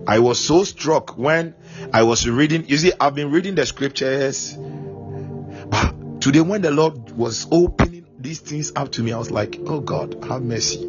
I 0.09 0.21
was 0.21 0.41
so 0.41 0.65
struck 0.65 1.19
when 1.19 1.55
I 1.93 2.05
was 2.05 2.27
reading. 2.27 2.67
You 2.67 2.79
see, 2.79 2.93
I've 2.99 3.15
been 3.15 3.31
reading 3.31 3.55
the 3.57 3.67
scriptures, 3.67 4.57
but 4.57 6.21
today 6.23 6.41
when 6.41 6.63
the 6.63 6.71
Lord 6.71 7.11
was 7.11 7.47
opening 7.53 8.07
these 8.19 8.41
things 8.41 8.73
up 8.75 8.91
to 8.93 9.03
me, 9.03 9.13
I 9.13 9.19
was 9.19 9.31
like, 9.31 9.61
"Oh 9.67 9.81
God, 9.81 10.25
have 10.25 10.43
mercy." 10.43 10.89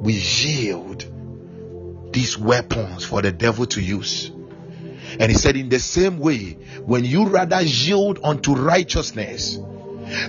We 0.00 0.12
yield 0.12 1.04
these 2.12 2.38
weapons 2.38 3.04
for 3.04 3.22
the 3.22 3.32
devil 3.32 3.66
to 3.66 3.82
use. 3.82 4.30
And 5.18 5.32
he 5.32 5.36
said, 5.36 5.56
In 5.56 5.68
the 5.68 5.80
same 5.80 6.20
way, 6.20 6.52
when 6.84 7.04
you 7.04 7.26
rather 7.26 7.60
yield 7.60 8.20
unto 8.22 8.54
righteousness, 8.54 9.58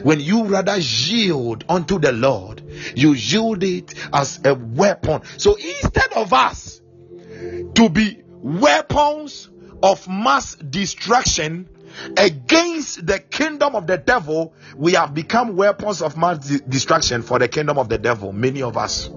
when 0.02 0.20
you 0.20 0.46
rather 0.46 0.78
yield 0.78 1.64
unto 1.70 2.00
the 2.00 2.12
Lord, 2.12 2.61
you 2.96 3.14
yield 3.14 3.64
it 3.64 3.94
as 4.14 4.40
a 4.46 4.54
weapon. 4.54 5.22
So 5.38 5.56
instead 5.56 6.14
of 6.16 6.34
us 6.34 6.82
to 7.76 7.90
be 7.90 8.22
weapons 8.28 9.50
of 9.84 10.08
mass 10.08 10.56
destruction 10.56 11.70
against 12.18 13.06
the 13.06 13.20
kingdom 13.20 13.76
of 13.76 13.88
the 13.88 13.98
devil, 13.98 14.54
we 14.76 14.94
have 14.94 15.14
become 15.14 15.56
weapons 15.56 16.02
of 16.02 16.18
mass 16.18 16.40
destruction 16.48 17.22
for 17.22 17.40
the 17.40 17.48
kingdom 17.48 17.78
of 17.78 17.90
the 17.90 17.98
devil. 17.98 18.32
Many 18.32 18.62
of 18.62 18.78
us. 18.78 19.10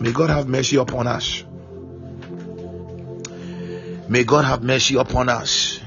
May 0.00 0.12
God 0.12 0.30
have 0.30 0.48
mercy 0.48 0.76
upon 0.76 1.06
us. 1.06 1.44
May 4.08 4.24
God 4.24 4.44
have 4.44 4.62
mercy 4.62 4.96
upon 4.96 5.28
us. 5.28 5.80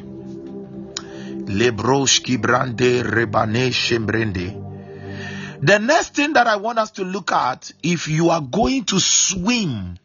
Lebroski 1.45 2.37
brande 2.39 3.03
rebane 3.03 3.71
shembrende. 3.71 4.70
The 5.61 5.77
next 5.77 6.15
thing 6.15 6.33
that 6.33 6.47
I 6.47 6.55
want 6.55 6.79
us 6.79 6.89
to 6.91 7.03
look 7.03 7.31
at, 7.31 7.71
if 7.83 8.07
you 8.07 8.31
are 8.31 8.41
going 8.41 8.83
to 8.85 8.99
swim 8.99 9.99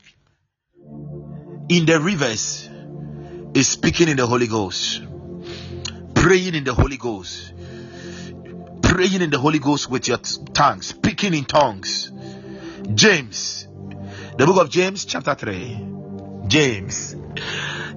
in 1.71 1.87
the 1.87 1.99
rivers, 1.99 2.69
is 3.55 3.67
speaking 3.67 4.11
in 4.11 4.19
the 4.19 4.27
Holy 4.27 4.49
Ghost, 4.49 5.03
praying 6.15 6.55
in 6.55 6.65
the 6.65 6.75
Holy 6.75 6.99
Ghost, 6.99 7.55
praying 8.83 9.23
in 9.23 9.31
the 9.31 9.39
Holy 9.39 9.59
Ghost 9.59 9.91
with 9.91 10.09
your 10.09 10.19
tongues, 10.19 10.89
speaking 10.89 11.33
in 11.33 11.47
tongues. 11.47 12.13
James, 12.95 13.67
the 14.37 14.45
book 14.45 14.61
of 14.61 14.69
James, 14.69 15.07
chapter 15.07 15.35
3. 15.35 15.87
James, 16.49 17.17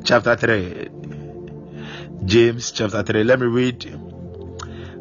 chapter 0.05 0.37
3. 0.37 0.89
James 2.23 2.71
chapter 2.71 3.03
3. 3.03 3.23
Let 3.25 3.39
me 3.41 3.47
read 3.47 3.99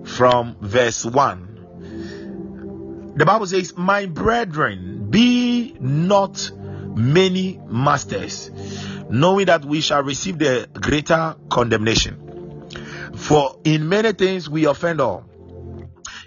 from 0.05 0.57
verse 0.61 1.05
1. 1.05 1.48
The 3.19 3.27
Bible 3.27 3.47
says, 3.47 3.77
My 3.77 4.07
brethren, 4.07 5.09
be 5.11 5.77
not 5.81 6.53
many 6.95 7.61
masters, 7.67 8.49
knowing 9.11 9.47
that 9.47 9.65
we 9.65 9.81
shall 9.81 10.05
receive 10.05 10.39
the 10.39 10.69
greater 10.73 11.35
condemnation. 11.51 12.69
For 13.17 13.59
in 13.65 13.89
many 13.89 14.13
things 14.13 14.49
we 14.49 14.67
offend 14.67 15.01
all. 15.01 15.25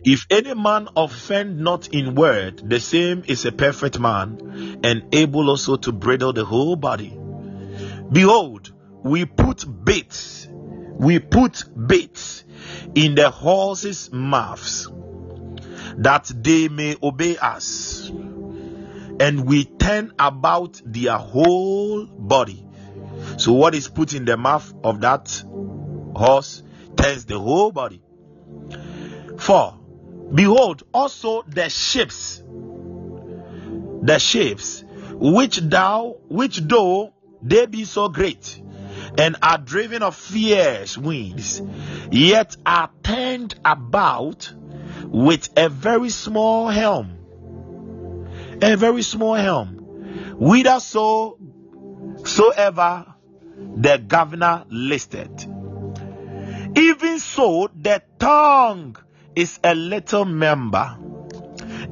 If 0.04 0.28
any 0.30 0.54
man 0.54 0.90
offend 0.98 1.60
not 1.60 1.88
in 1.94 2.14
word, 2.14 2.70
the 2.70 2.82
same 2.82 3.24
is 3.26 3.46
a 3.46 3.54
perfect 3.54 3.98
man, 3.98 4.82
and 4.84 5.16
able 5.16 5.50
also 5.50 5.78
to 5.78 5.94
bridle 5.94 6.34
the 6.34 6.44
whole 6.44 6.76
body. 6.76 7.18
Behold, 8.12 8.74
we 9.02 9.24
put 9.24 9.64
bits, 9.86 10.46
we 11.00 11.20
put 11.20 11.64
bits 11.88 12.44
in 12.96 13.16
the 13.16 13.30
horses' 13.30 14.12
mouths, 14.12 14.90
that 15.98 16.32
they 16.34 16.68
may 16.68 16.96
obey 17.02 17.38
us, 17.38 18.10
and 19.20 19.46
we 19.46 19.66
turn 19.66 20.14
about 20.20 20.82
their 20.86 21.18
whole 21.18 22.06
body. 22.06 22.66
So, 23.38 23.54
what 23.54 23.76
is 23.76 23.88
put 23.88 24.14
in 24.14 24.26
the 24.26 24.38
mouth 24.38 24.74
of 24.84 25.02
that 25.02 25.44
horse 26.16 26.64
turns 26.96 27.26
the 27.26 27.40
whole 27.40 27.72
body. 27.72 28.02
For 29.38 29.78
behold, 30.34 30.84
also 30.94 31.44
the 31.48 31.70
ships, 31.70 32.42
the 34.02 34.18
ships 34.20 34.84
which 35.14 35.58
thou, 35.58 36.18
which 36.30 36.58
though 36.58 37.14
they 37.42 37.66
be 37.66 37.86
so 37.86 38.10
great 38.10 38.62
and 39.18 39.36
are 39.42 39.58
driven 39.58 40.04
of 40.04 40.16
fierce 40.16 40.98
winds, 40.98 41.62
yet 42.12 42.56
are 42.66 42.90
turned 43.04 43.56
about 43.66 44.54
with 45.12 45.50
a 45.58 45.68
very 45.68 46.10
small 46.10 46.70
helm. 46.70 47.18
A 48.62 48.78
very 48.78 49.02
small 49.02 49.34
helm. 49.36 49.76
Whither 50.38 50.80
so 50.80 51.38
soever 52.24 53.06
the 53.76 53.98
governor 53.98 54.64
listed. 54.70 55.30
Even 56.76 57.20
so, 57.20 57.70
the 57.76 58.02
tongue 58.18 58.96
is 59.36 59.60
a 59.64 59.76
little 59.76 60.24
member 60.24 60.98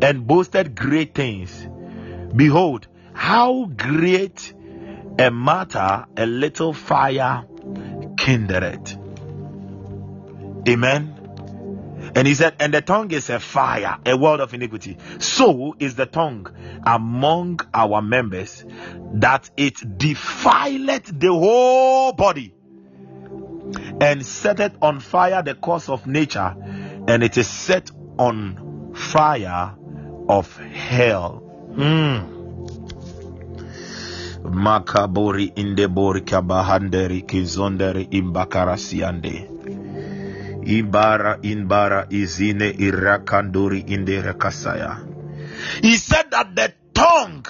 and 0.01 0.26
boasted 0.26 0.76
great 0.76 1.13
things. 1.13 1.67
Behold, 2.34 2.88
how 3.13 3.65
great 3.65 4.53
a 5.20 5.30
matter 5.30 6.05
a 6.15 6.26
little 6.26 6.74
fire 6.74 7.43
kindled. 8.17 8.97
Amen. 10.67 11.18
And 12.20 12.28
he 12.28 12.34
said, 12.34 12.55
and 12.59 12.74
the 12.74 12.82
tongue 12.82 13.11
is 13.11 13.30
a 13.30 13.39
fire, 13.39 13.97
a 14.05 14.17
world 14.17 14.41
of 14.41 14.53
iniquity. 14.53 14.97
So 15.20 15.78
is 15.80 15.95
the 15.95 16.05
tongue 16.05 16.53
among 16.86 17.61
our 17.74 18.01
members 18.01 18.65
that 19.13 19.49
it 19.55 19.76
defileth 19.97 21.17
the 21.17 21.32
whole 21.32 22.11
body 22.11 22.53
and 24.01 24.26
setteth 24.26 24.74
on 24.82 24.99
fire 24.99 25.41
the 25.43 25.55
course 25.55 25.88
of 25.88 26.07
nature, 26.07 26.57
and 27.07 27.24
it 27.24 27.38
is 27.38 27.47
set 27.47 27.89
on 28.17 28.91
fire 28.95 29.78
of 30.28 30.57
hell. 30.57 31.41
Mm. 31.72 32.36
Makabori 34.43 35.53
indebori 35.55 36.22
kabahanderi 36.22 37.22
kizonderi 37.22 38.03
imbakarasiande. 38.11 39.49
Ibara 40.70 41.39
inbara 41.41 42.05
izine 42.09 42.70
irakanduri 42.70 43.80
indere 43.80 44.34
kasaya. 44.34 45.01
He 45.82 45.97
said 45.97 46.30
that 46.32 46.55
the 46.55 46.74
tongue 46.93 47.45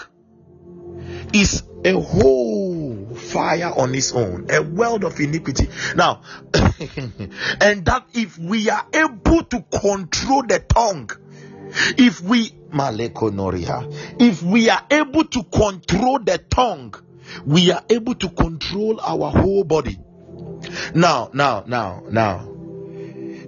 is 1.34 1.64
a 1.84 1.94
whole 2.00 3.16
fire 3.16 3.72
on 3.76 3.94
its 3.94 4.14
own, 4.14 4.48
a 4.50 4.62
world 4.62 5.04
of 5.04 5.20
iniquity. 5.20 5.68
Now, 5.96 6.22
and 6.54 7.86
that 7.86 8.06
if 8.14 8.38
we 8.38 8.70
are 8.70 8.86
able 8.94 9.44
to 9.44 9.62
control 9.64 10.44
the 10.44 10.60
tongue, 10.60 11.12
if 11.98 12.22
we 12.22 12.54
if 14.20 14.44
we 14.44 14.70
are 14.70 14.86
able 14.92 15.26
to 15.26 15.44
control 15.44 16.20
the 16.20 16.38
tongue, 16.50 16.94
we 17.46 17.72
are 17.72 17.84
able 17.90 18.16
to 18.16 18.30
control 18.30 19.00
our 19.02 19.32
whole 19.32 19.64
body. 19.64 19.98
Now, 20.94 21.32
now, 21.34 21.64
now, 21.68 22.04
now. 22.10 22.49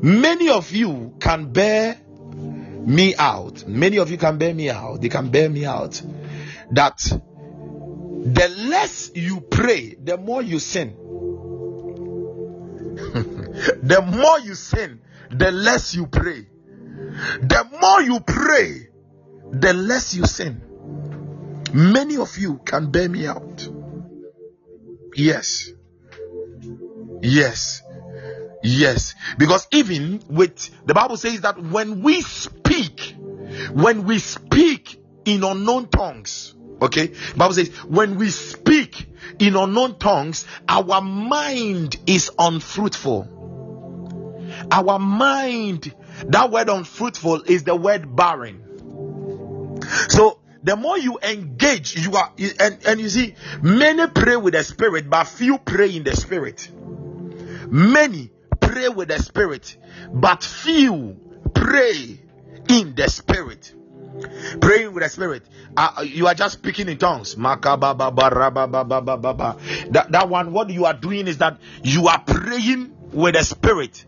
Many 0.02 0.50
of 0.50 0.72
you 0.72 1.16
can 1.20 1.52
bear 1.52 2.00
me 2.06 3.16
out. 3.16 3.68
Many 3.68 3.98
of 3.98 4.10
you 4.10 4.18
can 4.18 4.38
bear 4.38 4.54
me 4.54 4.70
out. 4.70 5.02
They 5.02 5.10
can 5.10 5.30
bear 5.30 5.50
me 5.50 5.66
out. 5.66 6.02
That 6.72 6.98
the 6.98 8.56
less 8.70 9.12
you 9.14 9.42
pray, 9.42 9.96
the 10.02 10.18
more 10.18 10.42
you 10.42 10.60
sin. 10.60 10.96
the 13.02 14.02
more 14.02 14.40
you 14.40 14.56
sin, 14.56 15.02
the 15.30 15.52
less 15.52 15.94
you 15.94 16.08
pray. 16.08 16.48
The 17.42 17.68
more 17.82 18.02
you 18.02 18.22
pray, 18.22 18.88
the 19.52 19.74
less 19.74 20.16
you 20.16 20.26
sin. 20.26 20.62
Many 21.74 22.18
of 22.18 22.38
you 22.38 22.60
can 22.66 22.92
bear 22.92 23.10
me 23.10 23.28
out. 23.28 23.68
Yes. 25.16 25.70
Yes. 27.22 27.82
Yes. 28.64 29.16
Because 29.38 29.68
even 29.72 30.22
with 30.30 30.70
the 30.86 30.94
Bible 30.94 31.18
says 31.18 31.42
that 31.42 31.62
when 31.62 32.02
we 32.02 32.22
speak, 32.22 33.16
when 33.72 34.06
we 34.06 34.20
speak 34.20 35.02
in 35.26 35.44
unknown 35.44 35.88
tongues, 35.88 36.56
okay, 36.82 37.14
Bible 37.36 37.54
says 37.54 37.70
when 37.88 38.18
we 38.18 38.30
speak 38.30 39.08
in 39.40 39.56
unknown 39.56 39.98
tongues, 39.98 40.46
our 40.68 41.02
mind 41.02 41.98
is 42.06 42.32
unfruitful. 42.38 43.38
Our 44.72 45.00
mind, 45.00 45.94
that 46.28 46.52
word 46.52 46.70
unfruitful 46.70 47.44
is 47.44 47.64
the 47.64 47.76
word 47.76 48.16
barren. 48.16 49.80
So 50.10 50.40
the 50.64 50.76
more 50.76 50.98
you 50.98 51.18
engage, 51.24 51.96
you 51.98 52.14
are 52.16 52.32
and, 52.60 52.78
and 52.86 53.00
you 53.00 53.10
see, 53.10 53.36
many 53.62 54.08
pray 54.08 54.36
with 54.36 54.54
the 54.54 54.64
spirit, 54.64 55.10
but 55.10 55.24
few 55.26 55.58
pray 55.58 55.96
in 55.96 56.04
the 56.04 56.16
spirit. 56.16 56.70
Many 57.70 58.30
pray 58.62 58.90
with 58.90 59.10
the 59.10 59.20
spirit, 59.20 59.78
but 60.14 60.44
few 60.44 61.20
pray 61.54 62.20
in 62.70 62.96
the 62.96 63.10
spirit. 63.10 63.74
praying 64.62 64.94
with 64.94 65.04
the 65.04 65.10
spirit. 65.10 65.44
Uh, 65.76 66.04
you 66.06 66.28
are 66.28 66.34
just 66.34 66.60
speaking 66.60 66.88
in 66.90 66.98
tongues. 66.98 67.36
That, 67.36 67.68
that 70.10 70.30
one 70.30 70.54
what 70.54 70.70
you 70.70 70.86
are 70.86 70.94
doing 70.94 71.28
is 71.28 71.40
that 71.40 71.60
you 71.84 72.08
are 72.08 72.22
praying 72.26 72.96
with 73.12 73.36
the 73.36 73.44
spirit. 73.44 74.06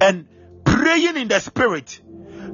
And 0.00 0.28
praying 0.64 1.16
in 1.16 1.28
the 1.28 1.40
spirit 1.40 2.00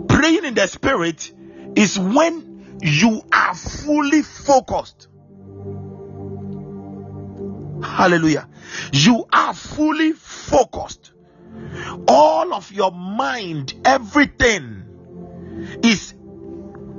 praying 0.09 0.45
in 0.45 0.55
the 0.55 0.67
spirit 0.67 1.33
is 1.77 1.99
when 1.99 2.79
you 2.83 3.23
are 3.33 3.55
fully 3.55 4.23
focused. 4.23 5.09
Hallelujah. 7.83 8.49
You 8.93 9.27
are 9.33 9.55
fully 9.55 10.13
focused 10.13 11.13
all 12.09 12.55
of 12.55 12.71
your 12.73 12.93
mind 12.93 13.75
everything 13.85 14.85
is 15.83 16.15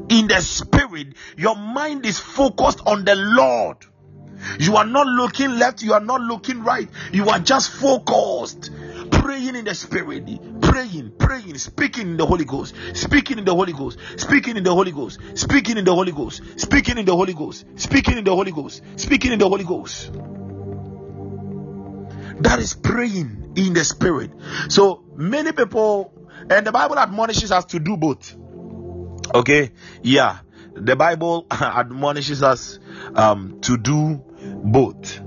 in 0.09 0.27
the 0.27 0.39
spirit, 0.41 1.15
your 1.37 1.55
mind 1.55 2.05
is 2.05 2.19
focused 2.19 2.81
on 2.85 3.05
the 3.05 3.15
Lord. 3.15 3.77
You 4.59 4.75
are 4.75 4.85
not 4.85 5.07
looking 5.07 5.57
left, 5.57 5.81
you 5.81 5.93
are 5.93 5.99
not 5.99 6.21
looking 6.21 6.63
right, 6.63 6.89
you 7.11 7.29
are 7.29 7.39
just 7.39 7.71
focused. 7.71 8.71
Praying 9.11 9.55
in 9.55 9.65
the 9.65 9.73
spirit, 9.73 10.27
praying, 10.61 11.13
praying, 11.17 11.57
speaking 11.57 12.09
in 12.09 12.17
the 12.17 12.25
Holy 12.25 12.45
Ghost, 12.45 12.75
speaking 12.93 13.39
in 13.39 13.45
the 13.45 13.53
Holy 13.53 13.73
Ghost, 13.73 13.99
speaking 14.17 14.57
in 14.57 14.63
the 14.63 14.73
Holy 14.73 14.91
Ghost, 14.91 15.19
speaking 15.35 15.77
in 15.77 15.83
the 15.83 15.93
Holy 15.93 16.11
Ghost, 16.11 16.41
speaking 16.55 16.97
in 16.97 17.05
the 17.05 17.15
Holy 17.15 17.33
Ghost, 17.33 17.65
speaking 17.75 18.17
in 18.17 18.23
the 18.23 18.35
Holy 18.35 18.51
Ghost, 18.51 18.83
speaking 18.97 19.31
in 19.31 19.39
the 19.39 19.47
Holy 19.47 19.63
Ghost. 19.63 20.11
That 22.41 22.59
is 22.59 22.73
praying 22.73 23.44
in 23.55 23.73
the 23.73 23.83
spirit. 23.83 24.31
So 24.69 25.03
many 25.15 25.51
people, 25.51 26.13
and 26.49 26.65
the 26.65 26.71
Bible 26.71 26.99
admonishes 26.99 27.51
us 27.51 27.65
to 27.65 27.79
do 27.79 27.97
both. 27.97 28.35
Okay? 29.33 29.71
Yeah. 30.01 30.39
The 30.73 30.95
bible 30.95 31.47
admonishes 31.51 32.43
us 32.43 32.79
um, 33.15 33.59
to 33.61 33.77
do 33.77 34.23
both. 34.43 35.21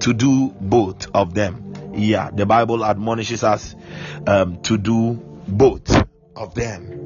To 0.00 0.12
do 0.12 0.50
both 0.60 1.06
of 1.14 1.34
them. 1.34 1.92
Yeah. 1.94 2.30
The 2.32 2.46
bible 2.46 2.84
admonishes 2.84 3.44
us 3.44 3.74
um, 4.26 4.62
to 4.62 4.78
do 4.78 5.14
both 5.46 5.90
of 6.36 6.54
them. 6.54 6.96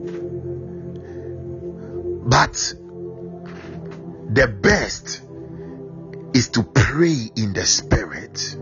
But 2.26 2.74
the 4.30 4.48
best 4.48 5.22
is 6.34 6.48
to 6.50 6.62
pray 6.62 7.30
in 7.36 7.52
the 7.52 7.64
spirit 7.66 8.56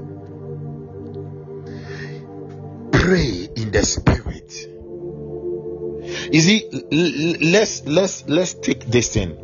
pray 3.02 3.48
in 3.56 3.70
the 3.70 3.84
spirit 3.84 4.72
you 6.32 6.40
see, 6.40 6.68
let's 7.40 7.84
let's 7.84 8.26
let's 8.28 8.54
take 8.54 8.86
this 8.86 9.12
thing. 9.12 9.36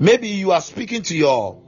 Maybe 0.00 0.28
you 0.28 0.52
are 0.52 0.60
speaking 0.60 1.02
to 1.02 1.16
your 1.16 1.60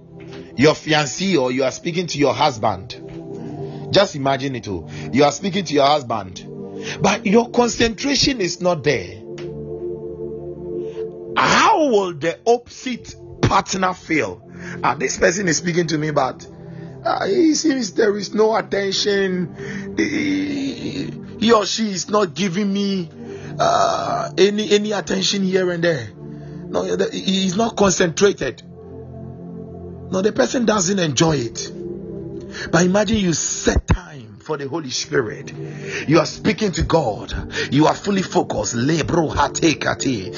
your 0.57 0.75
fiancé 0.75 1.41
or 1.41 1.51
you 1.51 1.65
are 1.65 1.71
speaking 1.71 2.07
to 2.09 2.19
your 2.19 2.35
husband. 2.35 3.89
Just 3.93 4.15
imagine 4.15 4.55
it 4.57 4.69
all. 4.69 4.89
You 5.13 5.25
are 5.25 5.33
speaking 5.33 5.65
to 5.65 5.75
your 5.75 5.87
husband, 5.87 6.47
but 7.01 7.27
your 7.27 7.51
concentration 7.51 8.41
is 8.41 8.61
not 8.61 8.85
there. 8.85 9.17
How 11.37 11.89
will 11.89 12.15
the 12.15 12.39
opposite 12.47 13.15
partner 13.43 13.95
feel? 13.95 14.49
Uh, 14.83 14.95
this 14.95 15.19
person 15.19 15.49
is 15.49 15.57
speaking 15.57 15.89
to 15.89 15.99
me, 15.99 16.13
but 16.13 16.47
uh, 17.05 17.27
he 17.27 17.55
seems 17.55 17.93
there 17.95 18.17
is 18.17 18.35
no 18.35 18.55
attention. 18.57 19.57
He 21.41 21.53
or 21.53 21.67
she 21.67 21.91
is 21.91 22.09
not 22.09 22.35
giving 22.35 22.73
me 22.73 23.09
uh, 23.59 24.31
any 24.37 24.71
any 24.71 24.93
attention 24.93 25.43
here 25.43 25.71
and 25.71 25.83
there. 25.83 26.09
No, 26.15 26.85
he's 27.11 27.57
not 27.57 27.77
concentrated. 27.77 28.63
No, 28.63 30.23
the 30.23 30.33
person 30.33 30.67
doesn't 30.67 30.99
enjoy 30.99 31.37
it. 31.37 31.73
But 32.71 32.85
imagine 32.85 33.19
you 33.19 33.33
set 33.33 33.87
time 33.87 34.10
for 34.51 34.57
the 34.57 34.67
Holy 34.67 34.91
Spirit. 34.91 35.55
You 36.09 36.19
are 36.19 36.27
speaking 36.27 36.73
to 36.73 36.83
God. 36.83 37.33
You 37.73 37.87
are 37.87 37.95
fully 37.95 38.23
focused. 38.23 38.75
Lebro 38.75 39.33
hatekati. 39.33 40.35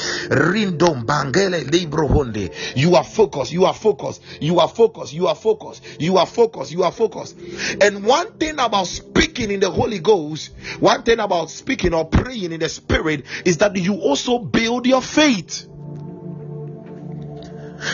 You 2.76 2.94
are 2.94 3.04
focused. 3.04 3.52
You 3.52 3.64
are 3.64 3.72
focused. 3.72 4.22
You 4.42 4.60
are 4.60 4.68
focused. 4.68 5.14
You 5.14 5.28
are 5.28 5.34
focused. 5.34 5.82
You 5.98 6.18
are 6.18 6.26
focused. 6.26 6.72
You 6.72 6.82
are 6.82 6.92
focused. 6.92 7.38
And 7.80 8.04
one 8.04 8.32
thing 8.34 8.58
about 8.58 8.86
speaking 8.86 9.50
in 9.50 9.60
the 9.60 9.70
Holy 9.70 9.98
Ghost, 9.98 10.50
one 10.78 11.04
thing 11.04 11.18
about 11.18 11.48
speaking 11.48 11.94
or 11.94 12.04
praying 12.04 12.52
in 12.52 12.60
the 12.60 12.68
Spirit 12.68 13.24
is 13.46 13.56
that 13.58 13.74
you 13.76 13.94
also 13.94 14.40
build 14.40 14.84
your 14.86 15.00
faith. 15.00 15.66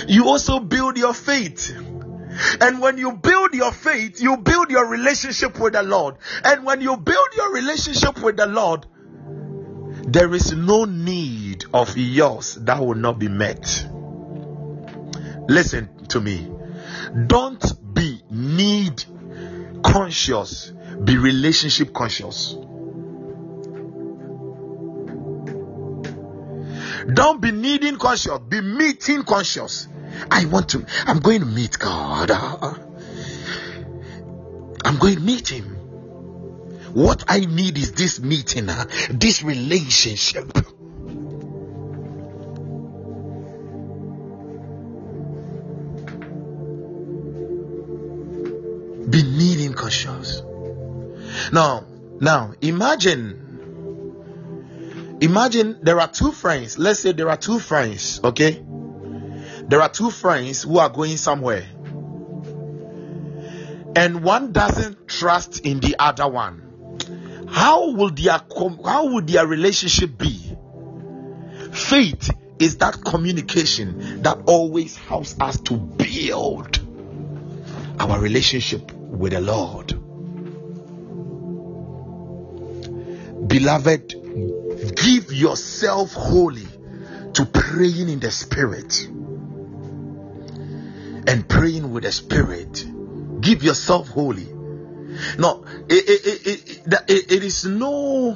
You 0.09 0.27
also 0.27 0.59
build 0.59 0.99
your 0.99 1.15
faith. 1.15 1.88
And 2.61 2.81
when 2.81 2.99
you 2.99 3.13
build 3.13 3.55
your 3.55 3.73
faith, 3.73 4.21
you 4.21 4.37
build 4.37 4.71
your 4.71 4.87
relationship 4.87 5.59
with 5.59 5.73
the 5.73 5.83
Lord. 5.83 6.17
And 6.45 6.65
when 6.65 6.81
you 6.81 6.97
build 6.97 7.29
your 7.37 7.53
relationship 7.53 8.23
with 8.23 8.37
the 8.37 8.47
Lord, 8.47 8.87
there 10.05 10.33
is 10.35 10.53
no 10.53 10.85
need 10.85 11.65
of 11.75 11.97
yours 11.97 12.55
that 12.63 12.81
will 12.81 12.95
not 12.95 13.19
be 13.19 13.29
met. 13.29 13.87
Listen 15.49 16.07
to 16.09 16.21
me. 16.21 16.51
Don't 17.27 17.95
be 17.95 18.23
need 18.31 19.05
conscious, 19.83 20.73
be 21.05 21.17
relationship 21.17 21.93
conscious. 21.93 22.57
Don't 27.13 27.41
be 27.41 27.51
needing 27.51 27.97
conscious, 27.97 28.39
be 28.49 28.61
meeting 28.61 29.23
conscious. 29.23 29.89
I 30.31 30.45
want 30.47 30.71
to, 30.71 30.85
I'm 31.07 31.21
going 31.21 31.41
to 31.41 31.47
meet 31.47 31.79
God. 31.79 32.31
I'm 34.85 34.99
going 34.99 35.17
to 35.17 35.21
meet 35.21 35.49
Him. 35.49 35.77
What 36.95 37.25
I 37.29 37.41
need 37.41 37.77
is 37.79 37.93
this 37.93 38.21
meeting, 38.21 38.67
this 39.11 39.43
relationship. 39.43 40.53
Be 49.11 49.23
needing 49.23 49.75
conscious. 49.75 50.43
Now, 51.53 51.85
now 52.21 52.53
imagine 52.61 53.45
imagine 55.21 55.79
there 55.83 56.01
are 56.01 56.09
two 56.09 56.33
friends 56.33 56.79
let's 56.79 57.01
say 57.01 57.13
there 57.13 57.29
are 57.29 57.37
two 57.37 57.59
friends 57.59 58.21
okay 58.23 58.65
there 59.69 59.83
are 59.83 59.89
two 59.91 60.11
friends 60.11 60.63
who 60.63 60.79
are 60.79 60.89
going 60.89 61.19
somewhere. 61.19 61.67
And 63.95 64.23
one 64.23 64.53
doesn't 64.53 65.09
trust 65.09 65.61
in 65.61 65.81
the 65.81 65.97
other 65.99 66.27
one. 66.27 66.65
How 67.49 67.93
will 67.93 68.11
their 68.11 68.41
how 68.85 69.13
would 69.13 69.27
their 69.27 69.47
relationship 69.47 70.17
be? 70.17 70.57
Faith 71.73 72.31
is 72.59 72.79
that 72.79 73.05
communication 73.05 74.23
that 74.23 74.39
always 74.47 74.97
helps 74.97 75.39
us 75.41 75.61
to 75.63 75.75
build 75.77 76.81
our 78.01 78.19
relationship 78.19 78.91
with 78.93 79.33
the 79.33 79.41
lord. 79.41 79.89
Beloved 83.49 84.15
give 84.97 85.33
yourself 85.33 86.13
wholly 86.13 86.67
to 87.35 87.45
praying 87.45 88.09
in 88.09 88.21
the 88.21 88.31
spirit 88.31 89.09
and 91.29 91.47
praying 91.47 91.93
with 91.93 92.05
the 92.05 92.11
spirit. 92.11 92.87
Give 93.43 93.63
yourself 93.63 94.09
wholly. 94.09 94.49
No, 95.39 95.65
it, 95.89 96.05
it, 96.09 96.87
it, 97.07 97.33
it 97.33 97.45
is 97.45 97.67
no 97.67 98.35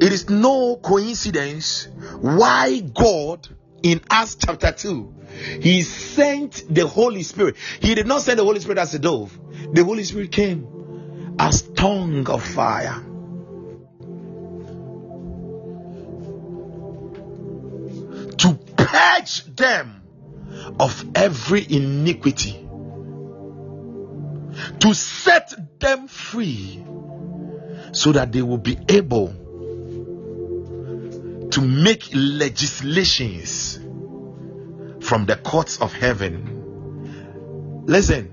it 0.00 0.12
is 0.12 0.28
no 0.28 0.76
coincidence 0.76 1.88
why 2.20 2.80
God 2.80 3.48
in 3.82 4.02
Acts 4.10 4.36
chapter 4.36 4.70
2 4.70 5.14
he 5.60 5.82
sent 5.82 6.62
the 6.68 6.86
Holy 6.86 7.22
Spirit. 7.22 7.56
He 7.80 7.94
did 7.94 8.06
not 8.06 8.20
send 8.20 8.38
the 8.38 8.44
Holy 8.44 8.60
Spirit 8.60 8.78
as 8.78 8.94
a 8.94 8.98
dove. 8.98 9.38
The 9.72 9.82
Holy 9.82 10.04
Spirit 10.04 10.30
came 10.30 11.34
as 11.38 11.62
tongue 11.62 12.28
of 12.28 12.44
fire. 12.44 13.02
To 18.38 18.58
purge 18.76 19.44
them 19.56 19.97
of 20.80 21.04
every 21.14 21.66
iniquity, 21.68 22.68
to 24.80 24.94
set 24.94 25.80
them 25.80 26.08
free 26.08 26.84
so 27.92 28.12
that 28.12 28.32
they 28.32 28.42
will 28.42 28.58
be 28.58 28.78
able 28.88 29.28
to 31.50 31.60
make 31.60 32.10
legislations 32.12 33.78
from 35.00 35.26
the 35.26 35.36
courts 35.36 35.80
of 35.80 35.92
heaven. 35.92 37.84
Listen, 37.86 38.32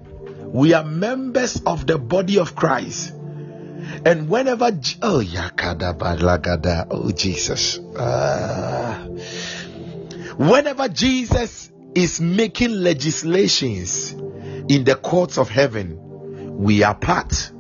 we 0.51 0.73
are 0.73 0.84
members 0.84 1.61
of 1.65 1.88
the 1.88 1.97
body 1.97 2.39
of 2.39 2.55
Christ, 2.55 3.13
And 4.05 4.30
whenever, 4.30 4.72
oh, 5.01 5.22
oh, 6.91 7.11
Jesus. 7.11 7.77
Uh, 7.77 9.07
whenever 10.38 10.88
Jesus 10.89 11.72
is 11.95 12.19
making 12.19 12.72
legislations 12.72 14.11
in 14.11 14.84
the 14.84 14.95
courts 15.01 15.38
of 15.38 15.49
heaven, 15.49 15.97
we 16.57 16.84
are 16.84 16.93
part. 16.93 17.51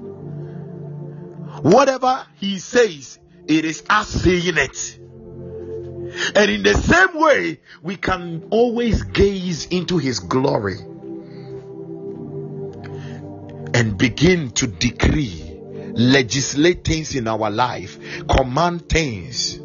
Whatever 1.61 2.27
he 2.35 2.59
says, 2.59 3.17
it 3.47 3.63
is 3.65 3.83
us 3.89 4.09
saying 4.09 4.57
it. 4.57 4.99
And 6.35 6.51
in 6.51 6.63
the 6.63 6.73
same 6.73 7.19
way, 7.19 7.59
we 7.81 7.95
can 7.95 8.47
always 8.51 9.03
gaze 9.03 9.65
into 9.67 9.97
his 9.97 10.19
glory 10.19 10.79
and 13.73 13.97
begin 13.97 14.51
to 14.51 14.67
decree, 14.67 15.57
legislate 15.93 16.83
things 16.83 17.15
in 17.15 17.27
our 17.27 17.49
life, 17.49 17.99
command 18.27 18.87
things 18.89 19.59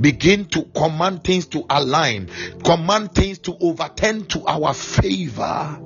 begin 0.00 0.46
to 0.46 0.62
command 0.74 1.24
things 1.24 1.46
to 1.46 1.64
align, 1.68 2.28
command 2.64 3.14
things 3.14 3.38
to 3.40 3.56
overturn 3.60 4.26
to 4.26 4.46
our 4.46 4.74
favor. 4.74 5.80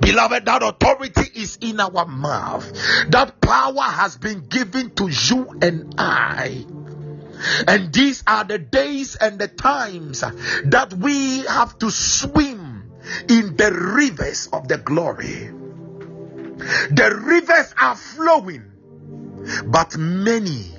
Beloved, 0.00 0.44
that 0.46 0.62
authority 0.62 1.40
is 1.40 1.58
in 1.60 1.80
our 1.80 2.06
mouth. 2.06 2.72
That 3.10 3.40
power 3.40 3.82
has 3.82 4.16
been 4.16 4.46
given 4.46 4.90
to 4.94 5.08
you 5.08 5.58
and 5.60 5.94
I. 5.98 6.64
And 7.68 7.92
these 7.92 8.24
are 8.26 8.44
the 8.44 8.58
days 8.58 9.16
and 9.16 9.38
the 9.38 9.48
times 9.48 10.20
that 10.20 10.94
we 10.94 11.40
have 11.40 11.78
to 11.80 11.90
swim 11.90 12.90
in 13.28 13.56
the 13.56 13.72
rivers 13.72 14.48
of 14.52 14.68
the 14.68 14.78
glory. 14.78 15.50
The 16.90 17.20
rivers 17.22 17.74
are 17.78 17.96
flowing, 17.96 18.72
but 19.66 19.96
many 19.98 20.72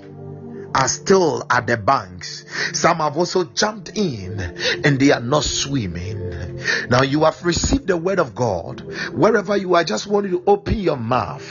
are 0.78 0.88
still 0.88 1.44
at 1.50 1.66
the 1.66 1.76
banks. 1.76 2.46
Some 2.74 2.98
have 2.98 3.18
also 3.18 3.46
jumped 3.46 3.98
in 3.98 4.40
and 4.40 5.00
they 5.00 5.12
are 5.12 5.20
not 5.20 5.44
swimming. 5.44 6.57
Now 6.90 7.04
you 7.04 7.24
have 7.24 7.44
received 7.44 7.88
the 7.88 7.98
word 7.98 8.20
of 8.20 8.36
God. 8.36 8.82
Wherever 9.14 9.56
you 9.58 9.76
are, 9.76 9.84
just 9.84 10.08
want 10.08 10.30
you 10.30 10.40
to 10.40 10.44
open 10.48 10.80
your 10.80 10.98
mouth 10.98 11.46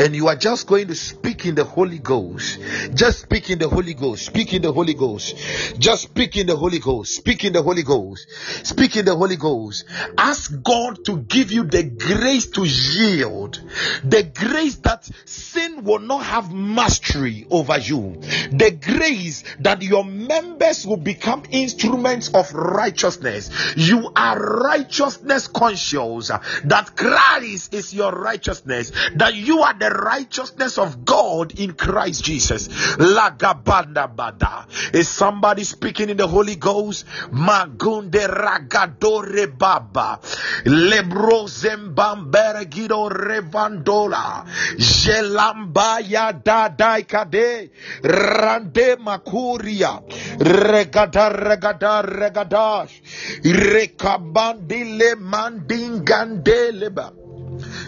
and 0.00 0.14
you 0.14 0.28
are 0.28 0.36
just 0.36 0.66
going 0.66 0.88
to 0.88 0.94
speak 0.94 1.46
in 1.46 1.54
the 1.54 1.64
Holy 1.64 1.98
Ghost. 1.98 2.58
Just 2.94 3.20
speak 3.20 3.50
in 3.50 3.58
the 3.58 3.68
Holy 3.68 3.94
Ghost. 3.94 4.26
Speak 4.26 4.52
in 4.52 4.62
the 4.62 4.72
Holy 4.72 4.94
Ghost. 4.94 5.36
Just 5.78 6.02
speak 6.04 6.36
in 6.36 6.46
the 6.46 6.56
Holy 6.56 6.78
Ghost. 6.78 7.14
Speak 7.14 7.44
in 7.44 7.52
the 7.52 7.62
Holy 7.62 7.82
Ghost. 7.82 8.26
Speak 8.64 8.96
in 8.96 9.04
the 9.04 9.16
Holy 9.16 9.36
Ghost. 9.36 9.84
Ask 10.16 10.62
God 10.62 11.04
to 11.06 11.18
give 11.18 11.52
you 11.52 11.64
the 11.64 11.82
grace 11.82 12.46
to 12.50 12.64
yield. 12.64 13.60
The 14.04 14.22
grace 14.22 14.76
that 14.76 15.08
sin 15.24 15.84
will 15.84 15.98
not 15.98 16.22
have 16.24 16.52
mastery 16.52 17.46
over 17.50 17.78
you. 17.78 18.20
The 18.52 18.78
grace 18.80 19.44
that 19.60 19.82
your 19.82 20.04
members 20.04 20.86
will 20.86 20.96
become 20.96 21.42
instruments 21.50 22.28
of 22.28 22.52
righteousness. 22.52 23.50
You 23.76 24.10
are 24.14 24.38
righteousness 24.46 25.48
conscious 25.48 26.30
uh, 26.30 26.38
that 26.64 26.96
Christ 26.96 27.74
is 27.74 27.92
your 27.92 28.12
righteousness, 28.12 28.92
that 29.16 29.34
you 29.34 29.60
are 29.60 29.74
the 29.74 29.90
righteousness 29.90 30.78
of 30.78 31.04
God 31.04 31.58
in 31.58 31.72
Christ 31.74 32.24
Jesus. 32.24 32.68
Lagabanda 32.96 34.14
bada. 34.14 34.66
Is 34.94 35.08
somebody 35.08 35.64
speaking 35.64 36.10
in 36.10 36.16
the 36.16 36.26
Holy 36.26 36.56
Ghost? 36.56 37.06
Magunde 37.32 38.26
ragadore 38.28 39.46
baba. 39.58 40.20
Lebro 40.64 41.46
zembambere 41.48 42.66
gido 42.70 43.08
revandola. 43.10 44.46
Jelambaya 44.78 46.32
dadaikade. 46.32 47.70
Rande 48.02 48.96
makuria. 48.96 50.02
Regada 50.38 51.28
regada 51.30 52.02
regadash. 52.02 53.00
Rekabandile 54.36 55.16
mandingandeleba. 55.16 57.08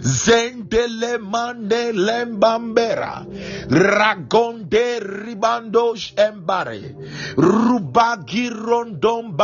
Zendele 0.01 1.19
mande 1.21 1.93
lembambera. 1.93 3.27
Ragonde 3.69 4.97
ribandos 5.01 6.15
embare. 6.17 6.97
Rubagirondom 7.37 9.37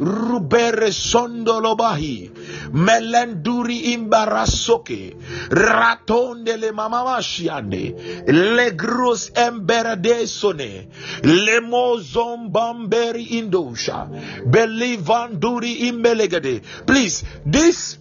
Rubere 0.00 0.92
sondolobahi. 0.92 2.30
Melenduri 2.72 3.92
imbarasoke. 3.92 5.16
ratonde 5.50 6.52
Ratondele 6.52 6.72
mamamashiande. 6.72 7.94
Legros 8.26 9.30
emberadesone. 9.34 10.88
Lemozombamberi 11.22 13.24
indosha. 13.38 14.08
Belivanduri 14.46 15.72
imbelegade. 15.88 16.62
Please, 16.86 17.24
this 17.44 17.98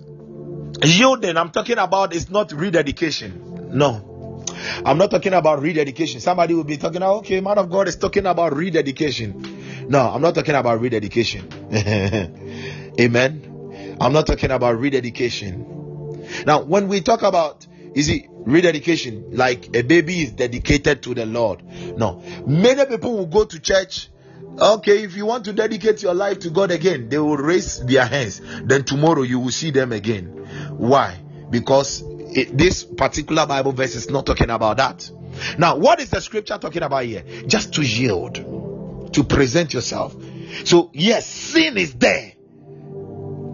yielding 0.84 1.38
I'm 1.38 1.52
talking 1.52 1.78
about 1.78 2.14
is 2.14 2.30
not 2.30 2.52
rededication. 2.52 3.70
No. 3.74 4.17
I'm 4.86 4.98
not 4.98 5.12
talking 5.12 5.34
about 5.34 5.62
rededication. 5.62 6.20
Somebody 6.22 6.54
will 6.54 6.64
be 6.64 6.78
talking, 6.78 7.02
ah, 7.02 7.16
okay, 7.16 7.42
man 7.42 7.58
of 7.58 7.70
God 7.70 7.88
is 7.88 7.96
talking 7.96 8.26
about 8.26 8.56
rededication. 8.56 9.88
No, 9.90 10.00
I'm 10.00 10.22
not 10.22 10.36
talking 10.36 10.56
about 10.56 10.82
rededication. 10.82 11.48
Amen. 13.00 13.98
I'm 14.00 14.14
not 14.14 14.28
talking 14.28 14.52
about 14.52 14.80
rededication. 14.80 16.46
Now, 16.46 16.62
when 16.62 16.88
we 16.88 17.02
talk 17.02 17.22
about 17.22 17.66
is 17.94 18.10
it 18.10 18.26
rededication 18.30 19.36
like 19.36 19.76
a 19.76 19.82
baby 19.82 20.22
is 20.22 20.32
dedicated 20.34 21.02
to 21.04 21.16
the 21.16 21.26
Lord? 21.26 21.64
No. 21.98 22.22
Many 22.46 22.86
people 22.86 23.18
will 23.18 23.26
go 23.26 23.44
to 23.46 23.60
church. 23.60 24.10
Okay, 24.60 25.04
if 25.04 25.16
you 25.16 25.26
want 25.26 25.46
to 25.46 25.54
dedicate 25.54 26.02
your 26.02 26.14
life 26.14 26.40
to 26.40 26.50
God 26.50 26.72
again, 26.72 27.10
they 27.10 27.18
will 27.18 27.38
raise 27.38 27.84
their 27.86 28.06
hands. 28.06 28.42
Then 28.64 28.84
tomorrow 28.84 29.24
you 29.24 29.40
will 29.40 29.52
see 29.52 29.72
them 29.72 29.92
again. 29.92 30.26
Why? 30.78 31.18
Because 31.50 32.04
it, 32.38 32.58
this 32.58 32.84
particular 32.84 33.48
Bible 33.48 33.72
verse 33.72 33.96
is 33.96 34.10
not 34.10 34.26
talking 34.26 34.50
about 34.50 34.78
that. 34.78 35.10
Now, 35.58 35.76
what 35.78 36.00
is 36.00 36.10
the 36.10 36.22
scripture 36.22 36.58
talking 36.58 36.84
about 36.84 37.04
here? 37.04 37.24
Just 37.48 37.74
to 37.76 37.82
yield 37.82 39.14
to 39.14 39.24
present 39.24 39.74
yourself. 39.74 40.16
So, 40.66 40.92
yes, 40.94 41.26
sin 41.26 41.78
is 41.78 41.94
there. 41.96 42.34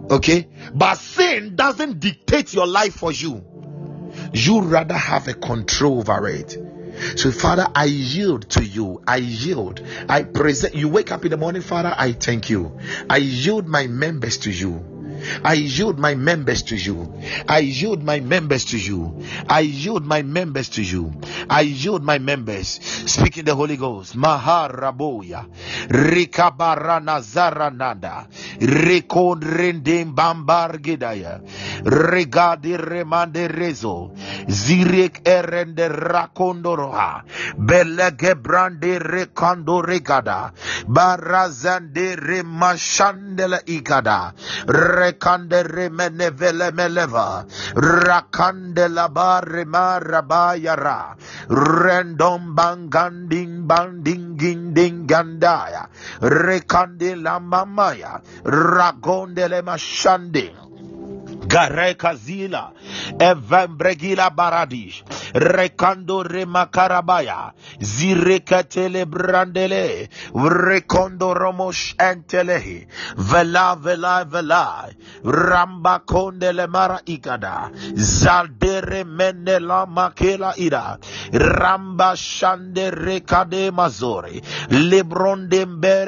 Okay? 0.10 0.48
But 0.74 0.96
sin 0.96 1.56
doesn't 1.56 2.00
dictate 2.00 2.54
your 2.54 2.68
life 2.68 2.96
for 2.96 3.12
you. 3.12 3.46
You 4.34 4.62
rather 4.62 4.96
have 4.96 5.28
a 5.28 5.34
control 5.34 6.00
over 6.00 6.28
it. 6.28 6.58
So, 7.16 7.32
Father, 7.32 7.68
I 7.74 7.86
yield 7.86 8.50
to 8.52 8.64
you. 8.64 9.02
I 9.08 9.18
yield. 9.18 9.82
I 10.08 10.24
present. 10.24 10.76
You 10.76 10.90
wake 10.90 11.12
up 11.12 11.26
in 11.26 11.32
the 11.32 11.38
morning, 11.38 11.62
Father, 11.62 11.94
I 11.98 12.12
thank 12.12 12.50
you. 12.50 12.78
I 13.10 13.18
yield 13.18 13.68
my 13.68 13.88
members 13.88 14.38
to 14.40 14.52
you. 14.52 14.93
I 15.44 15.54
yield 15.54 16.00
my 16.00 16.16
members 16.16 16.64
to 16.64 16.76
you. 16.76 17.14
I 17.48 17.60
yield 17.60 18.04
my 18.04 18.20
members 18.20 18.66
to 18.66 18.78
you. 18.78 19.24
I 19.48 19.62
yield 19.62 20.06
my 20.06 20.22
members 20.22 20.70
to 20.70 20.84
you. 20.84 21.12
I 21.50 21.62
yield 21.62 22.04
my 22.04 22.20
members. 22.20 22.80
Speaking 23.06 23.45
the 23.45 23.56
Holy 23.56 23.78
Ghost. 23.78 24.16
Maharaboya. 24.16 25.48
Rikabarana 25.88 27.22
zarananda. 27.22 28.28
Rekon 28.60 29.41
rendim 29.41 30.14
bambar 30.16 30.80
gidaya. 30.80 31.41
Regadi 31.84 32.78
remande 32.78 33.48
rezo. 33.48 34.12
Zirek 34.48 35.22
erende 35.24 35.90
rakondoroha. 35.90 37.24
Belege 37.58 38.36
brande 38.36 39.00
regada. 39.00 40.52
Barazande 40.88 42.16
remashandela 42.16 43.62
igada. 43.66 44.34
Re 44.68 45.12
rekande 45.14 45.64
remene 45.64 46.31
vele 46.31 46.72
meleva. 46.72 47.45
Rakande 47.76 48.90
la 48.90 49.07
bare 49.10 49.65
marabayara 49.65 51.15
random 51.49 52.56
banganding 52.56 53.68
banding 53.68 54.38
ginding 54.38 55.07
gandaya. 55.07 55.88
Rekande 56.22 57.22
la 57.22 57.40
mamaya. 57.40 58.22
Ragonde 58.44 59.48
le 61.49 61.49
mashande 61.49 61.49
Gareka 61.49 62.15
zila 62.15 62.72
evembregila 63.20 64.30
baradish 64.36 65.03
rekando 65.34 66.24
remakarabaya 66.24 67.53
zirekatele 67.80 69.06
brandele 69.06 70.10
rekondo 70.34 71.34
romosh 71.34 71.95
entelehi 71.98 72.88
vela 73.18 73.76
vela 73.76 74.26
vela 74.26 74.90
ramba 75.24 75.99
kondele 76.06 76.68
mara 76.68 76.99
ikada 77.06 77.72
zaldere 77.95 79.03
menela 79.03 79.86
makela 79.86 80.53
ida 80.57 80.98
ramba 81.32 82.15
shande 82.15 82.91
rekade 82.91 83.72
mazore 83.72 84.41
lebronde 84.70 85.65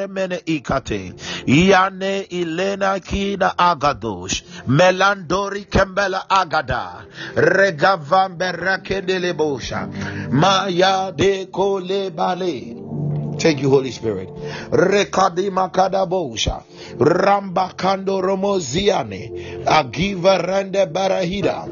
mene 0.07 0.41
ikate 0.45 1.13
yane 1.47 2.27
ilena 2.29 2.99
kina 2.99 3.53
agadosh 3.57 4.43
melandori 5.25 5.65
kembela 5.65 6.25
agada 6.29 7.05
regavam 7.35 8.37
regavambe 8.37 8.51
rakendelebosha 8.51 9.89
maya 10.31 11.11
de 11.15 11.47
kole 11.47 12.09
bale 12.11 12.85
Thank 13.37 13.59
you, 13.61 13.69
Holy 13.69 13.91
Spirit. 13.91 14.29
Rekadima 14.71 15.69
kadabosha. 15.69 16.63
Ramba 16.97 17.73
kando 17.75 18.21
romoziane. 18.21 19.65
Agiva 19.65 20.37
rende 20.37 20.85
barahida. 20.85 21.67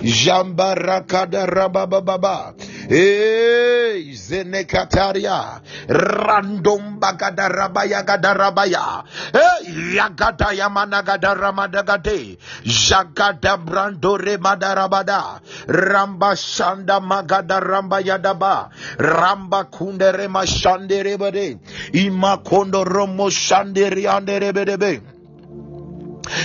Jamba 0.00 0.76
rakada 0.76 1.44
rabababa. 1.44 2.54
Hey, 2.88 4.16
zenekataria. 4.16 5.60
Random 5.92 6.96
bagada 6.96 7.44
rabaya 7.52 8.00
gada 8.00 8.32
rabaya. 8.32 9.04
Hey, 9.28 9.92
yagada 10.00 10.56
yamana 10.56 11.04
gada 11.04 11.36
ramadagade. 11.36 12.40
Jagada 12.64 13.60
brando 13.60 14.16
remadarabada. 14.16 15.36
Ramba 15.68 16.32
shanda 16.32 16.96
magada 16.96 17.60
ramba 17.60 18.00
yadaba. 18.00 18.70
Ramba 18.96 19.68
kunde 19.68 20.08
rema 20.16 20.48
shande 20.48 21.04
rebade. 21.04 21.60
Ima 21.92 22.38
kondo 22.42 22.84
romo 22.84 23.28
shande 23.28 23.84
riande 23.92 24.40
rebedebe. 24.40 25.17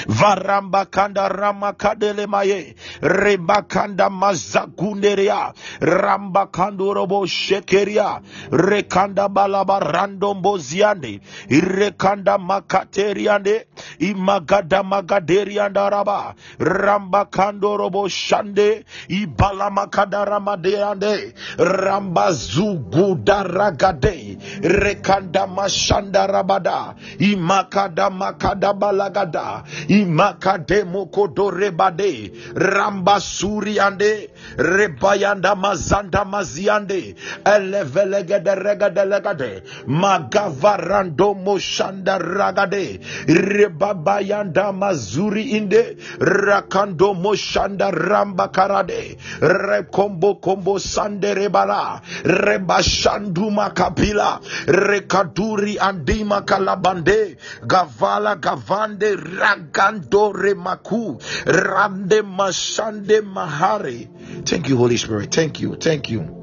Varamba 0.07 0.85
kanda 0.85 1.27
rama 1.29 1.73
kadele 1.73 2.27
maye. 2.27 2.75
Reba 3.01 3.61
kanda 3.61 4.09
mazakunderia. 4.09 5.53
Ramba 5.81 6.47
kandorobo 6.47 7.25
shekeria. 7.27 8.21
Rekanda 8.51 9.29
balaba 9.29 9.79
randombo 9.79 10.57
ziande. 10.57 11.19
Rekanda 11.49 12.37
makateriande. 12.37 13.65
Imagada 13.99 14.83
magaderianda 14.83 15.89
raba. 15.89 16.35
Ramba 16.59 17.25
kandorobo 17.25 18.07
shande. 18.09 18.85
Ibala 19.09 19.69
makadarama 19.69 20.57
deande. 20.57 21.33
Ramba 21.57 22.31
zugudaragade. 22.31 24.37
Rekanda 24.61 25.47
mashanda 25.47 26.27
rabada. 26.27 26.95
Imakada 27.19 28.09
makada 28.09 28.73
balagada 28.73 29.63
imakade 29.87 30.83
mokodorebade 30.83 32.31
ramba 32.55 33.19
suriande 33.19 34.29
rebayanda 34.57 35.55
mazanda 35.55 36.25
maziande 36.25 37.15
elevelegede 37.45 38.55
regade 38.55 39.05
legade 39.05 39.63
magavarando 39.87 41.33
moshanda 41.33 42.17
ragade 42.19 42.99
rebabayanda 43.27 44.71
mazuri 44.71 45.43
inde 45.57 45.97
rakando 46.19 47.13
moshanda 47.13 47.91
ramba 47.91 48.47
karade 48.47 49.17
rekombo 49.41 50.35
kombo 50.35 50.79
sande 50.79 51.33
rebala 51.33 52.01
rebashandu 52.23 53.51
makapila 53.51 54.39
rekaduri 54.67 55.77
andima 55.79 56.41
kalabande 56.41 57.37
gavala 57.65 58.35
gavande 58.35 59.15
rag 59.15 59.62
Gando 59.71 60.33
remaku 60.33 61.19
rande 61.45 62.21
mashande 62.21 63.21
mahare. 63.21 64.45
Thank 64.45 64.69
you, 64.69 64.77
Holy 64.77 64.97
Spirit. 64.97 65.33
Thank 65.33 65.59
you. 65.59 65.75
Thank 65.75 66.09
you. 66.09 66.42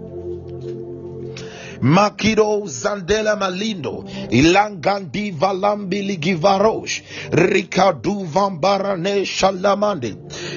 Makido 1.81 2.63
Zandela 2.67 3.37
Malindo, 3.37 4.05
Ilangandi 4.31 5.33
Valambi 5.33 6.03
Ligivarosh, 6.07 7.03
Ricadu 7.31 8.27
Vambarane 8.27 9.25
Shalamande, 9.25 10.17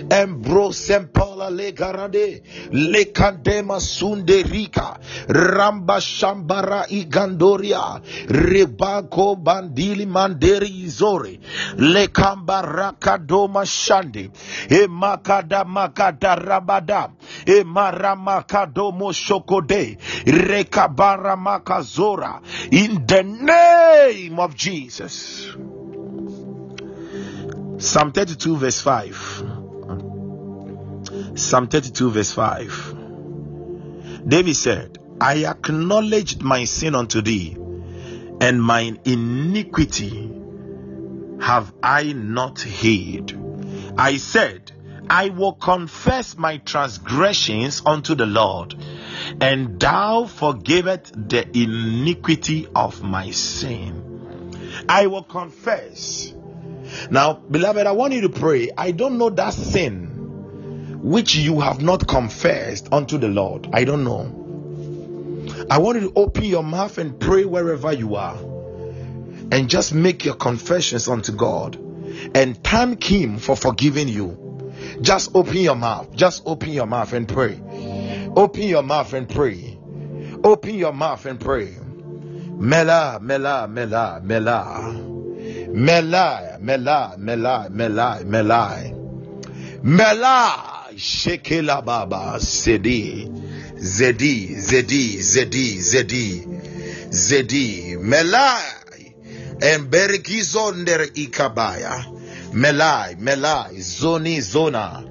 Embros 0.09 0.89
Empala 0.89 1.49
Legarade, 1.49 2.41
Lekandema 2.71 3.79
Sunde 3.79 4.43
Rika, 4.43 4.99
Ramba 5.27 5.99
Shambara 6.01 6.85
Igandoria, 6.89 8.01
Rebako 8.27 9.41
Bandili 9.41 10.05
Manderi 10.05 10.83
Izore, 10.83 11.39
Lekambaraka 11.77 13.17
Doma 13.25 13.63
Shande, 13.63 14.29
Emakada 14.67 15.63
Makada 15.63 16.35
Rabada, 16.35 17.11
Emaramakado 17.45 18.91
Moshokode, 18.91 19.97
Rekaba 20.25 21.12
in 22.71 23.05
the 23.05 23.23
name 23.23 24.39
of 24.39 24.55
Jesus. 24.55 25.47
Psalm 27.77 28.11
32, 28.11 28.57
verse 28.57 28.81
5. 28.81 29.43
Psalm 31.35 31.67
32, 31.67 32.11
verse 32.11 32.31
5. 32.31 32.95
David 34.27 34.55
said, 34.55 34.97
I 35.19 35.45
acknowledged 35.45 36.41
my 36.41 36.63
sin 36.63 36.95
unto 36.95 37.21
thee, 37.21 37.57
and 38.41 38.63
mine 38.63 38.99
iniquity 39.05 40.31
have 41.41 41.73
I 41.83 42.13
not 42.13 42.61
hid. 42.61 43.37
I 43.97 44.17
said, 44.17 44.71
I 45.09 45.29
will 45.29 45.53
confess 45.53 46.37
my 46.37 46.57
transgressions 46.57 47.81
unto 47.85 48.15
the 48.15 48.25
Lord, 48.25 48.75
and 49.41 49.79
thou 49.79 50.25
forgivest 50.25 51.13
the 51.29 51.45
iniquity 51.57 52.67
of 52.75 53.03
my 53.03 53.31
sin. 53.31 54.85
I 54.87 55.07
will 55.07 55.23
confess. 55.23 56.33
Now, 57.09 57.33
beloved, 57.33 57.85
I 57.85 57.91
want 57.91 58.13
you 58.13 58.21
to 58.21 58.29
pray. 58.29 58.71
I 58.77 58.91
don't 58.91 59.17
know 59.17 59.29
that 59.31 59.53
sin 59.53 61.01
which 61.01 61.35
you 61.35 61.59
have 61.59 61.81
not 61.81 62.07
confessed 62.07 62.87
unto 62.93 63.17
the 63.17 63.27
Lord. 63.27 63.69
I 63.73 63.83
don't 63.83 64.03
know. 64.03 64.39
I 65.69 65.79
want 65.79 66.01
you 66.01 66.09
to 66.09 66.13
open 66.15 66.45
your 66.45 66.63
mouth 66.63 66.97
and 66.97 67.19
pray 67.19 67.43
wherever 67.45 67.91
you 67.91 68.15
are. 68.15 68.37
And 69.51 69.69
just 69.69 69.93
make 69.93 70.23
your 70.25 70.35
confessions 70.35 71.07
unto 71.07 71.33
God 71.33 71.75
and 72.33 72.61
thank 72.63 73.03
Him 73.03 73.37
for 73.37 73.55
forgiving 73.55 74.07
you. 74.07 74.42
Just 75.01 75.31
open 75.33 75.57
your 75.57 75.75
mouth. 75.75 76.15
Just 76.15 76.43
open 76.45 76.69
your 76.69 76.85
mouth 76.85 77.13
and 77.13 77.27
pray. 77.27 77.59
Open 78.35 78.63
your 78.63 78.83
mouth 78.83 79.13
and 79.13 79.27
pray. 79.29 79.77
Open 80.43 80.75
your 80.75 80.93
mouth 80.93 81.25
and 81.25 81.39
pray. 81.39 81.75
Mela, 82.57 83.19
mela, 83.21 83.67
mela, 83.67 84.21
mela. 84.23 84.93
Mela, 85.73 86.57
mela, 86.59 87.15
mela, 87.17 87.67
mela, 87.69 88.23
mela. 88.25 88.83
Mela, 89.83 90.89
shekela 90.95 91.83
baba, 91.83 92.37
zedi, 92.39 93.27
zedi, 93.77 94.55
zedi, 94.55 95.21
zedi, 95.21 95.81
zedi, 95.81 96.47
zedi. 97.09 97.97
Mela, 97.97 98.59
emberikizonder 99.59 101.09
ikabaya. 101.15 102.12
Melai, 102.53 103.15
Melai, 103.17 103.81
Zoni, 103.81 104.39
Zona, 104.39 105.03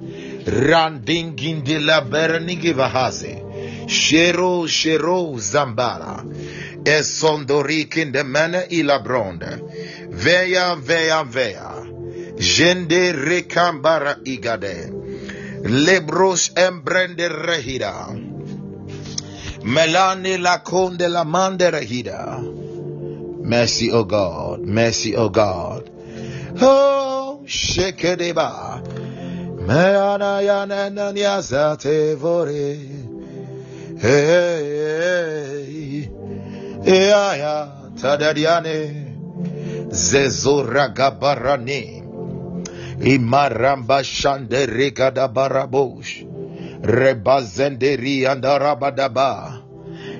Randingindila 0.45 2.01
Bernigivahaze, 2.09 3.87
Shero, 3.87 4.65
Shero, 4.65 5.35
Zambara, 5.37 6.23
Esondorikin 6.83 8.11
de 8.13 8.23
Mena 8.23 8.63
Ilabronde, 8.69 9.59
Veya, 10.09 10.75
Veya, 10.75 11.25
Veya, 11.25 11.83
Jende 12.37 13.11
Rekambara 13.11 14.17
Igade, 14.23 14.89
Lebros 15.63 16.51
Embrende 16.55 17.27
Rehida, 17.27 18.07
Melani 19.63 20.37
la 20.41 20.59
Conde 20.59 21.09
la 21.09 21.23
Mande 21.23 21.69
Rehida. 21.71 22.39
Mercy, 23.43 23.91
O 23.91 24.05
God, 24.05 24.61
mercy, 24.61 25.17
O 25.17 25.27
God. 25.27 25.92
Oh, 26.61 27.41
shekedeba 27.45 28.81
meana 29.67 30.41
yana 30.41 30.89
nanya 30.89 31.41
zate 31.41 32.15
vore. 32.15 32.79
Hey 34.01 36.09
ya 36.85 37.67
tadadiane. 37.95 39.03
Zezora 39.93 40.89
gabarane 40.89 42.03
imaramba 43.01 44.03
shandere 44.03 44.91
gadabarabosh 44.91 46.25
rebazenderi 46.81 48.25
andarabadaba 48.25 49.61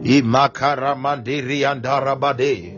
imakaramandiri 0.03 1.65
andarabade 1.65 2.77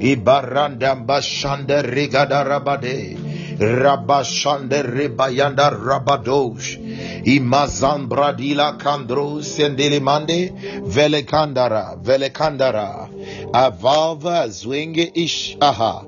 ibarandamba 0.00 1.20
shandere 1.22 2.08
gadarabade 2.08 3.26
Rabashande 3.58 4.82
Rebayanda 4.84 5.70
Rabadosh 5.72 6.76
Imazan 7.24 8.06
Bradila 8.06 8.78
Kandro 8.78 9.40
Sendelimande 9.40 10.52
Velekandara 10.82 11.96
Velekandara 12.02 13.08
Avava 13.54 14.46
Zwinge 14.48 15.10
Ish 15.16 15.56
Aha 15.60 16.04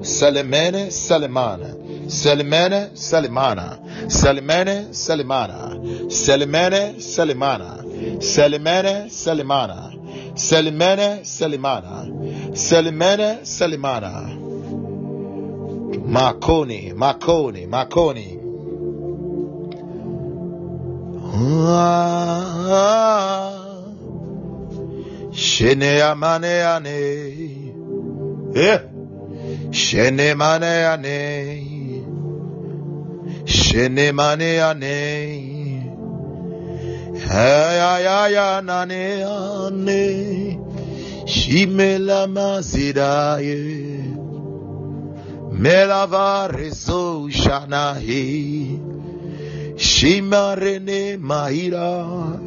Selemene 0.00 0.88
Selemana 0.90 1.74
Selimene 2.06 2.90
Selimana 2.96 3.78
Selimene 4.06 4.88
Selimana 4.94 6.10
Selimene 6.10 6.94
Selimana 6.96 7.84
Selimene 8.22 9.10
Selimana 9.10 9.97
Selimene 10.38 11.24
Selimana 11.24 12.06
Selimene 12.54 13.44
Selimana 13.44 14.12
Makoni 16.14 16.92
Makoni 16.94 17.66
Makoni 17.66 18.38
Shene 25.32 26.02
amane 26.02 26.62
ane. 26.64 26.98
Yeah. 28.54 28.82
Shene 29.70 30.34
mane 30.34 30.84
ane. 30.92 31.18
Shene 33.44 34.12
mane 34.12 34.60
ane. 34.60 35.57
Shimela 41.26 42.26
mazidaye. 42.26 43.58
Melava 45.52 46.48
rezo. 46.50 47.28
Shimarene 49.76 51.18
mahira. 51.18 52.40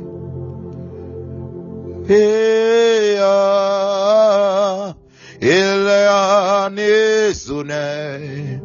Ea. 2.10 3.22
Ah. 3.24 5.01
Ileane 5.42 7.34
sune. 7.34 8.62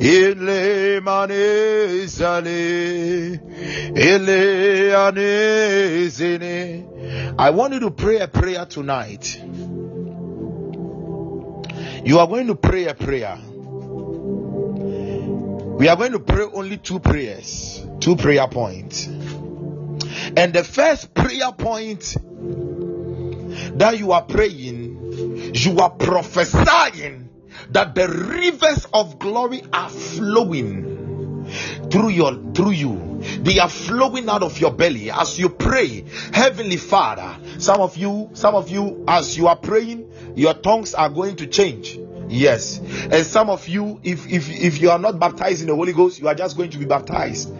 Ile 0.00 1.00
mane 1.00 2.08
sale. 2.08 3.38
Ileane 3.94 5.28
zine. 6.08 6.84
I 7.38 7.50
want 7.50 7.74
you 7.74 7.80
to 7.80 7.90
pray 7.90 8.18
a 8.20 8.28
prayer 8.28 8.64
tonight. 8.64 9.38
You 12.04 12.18
are 12.18 12.26
going 12.26 12.46
to 12.48 12.54
pray 12.54 12.86
a 12.86 12.94
prayer. 12.94 13.38
We 15.78 15.88
are 15.88 15.96
going 15.96 16.12
to 16.12 16.20
pray 16.20 16.44
only 16.52 16.76
two 16.76 17.00
prayers, 17.00 17.84
two 18.00 18.16
prayer 18.16 18.46
points. 18.48 19.06
And 19.06 20.52
the 20.52 20.62
first 20.64 21.12
prayer 21.14 21.52
point 21.52 22.16
that 23.78 23.98
you 23.98 24.12
are 24.12 24.22
praying, 24.22 24.83
you 25.54 25.78
are 25.78 25.90
prophesying 25.90 27.30
that 27.70 27.94
the 27.94 28.08
rivers 28.08 28.86
of 28.92 29.18
glory 29.18 29.62
are 29.72 29.88
flowing 29.88 31.46
through 31.90 32.08
your 32.08 32.34
through 32.54 32.72
you. 32.72 33.20
They 33.40 33.58
are 33.58 33.68
flowing 33.68 34.28
out 34.28 34.42
of 34.42 34.58
your 34.60 34.72
belly. 34.72 35.10
As 35.10 35.38
you 35.38 35.48
pray 35.48 36.04
heavenly 36.32 36.76
father 36.76 37.36
some 37.58 37.80
of 37.80 37.96
you 37.96 38.30
some 38.32 38.54
of 38.54 38.68
you 38.68 39.04
as 39.06 39.36
you 39.36 39.46
are 39.48 39.56
praying 39.56 40.10
your 40.34 40.54
tongues 40.54 40.94
are 40.94 41.08
going 41.08 41.36
to 41.36 41.46
change. 41.46 41.98
Yes. 42.28 42.78
And 42.78 43.24
some 43.24 43.50
of 43.50 43.68
you 43.68 44.00
if 44.02 44.26
if 44.30 44.50
if 44.50 44.80
you 44.80 44.90
are 44.90 44.98
not 44.98 45.18
baptized 45.20 45.60
in 45.60 45.68
the 45.68 45.74
holy 45.74 45.92
ghost 45.92 46.20
you 46.20 46.28
are 46.28 46.34
just 46.34 46.56
going 46.56 46.70
to 46.70 46.78
be 46.78 46.86
baptized 46.86 47.52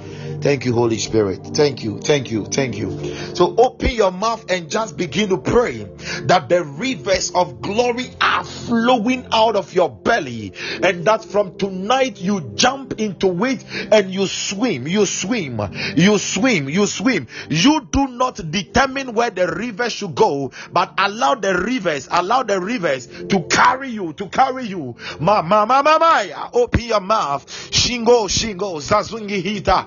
Thank 0.45 0.67
you, 0.67 0.75
Holy 0.75 0.99
Spirit. 0.99 1.41
Thank 1.55 1.83
you, 1.83 2.01
thank 2.01 2.31
you, 2.31 2.45
thank 2.45 2.77
you. 2.77 3.35
So 3.35 3.55
open 3.57 3.93
your 3.93 4.13
mouth 4.13 4.51
and 4.51 4.69
just 4.69 4.95
begin 4.95 5.31
to 5.31 5.39
pray 5.39 5.85
that 6.25 6.51
the 6.51 6.65
rivers 6.65 7.31
of 7.31 7.63
glory 7.63 8.11
are 8.21 8.45
flowing 8.45 9.27
out 9.33 9.57
of 9.57 9.73
your 9.73 9.89
belly, 9.89 10.53
and 10.83 11.07
that 11.07 11.25
from 11.25 11.57
tonight 11.57 12.21
you 12.21 12.43
jump 12.57 13.01
into 13.01 13.43
it 13.47 13.65
and 13.91 14.13
you 14.13 14.27
swim, 14.27 14.87
you 14.87 15.07
swim, 15.07 15.63
you 15.97 16.19
swim, 16.19 16.69
you 16.69 16.87
swim. 16.87 17.27
You 17.49 17.89
do 17.91 18.09
not 18.09 18.39
determine 18.51 19.15
where 19.15 19.31
the 19.31 19.49
river 19.49 19.89
should 19.89 20.15
go, 20.15 20.53
but 20.71 20.93
allow 20.99 21.37
the 21.37 21.57
rivers, 21.59 22.07
allow 22.11 22.43
the 22.43 22.61
rivers 22.61 23.07
to 23.07 23.41
carry 23.49 23.89
you, 23.89 24.13
to 24.13 24.29
carry 24.29 24.67
you. 24.67 24.95
Ma 25.21 25.41
ma 25.41 25.65
ma 25.65 25.81
ma 25.81 25.97
ma. 25.97 26.51
Open 26.53 26.83
your 26.83 27.01
mouth. 27.01 27.47
Shingo 27.71 28.29
shingo 28.29 28.79
zazungi 28.81 29.41
hita 29.41 29.87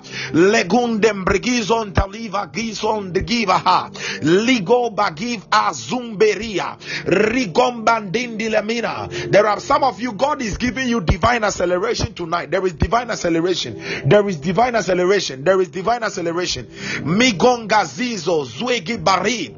legundem 0.52 1.24
brigizon 1.26 1.94
taliva 1.94 2.49
gison 2.53 3.11
de 3.14 3.22
givaha 3.22 3.90
ligo 4.22 4.90
bagiv 4.90 5.41
azumberia 5.52 6.78
rigombandindi 7.06 8.49
lemina. 8.49 9.07
There 9.32 9.48
are 9.48 9.60
some 9.60 9.84
of 9.84 9.99
you 10.02 10.14
god 10.14 10.41
is 10.41 10.57
giving 10.57 10.88
you 10.88 11.02
divine 11.02 11.44
acceleration 11.44 12.14
tonight. 12.14 12.52
There 12.52 12.65
is 12.65 12.74
divine 12.74 13.11
acceleration. 13.11 13.82
There 14.06 14.28
is 14.28 14.38
divine 14.38 14.76
acceleration. 14.76 15.44
There 15.44 15.60
is 15.61 15.69
divine 15.69 16.03
acceleration. 16.03 16.68
Migongazizo 17.03 18.45
zwegi 18.45 18.98
bari. 18.98 19.56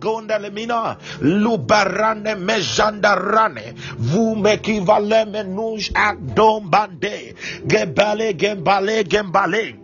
Gonda 0.00 0.38
lemina. 0.38 0.96
Lubarane 1.20 2.34
mejandarane 2.34 3.74
vumekivale 3.98 5.24
menuj 5.24 5.90
akdom 5.94 6.70
bande 6.70 7.34
gebale 7.66 8.32
gembale 8.34 9.04
gembale 9.10 9.79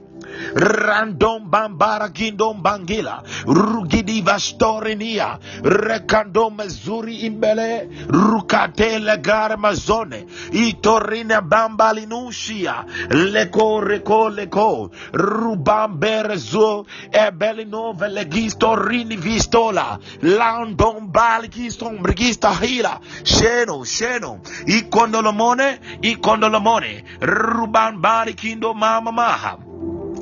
random 0.55 1.51
bambara 1.51 2.09
kindom 2.11 2.63
bangila 2.63 3.23
rugidi 3.47 4.23
vastorinia 4.23 5.39
rekando 5.63 6.51
mezuri 6.51 7.17
imbele. 7.27 7.89
Rukate 8.09 8.99
legare 8.99 9.57
mazone. 9.57 10.27
Itorina 10.53 11.41
bambalinushia 11.41 12.85
leko 13.11 13.81
reko 13.81 14.31
leko. 14.31 14.91
Rubamberzo 15.13 16.87
ebelino 17.13 17.93
velegistorini 17.93 19.17
vistola. 19.17 19.99
Landom 20.23 21.13
balikistom 21.13 22.03
brigista 22.03 22.53
hila. 22.55 23.01
Sheno 23.23 23.85
sheno. 23.85 24.41
Ikondolomone 24.67 25.79
ikondolomone. 26.03 27.05
Ruban 27.21 28.01
balikindo 28.01 28.75
mama 28.75 29.13
maha 29.13 29.59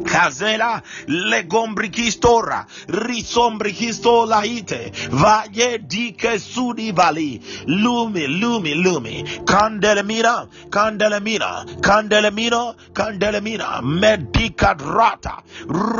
Kazela 0.04 0.82
legombrikistora 1.06 2.66
risombrikistola 2.88 4.44
ite 4.44 4.92
vaye 5.10 5.78
dike 5.78 6.38
sudi 6.38 6.92
vali. 6.92 7.40
Lumi 7.66 8.26
lumi 8.40 8.74
lumi 8.74 9.24
candelemina 9.44 10.46
candelemina 10.70 11.64
candelemina 11.80 12.74
candelemina 12.92 13.80
medicadrata 13.82 15.42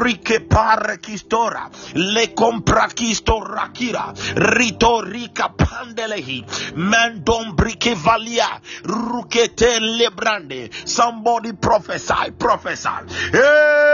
rike 0.03 0.41
parekistora 0.41 1.71
le 1.95 2.33
comprakistora 2.35 3.71
kira 3.73 4.13
rito 4.37 5.01
rika 5.01 5.49
pandelehi 5.49 6.45
mendombrike 6.77 7.95
valia 7.95 8.61
rukete 8.85 9.81
lebrande 9.81 10.71
somebody 10.85 11.53
prophesy 11.53 12.31
prophesy. 12.39 13.05
Hey 13.33 13.94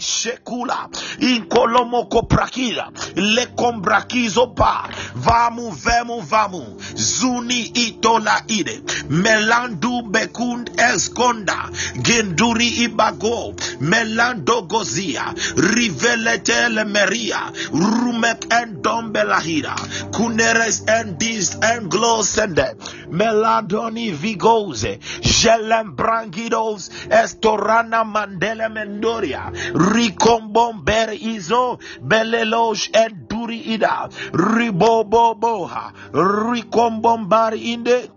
shekula. 0.00 0.88
Inkolomoko 1.20 2.22
prakila 2.28 2.90
le 3.16 3.46
kombrakizo 3.56 4.54
pa. 4.56 4.88
Vamu 5.14 5.70
vemu 5.70 6.20
vamu. 6.20 6.64
Zuni 6.94 7.62
itola 7.74 8.42
ide 8.48 8.80
melandu 9.08 10.02
bekund 10.10 10.70
eskonda 10.76 11.70
genduri 12.02 12.68
ibago. 12.84 13.54
Melando 13.80 14.62
gozia. 14.62 15.34
Riveletele 15.56 16.84
meria. 16.84 17.52
Rumek 17.72 18.46
and 18.52 18.82
dombelahida 18.82 19.74
kuneres 20.12 20.82
and 20.88 21.18
dis 21.18 21.54
and 21.62 21.90
glosende 21.90 22.74
meladoni 23.10 24.12
vigoze. 24.12 24.98
Jelembrangidos. 25.20 26.90
Estorana 27.10 28.04
mandele 28.04 28.68
mendoria 28.68 29.50
rikombomber 29.94 31.08
izo 31.34 31.78
belelosh 32.00 32.90
and 32.94 33.28
duri 33.28 33.58
ida. 33.74 34.08
Riboboboha. 34.32 35.92
Rikombombari 36.12 37.60
inde 37.72 38.10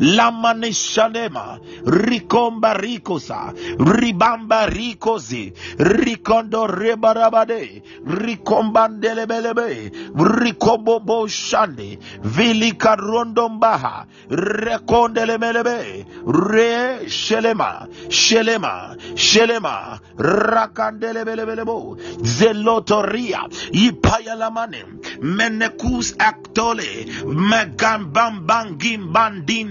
lamane 0.00 0.72
shalema 0.72 1.58
rikomba 1.86 2.74
rikosa 2.74 3.52
ribamba 3.78 4.66
rikozi 4.66 5.52
rikondo 5.78 6.66
rebarabade 6.66 7.82
rikombandelebelebe 8.06 9.90
rikobobo 10.14 11.28
shande 11.28 11.98
vilikarondombaha 12.22 14.06
rekondelemelebe 14.30 16.06
re 16.26 17.08
shelema 17.08 17.86
shelema 18.08 18.96
shelema 19.14 19.98
rakandelebelebelebo 20.18 21.96
zelotoria 22.22 23.48
ipayalamane 23.72 24.84
menekus 25.22 26.14
aktole 26.18 27.06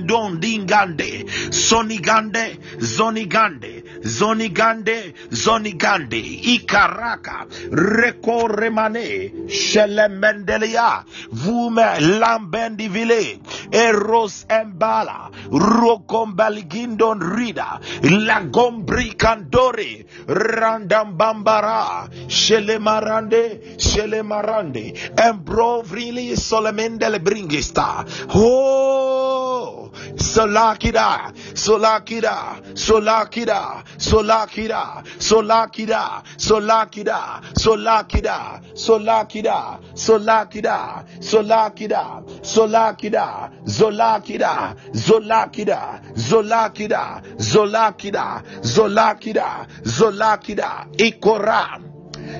megambambangimbandindo 0.05 0.39
dingande 0.39 1.25
sonigande 1.51 2.57
zonigande 2.79 3.83
zonigande 4.03 5.13
zonigande 5.31 6.19
ikaraka 6.53 7.45
rekoremane 7.71 9.31
shelemendelia 9.49 11.03
vume 11.31 11.99
lambendivile 12.19 13.39
eros 13.71 14.45
embala 14.49 15.29
rokombaligindon 15.51 17.19
rida 17.35 17.79
lagombrikandore 18.01 20.05
randambambara 20.27 22.07
shelemarande 22.27 23.61
shelemarande 23.77 24.93
embrovrili 25.17 26.35
solemendele 26.37 27.19
bringista. 27.19 28.05
Oh 28.35 29.86
solakida 30.15 31.33
solakida 31.53 32.35
solakida 32.75 33.83
solakida 33.97 35.03
solakida 35.17 36.23
solakida 36.37 37.41
solakida 37.57 38.61
solakida 38.75 39.79
solakida 39.95 41.03
solakida 41.19 42.23
solakida 42.41 43.49
zolakida 43.65 44.51
zolakida 44.95 46.01
zolakida 46.15 47.21
zolakida 47.37 48.43
zolakida 48.61 49.67
zolakida 49.83 50.85
ikora 50.97 51.79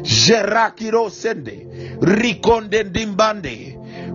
jerakiro 0.04 1.10
sende 1.10 1.68
rikonde 2.02 2.84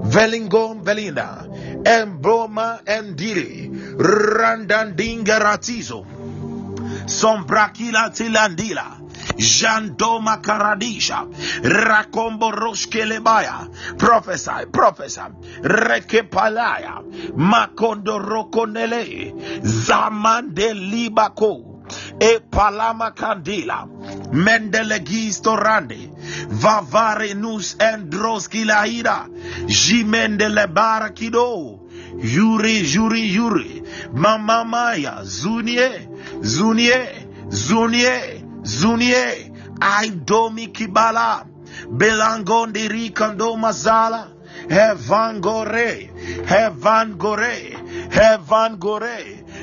velingon 0.05 0.83
velina 0.85 1.45
embroma 1.85 2.81
endiri 2.87 3.71
randandinga 3.99 5.39
ratizo 5.39 6.05
sombrakila 7.07 8.11
tilandila 8.11 9.03
Jandoma 9.37 10.43
Karadisha 10.43 11.27
Rakombo 11.63 12.51
Roshkelebaya 12.53 13.69
Prophesy, 13.99 14.67
prophesy 14.73 15.21
Rekepalaya 15.63 17.03
Makondo 17.37 18.19
Rokonele 18.19 19.33
Zamande 19.63 20.75
Libako 20.75 21.82
E 22.21 22.41
Palama 22.51 23.15
Kandila 23.15 23.87
Mendelegis 24.33 25.41
Torande 25.41 26.11
Vavare 26.49 27.35
Nus 27.35 27.75
Endros 27.79 28.49
Kilaida 28.49 29.27
Jimendele 29.67 30.67
Barakido 30.67 31.81
Yuri 32.19 32.83
Yuri 32.95 33.23
Yuri 33.35 33.83
Mama 34.13 34.65
Maya 34.65 35.21
Zunie 35.25 36.09
Zunie 36.41 37.29
Zunie 37.49 38.53
Zunie, 38.63 39.51
Aidomi 39.81 40.69
Kibala, 40.73 41.45
Belangondi 41.89 42.89
Rikando 42.89 43.57
Mazala, 43.57 44.29
Hevan 44.69 45.41
Gore, 45.41 46.11
Hevan 46.47 47.19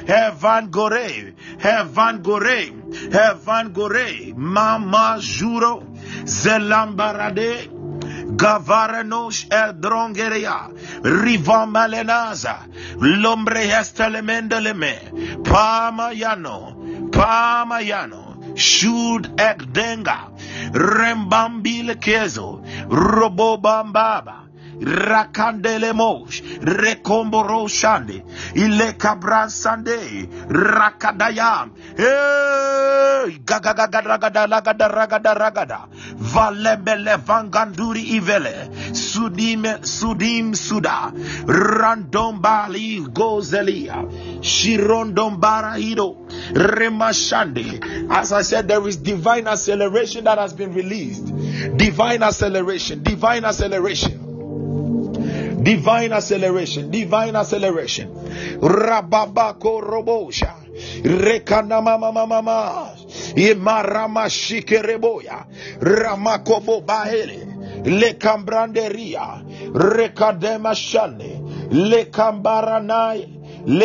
Hevan 0.10 0.72
Gore, 0.72 1.36
Hevan 1.60 2.24
Gore, 2.24 2.74
Hevan 3.12 3.74
Gore, 3.74 4.34
Mama 4.36 5.18
Juro, 5.20 5.84
Zelambarade, 6.26 7.70
el 8.40 9.52
Eldrongeria, 9.52 10.70
Riva 11.04 11.68
Malenaza, 11.68 12.68
Lombre 12.98 13.70
Hestelemendeleme, 13.70 15.12
Pamayano, 15.44 17.12
Pamayano, 17.12 18.58
Shud 18.58 19.28
Ekdenga, 19.38 20.32
Rembambil 20.74 22.00
Kezo, 22.00 22.64
Robobambaba, 22.90 24.49
Rakandele 24.80 25.94
Mosh, 25.94 26.42
Rekomboro 26.42 27.68
Shande, 27.68 28.24
Ile 28.56 28.94
Cabran 28.94 29.50
Sande, 29.50 30.28
Rakadaya, 30.48 31.70
Hey, 31.98 33.40
Gagagada 33.44 34.02
Ragada 34.02 34.48
Ragada 34.48 35.88
Valebele 36.16 37.18
Vanganduri 37.18 38.06
Ivele, 38.20 38.70
Sudim 38.94 39.64
Sudim 39.82 40.56
Suda, 40.56 41.12
Randombali 41.46 43.06
Gozelia, 43.08 44.10
Shirondombara 44.42 45.76
Hido, 45.78 46.26
Remashande. 46.54 48.10
As 48.10 48.32
I 48.32 48.42
said, 48.44 48.68
there 48.70 48.86
is 48.88 48.98
divine 48.98 49.48
acceleration 49.48 50.24
that 50.24 50.38
has 50.38 50.54
been 50.54 50.74
released. 50.74 51.26
Divine 51.78 52.24
acceleration, 52.24 53.04
divine 53.04 53.44
acceleration 53.44 54.29
Divine 55.64 56.14
acceleration, 56.14 56.90
divine 56.90 57.36
acceleration. 57.36 58.10
Rababako 58.62 59.82
robosha. 59.82 60.54
Rekanamamamama. 61.04 62.90
Imarama 63.36 64.30
shikereboya. 64.30 65.46
Ramakobo 65.80 66.82
baele. 66.86 67.46
Lekambranderia. 67.84 69.44
Rekademashane. 69.74 71.42
Le 71.72 72.06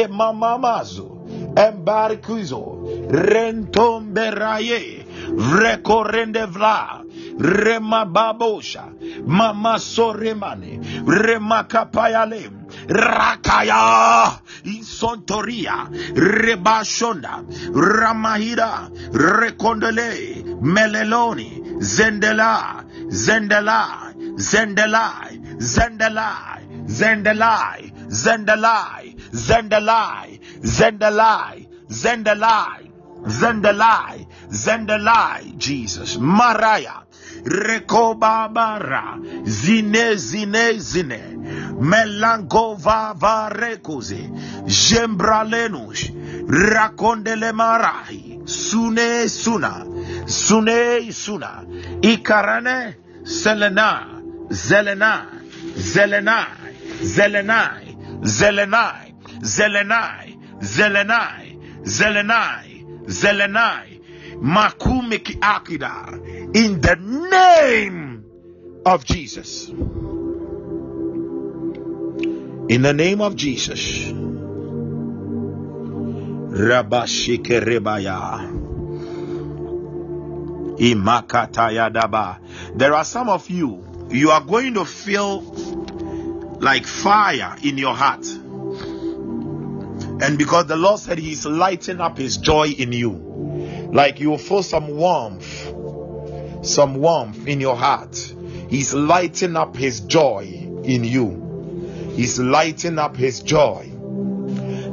Mamamazu. 0.08 1.10
Embarquizo. 1.56 3.08
Rentomberaye. 3.10 5.04
Vrekorendevla 5.34 7.02
remababosha. 7.38 9.26
Mama 9.26 9.78
soremane. 9.78 10.80
Remakapayale. 11.04 12.50
Rakaya. 12.88 14.40
Insontoria 14.64 15.88
rebashonda. 16.14 17.44
Ramahira. 17.72 18.90
Rekondele. 19.12 20.44
Meleloni. 20.60 21.78
Zendela. 21.80 22.84
Zendela. 23.08 24.12
Zendelai. 24.36 25.40
Zendelai. 25.58 26.72
Zendelai. 26.88 27.92
Zendelai. 28.10 29.20
Zendelai. 29.34 30.38
Zendelai. 30.62 31.68
Zendelai. 31.88 32.90
Zendelai. 33.26 34.26
Zendelai. 34.50 35.58
Jesus. 35.58 36.16
Maraya 36.18 37.03
rekobabara 37.44 39.18
zine 39.44 40.16
zine 40.16 40.72
zine. 40.78 41.20
Melangova 41.80 43.14
varekoze 43.18 44.30
jembralenus 44.66 46.10
rakondele 46.48 47.52
marahi 47.52 48.40
sune 48.46 49.28
suna. 49.28 49.84
Sune 50.26 51.12
suna. 51.12 51.62
Ikarane 52.02 52.94
selena. 53.24 54.14
Zelena. 54.50 55.26
Zelenai. 55.76 56.54
Zelenai. 57.02 57.96
Zelenai. 58.22 59.14
Zelenai. 59.42 60.38
Zelenai. 60.60 61.58
Zelenai. 61.84 62.84
Zelenai. 63.06 64.00
Makumiki 64.42 65.38
akida 65.40 65.92
in 66.54 66.80
the 66.80 66.94
name 66.94 68.24
of 68.86 69.04
Jesus. 69.04 69.68
In 72.68 72.82
the 72.82 72.92
name 72.92 73.20
of 73.20 73.34
Jesus. 73.34 74.06
There 82.76 82.94
are 82.94 83.04
some 83.04 83.28
of 83.28 83.50
you, 83.50 84.08
you 84.10 84.30
are 84.30 84.40
going 84.40 84.74
to 84.74 84.84
feel 84.84 85.40
like 86.60 86.86
fire 86.86 87.56
in 87.64 87.76
your 87.78 87.94
heart. 87.94 88.24
And 90.22 90.38
because 90.38 90.66
the 90.66 90.76
Lord 90.76 91.00
said 91.00 91.18
He's 91.18 91.44
lighting 91.44 92.00
up 92.00 92.16
His 92.16 92.36
joy 92.36 92.68
in 92.68 92.92
you, 92.92 93.90
like 93.92 94.20
you 94.20 94.38
feel 94.38 94.62
some 94.62 94.96
warmth, 94.96 95.73
some 96.66 96.96
warmth 96.96 97.46
in 97.46 97.60
your 97.60 97.76
heart. 97.76 98.16
He's 98.68 98.94
lighting 98.94 99.56
up 99.56 99.76
His 99.76 100.00
joy 100.00 100.42
in 100.82 101.04
you. 101.04 102.12
He's 102.14 102.38
lighting 102.38 102.98
up 102.98 103.16
His 103.16 103.40
joy. 103.40 103.90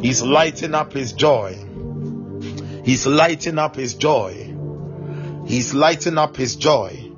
He's 0.02 0.22
lighting 0.22 0.74
up 0.74 0.94
His 0.94 1.14
joy. 1.14 1.58
He's 2.84 3.06
lighting 3.06 3.58
up 3.58 3.76
His 3.76 3.94
joy. 3.94 4.56
He's 5.46 5.74
lighting 5.74 6.18
up 6.18 6.36
His 6.36 6.56
joy. 6.56 7.12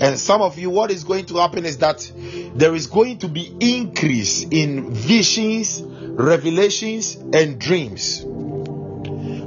And 0.00 0.18
some 0.18 0.42
of 0.42 0.58
you, 0.58 0.68
what 0.68 0.90
is 0.90 1.04
going 1.04 1.26
to 1.26 1.36
happen 1.36 1.64
is 1.64 1.78
that 1.78 2.10
there 2.54 2.74
is 2.74 2.86
going 2.86 3.18
to 3.18 3.28
be 3.28 3.54
increase 3.60 4.42
in 4.42 4.92
visions, 4.92 5.82
revelations, 5.82 7.16
and 7.16 7.58
dreams. 7.58 8.22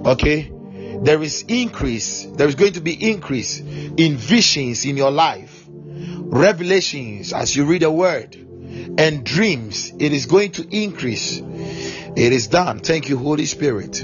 Okay? 0.06 0.52
There 1.02 1.22
is 1.24 1.44
increase, 1.48 2.26
there 2.26 2.48
is 2.48 2.56
going 2.56 2.74
to 2.74 2.82
be 2.82 3.12
increase 3.12 3.60
in 3.60 4.18
visions 4.18 4.86
in 4.86 4.98
your 4.98 5.12
life, 5.12 5.66
revelations 5.68 7.34
as 7.34 7.56
you 7.56 7.66
read 7.66 7.84
the 7.84 7.92
word, 7.92 8.36
and 8.36 9.24
dreams. 9.24 9.92
It 9.98 10.14
is 10.14 10.26
going 10.26 10.52
to 10.54 10.68
increase. 10.70 11.40
It 11.40 12.34
is 12.34 12.48
done. 12.48 12.80
Thank 12.80 13.10
you, 13.10 13.18
Holy 13.18 13.46
Spirit. 13.46 14.04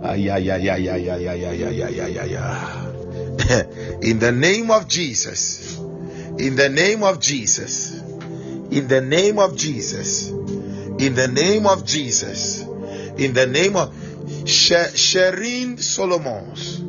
Uh, 0.00 0.14
yeah, 0.14 0.36
yeah, 0.36 0.56
yeah, 0.56 0.76
yeah, 0.76 0.96
yeah, 0.96 1.16
yeah, 1.16 1.34
yeah, 1.34 1.88
yeah, 1.88 2.06
yeah, 2.06 2.24
yeah. 2.24 2.86
In 4.00 4.18
the 4.18 4.32
name 4.32 4.70
of 4.70 4.88
Jesus. 4.88 5.78
In 5.78 6.56
the 6.56 6.68
name 6.68 7.02
of 7.02 7.20
Jesus. 7.20 7.99
In 8.70 8.88
the 8.88 9.00
name 9.00 9.38
of 9.38 9.56
Jesus. 9.56 10.28
In 10.28 11.14
the 11.14 11.28
name 11.28 11.66
of 11.66 11.84
Jesus. 11.84 12.62
In 12.62 13.32
the 13.34 13.46
name 13.46 13.76
of 13.76 13.92
Shireen 14.44 15.80
Solomons. 15.80 16.82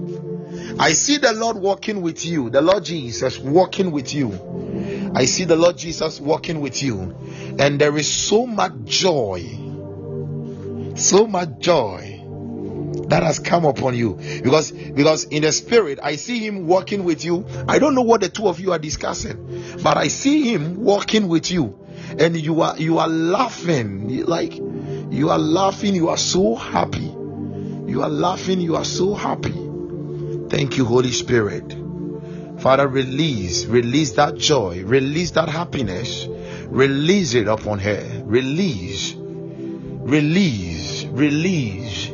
I 0.79 0.93
see 0.93 1.17
the 1.17 1.33
Lord 1.33 1.57
walking 1.57 2.01
with 2.01 2.25
you, 2.25 2.49
the 2.49 2.61
Lord 2.61 2.85
Jesus 2.85 3.37
walking 3.37 3.91
with 3.91 4.13
you. 4.13 5.11
I 5.15 5.25
see 5.25 5.43
the 5.43 5.55
Lord 5.55 5.77
Jesus 5.77 6.19
walking 6.19 6.61
with 6.61 6.81
you, 6.81 7.15
and 7.59 7.79
there 7.79 7.95
is 7.97 8.11
so 8.11 8.45
much 8.47 8.73
joy, 8.85 9.41
so 10.95 11.27
much 11.27 11.59
joy 11.59 12.10
that 13.07 13.23
has 13.23 13.39
come 13.39 13.65
upon 13.65 13.95
you. 13.95 14.13
Because 14.43 14.71
because 14.71 15.25
in 15.25 15.43
the 15.43 15.51
spirit 15.51 15.99
i 16.01 16.15
see 16.15 16.39
him 16.39 16.67
walking 16.67 17.03
with 17.03 17.23
you. 17.23 17.45
I 17.67 17.79
don't 17.79 17.95
know 17.95 18.01
what 18.01 18.21
the 18.21 18.29
two 18.29 18.47
of 18.47 18.59
you 18.59 18.71
are 18.71 18.79
discussing 18.79 19.77
but 19.83 19.97
i 19.97 20.07
see 20.07 20.51
him 20.53 20.83
walking 20.83 21.27
with 21.27 21.51
you. 21.51 21.77
And 22.19 22.35
you 22.35 22.61
are 22.61 22.77
you 22.77 22.99
are 22.99 23.07
laughing. 23.07 24.25
Like 24.25 24.55
you 24.55 25.29
are 25.29 25.39
laughing. 25.39 25.95
You 25.95 26.09
are 26.09 26.17
so 26.17 26.55
happy. 26.55 26.99
You 26.99 28.01
are 28.03 28.09
laughing. 28.09 28.59
You 28.59 28.75
are 28.75 28.85
so 28.85 29.13
happy. 29.13 29.53
Thank 30.49 30.77
you 30.77 30.85
holy 30.85 31.11
spirit. 31.11 31.77
Father 32.59 32.87
release 32.87 33.65
release 33.65 34.11
that 34.13 34.35
joy. 34.35 34.83
Release 34.83 35.31
that 35.31 35.49
happiness. 35.49 36.27
Release 36.67 37.33
it 37.33 37.47
upon 37.47 37.79
her. 37.79 38.23
Release. 38.25 39.13
Release. 39.15 41.05
Release 41.05 42.10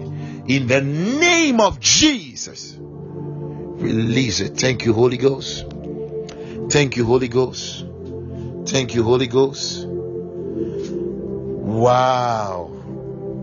in 0.48 0.68
the 0.68 0.82
name 0.82 1.60
of 1.62 1.80
Jesus. 1.80 2.76
Release 2.80 4.40
it. 4.40 4.58
Thank 4.58 4.86
you, 4.86 4.94
Holy 4.94 5.18
Ghost. 5.18 5.66
Thank 6.70 6.98
you, 6.98 7.06
Holy 7.06 7.28
Ghost. 7.28 7.86
Thank 8.66 8.96
you, 8.96 9.04
Holy 9.04 9.28
Ghost. 9.28 9.86
Wow. 11.68 12.74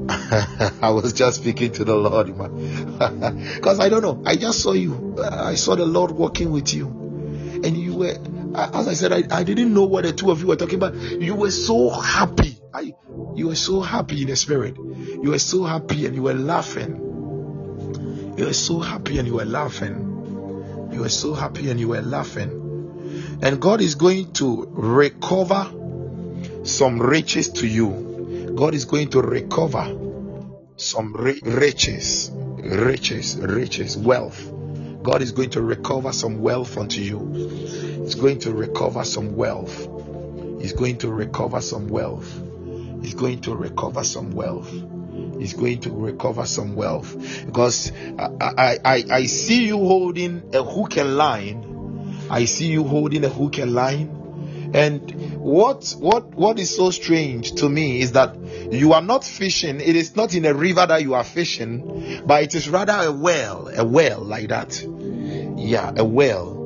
I 0.08 0.90
was 0.90 1.12
just 1.12 1.40
speaking 1.40 1.72
to 1.72 1.84
the 1.84 1.94
Lord, 1.94 2.26
because 2.26 3.80
I 3.80 3.88
don't 3.88 4.02
know. 4.02 4.22
I 4.26 4.36
just 4.36 4.60
saw 4.60 4.72
you. 4.72 5.16
I 5.22 5.54
saw 5.54 5.76
the 5.76 5.86
Lord 5.86 6.10
walking 6.10 6.50
with 6.50 6.74
you, 6.74 6.88
and 6.88 7.76
you 7.76 7.94
were, 7.94 8.18
as 8.54 8.88
I 8.88 8.94
said, 8.94 9.12
I, 9.12 9.22
I 9.30 9.44
didn't 9.44 9.72
know 9.72 9.84
what 9.84 10.04
the 10.04 10.12
two 10.12 10.30
of 10.30 10.40
you 10.40 10.48
were 10.48 10.56
talking 10.56 10.76
about. 10.76 10.94
You 10.94 11.34
were 11.34 11.50
so 11.50 11.88
happy. 11.88 12.58
I, 12.72 12.94
you 13.34 13.46
were 13.48 13.54
so 13.54 13.80
happy 13.80 14.22
in 14.22 14.28
the 14.28 14.36
spirit. 14.36 14.76
You 15.24 15.30
were 15.30 15.38
so 15.38 15.64
happy 15.64 16.04
and 16.04 16.14
you 16.14 16.24
were 16.24 16.34
laughing. 16.34 18.34
You 18.36 18.44
were 18.44 18.52
so 18.52 18.78
happy 18.78 19.16
and 19.16 19.26
you 19.26 19.36
were 19.36 19.46
laughing. 19.46 20.90
You 20.92 21.00
were 21.00 21.08
so 21.08 21.32
happy 21.32 21.70
and 21.70 21.80
you 21.80 21.88
were 21.88 22.02
laughing. 22.02 23.38
And 23.40 23.58
God 23.58 23.80
is 23.80 23.94
going 23.94 24.34
to 24.34 24.68
recover 24.70 25.72
some 26.64 27.00
riches 27.00 27.48
to 27.52 27.66
you. 27.66 28.52
God 28.54 28.74
is 28.74 28.84
going 28.84 29.08
to 29.12 29.22
recover 29.22 29.98
some 30.76 31.14
riches, 31.14 32.30
riches, 32.34 33.38
riches, 33.38 33.96
wealth. 33.96 34.52
God 35.02 35.22
is 35.22 35.32
going 35.32 35.48
to 35.52 35.62
recover 35.62 36.12
some 36.12 36.42
wealth 36.42 36.76
unto 36.76 37.00
you. 37.00 37.32
He's 38.02 38.14
going 38.14 38.40
to 38.40 38.52
recover 38.52 39.04
some 39.04 39.36
wealth. 39.36 39.88
He's 40.60 40.74
going 40.74 40.98
to 40.98 41.10
recover 41.10 41.62
some 41.62 41.88
wealth. 41.88 42.30
He's 43.00 43.14
going 43.14 43.40
to 43.40 43.56
recover 43.56 44.04
some 44.04 44.30
wealth 44.32 44.70
is 45.44 45.52
going 45.52 45.80
to 45.82 45.90
recover 45.90 46.46
some 46.46 46.74
wealth 46.74 47.44
because 47.46 47.92
I, 48.18 48.78
I, 48.84 49.04
I 49.10 49.26
see 49.26 49.66
you 49.66 49.78
holding 49.78 50.50
a 50.54 50.62
hook 50.62 50.96
and 50.96 51.16
line. 51.16 52.26
I 52.30 52.46
see 52.46 52.68
you 52.68 52.84
holding 52.84 53.24
a 53.24 53.28
hook 53.28 53.58
and 53.58 53.74
line. 53.74 54.22
And 54.74 55.38
what 55.38 55.94
what 55.98 56.34
what 56.34 56.58
is 56.58 56.74
so 56.74 56.90
strange 56.90 57.52
to 57.56 57.68
me 57.68 58.00
is 58.00 58.12
that 58.12 58.36
you 58.72 58.92
are 58.94 59.02
not 59.02 59.22
fishing. 59.22 59.80
It 59.80 59.94
is 59.94 60.16
not 60.16 60.34
in 60.34 60.44
a 60.46 60.54
river 60.54 60.84
that 60.84 61.02
you 61.02 61.14
are 61.14 61.22
fishing, 61.22 62.22
but 62.26 62.42
it 62.42 62.54
is 62.56 62.68
rather 62.68 62.94
a 62.94 63.12
well, 63.12 63.68
a 63.68 63.84
well 63.84 64.20
like 64.20 64.48
that. 64.48 64.82
Yeah, 65.56 65.92
a 65.96 66.04
well 66.04 66.64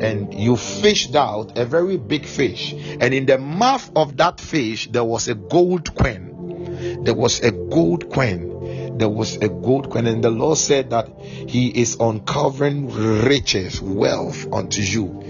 and 0.00 0.32
you 0.32 0.56
fished 0.56 1.14
out 1.14 1.58
a 1.58 1.64
very 1.66 1.98
big 1.98 2.24
fish 2.24 2.72
and 2.72 3.12
in 3.12 3.26
the 3.26 3.36
mouth 3.36 3.90
of 3.94 4.16
that 4.16 4.40
fish 4.40 4.90
there 4.90 5.04
was 5.04 5.28
a 5.28 5.34
gold 5.34 5.94
coin 5.94 6.29
there 7.02 7.14
was 7.14 7.40
a 7.40 7.50
gold 7.50 8.10
coin. 8.12 8.98
There 8.98 9.08
was 9.08 9.36
a 9.36 9.48
gold 9.48 9.90
coin, 9.90 10.06
and 10.06 10.22
the 10.22 10.30
Lord 10.30 10.58
said 10.58 10.90
that 10.90 11.08
He 11.20 11.68
is 11.68 11.96
uncovering 11.98 12.90
riches, 12.90 13.80
wealth 13.80 14.52
unto 14.52 14.82
you. 14.82 15.20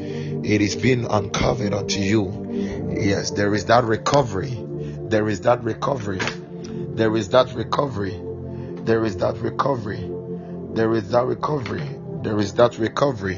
It 0.43 0.61
is 0.61 0.77
being 0.77 1.05
uncovered 1.05 1.75
unto 1.75 2.01
you. 2.01 2.97
Yes, 2.99 3.31
there 3.31 3.55
is 3.55 3.67
that 3.67 3.85
recovery. 3.85 4.57
There 4.59 5.29
is 5.29 5.43
that 5.43 5.63
recovery. 5.65 6.19
There 6.19 7.17
is 7.17 7.29
that 7.31 7.55
recovery. 7.55 8.21
There 8.85 9.05
is 9.05 9.17
that 9.19 9.37
recovery. 9.39 10.11
There 10.73 10.95
is 10.95 11.11
that 11.11 11.27
recovery. 11.27 11.89
There 12.23 12.39
is 12.39 12.55
that 12.55 12.79
recovery. 12.79 13.37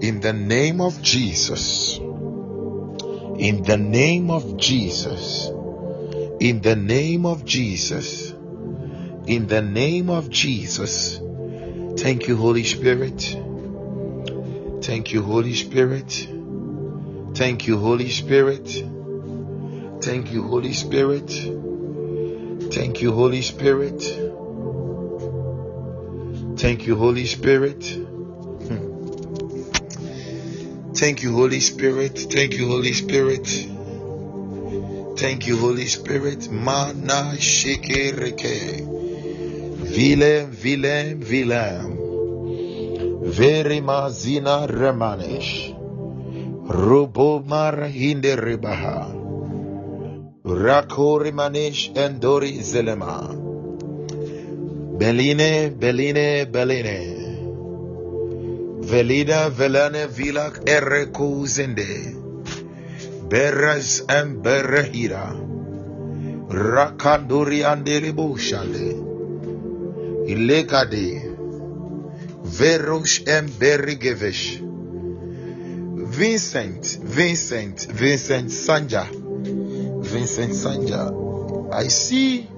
In 0.00 0.20
the 0.20 0.32
name 0.32 0.80
of 0.80 1.02
Jesus. 1.02 1.98
In 1.98 3.62
the 3.62 3.76
name 3.76 4.30
of 4.30 4.56
Jesus. 4.56 5.50
In 6.40 6.62
the 6.62 6.74
name 6.74 7.26
of 7.26 7.44
Jesus. 7.44 8.30
In 9.26 9.46
the 9.46 9.60
name 9.60 10.08
of 10.08 10.30
Jesus. 10.30 11.20
Thank 11.98 12.28
you, 12.28 12.36
Holy 12.38 12.64
Spirit. 12.64 13.36
Thank 14.82 15.12
you, 15.12 15.22
Holy 15.22 15.54
Spirit. 15.54 16.28
Thank 17.34 17.66
you, 17.66 17.76
Holy 17.76 18.08
Spirit. 18.08 18.68
Thank 20.00 20.32
you, 20.32 20.42
Holy 20.44 20.72
Spirit. 20.72 21.28
Thank 22.72 23.02
you, 23.02 23.12
Holy 23.12 23.42
Spirit. 23.42 24.00
Thank 26.56 26.86
you, 26.86 26.96
Holy 26.96 27.26
Spirit. 27.26 27.84
Hmm. 28.66 28.90
Thank 30.94 31.22
you, 31.22 31.32
Holy 31.34 31.60
Spirit. 31.60 32.18
Thank 32.18 32.54
you, 32.54 32.66
Holy 32.66 32.94
Spirit. 32.94 33.46
Thank 35.20 35.46
you, 35.46 35.58
Holy 35.58 35.84
Spirit. 35.84 36.50
Mana 36.50 37.36
shikereke. 37.36 38.80
Vilem, 39.94 40.50
vilem, 40.50 41.20
vilem. 41.20 41.98
Zina 44.10 44.66
remanesh. 44.66 45.76
Rubomar 46.66 47.90
hinde 47.92 48.34
rebaha. 48.36 49.12
Rakori 50.42 51.32
manesh 51.32 51.92
endori 51.94 52.62
zelema. 52.62 53.20
Beline, 54.98 55.68
beline, 55.68 56.46
beline. 56.46 57.20
Velida 58.80 59.50
velane 59.50 60.06
vilak 60.08 60.64
ereko 60.64 61.46
zende. 61.46 62.29
Beres 63.30 64.02
and 64.08 64.42
Berehira. 64.42 65.32
Rakanduri 66.50 67.62
and 67.64 67.86
Shale. 68.40 69.06
Ilekade. 70.26 71.30
Verosh 72.42 73.28
and 73.28 73.48
Berigevesh. 73.48 74.58
Vincent, 76.10 76.98
Vincent, 77.02 77.86
Vincent 77.88 78.50
Sanja, 78.50 79.06
Vincent 80.02 80.52
Sanja. 80.52 81.72
I 81.72 81.86
see. 81.86 82.48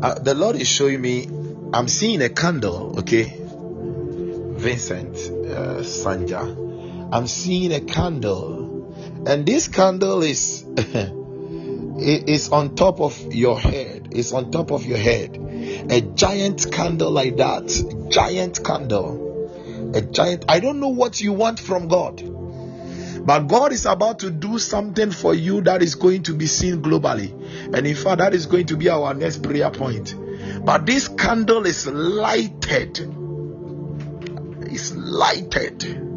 Uh, 0.00 0.14
the 0.20 0.34
Lord 0.34 0.56
is 0.56 0.68
showing 0.68 1.02
me. 1.02 1.28
I'm 1.74 1.86
seeing 1.86 2.22
a 2.22 2.30
candle. 2.30 2.98
Okay, 3.00 3.24
Vincent 3.36 5.16
uh, 5.16 5.82
Sanja. 5.84 6.67
I'm 7.12 7.26
seeing 7.26 7.72
a 7.72 7.80
candle, 7.80 9.24
and 9.26 9.46
this 9.46 9.68
candle 9.68 10.22
is 10.22 10.62
is 11.98 12.50
on 12.50 12.74
top 12.74 13.00
of 13.00 13.34
your 13.34 13.58
head. 13.58 14.08
It's 14.12 14.32
on 14.32 14.50
top 14.50 14.70
of 14.70 14.84
your 14.84 14.98
head. 14.98 15.36
A 15.90 16.00
giant 16.00 16.70
candle 16.70 17.10
like 17.10 17.36
that. 17.38 18.08
Giant 18.10 18.64
candle 18.64 19.28
a 19.94 20.02
giant. 20.02 20.44
I 20.48 20.60
don't 20.60 20.80
know 20.80 20.88
what 20.88 21.20
you 21.20 21.32
want 21.32 21.58
from 21.60 21.88
God, 21.88 22.22
but 23.26 23.40
God 23.48 23.72
is 23.72 23.86
about 23.86 24.20
to 24.20 24.30
do 24.30 24.58
something 24.58 25.10
for 25.10 25.34
you 25.34 25.60
that 25.62 25.82
is 25.82 25.94
going 25.94 26.24
to 26.24 26.34
be 26.34 26.46
seen 26.46 26.82
globally. 26.82 27.32
And 27.74 27.86
in 27.86 27.94
fact, 27.94 28.18
that 28.18 28.34
is 28.34 28.46
going 28.46 28.66
to 28.66 28.76
be 28.76 28.88
our 28.88 29.14
next 29.14 29.42
prayer 29.42 29.70
point. 29.70 30.14
But 30.64 30.86
this 30.86 31.08
candle 31.08 31.66
is 31.66 31.86
lighted. 31.86 32.98
It's 34.70 34.94
lighted. 34.94 36.07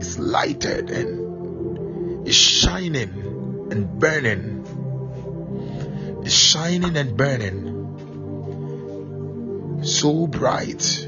It's 0.00 0.18
lighted 0.18 0.90
and 0.90 2.26
it's 2.26 2.36
shining 2.36 3.68
and 3.70 3.98
burning. 3.98 4.64
It's 6.24 6.34
shining 6.34 6.96
and 6.96 7.16
burning. 7.16 7.76
So 9.84 10.26
bright 10.26 11.06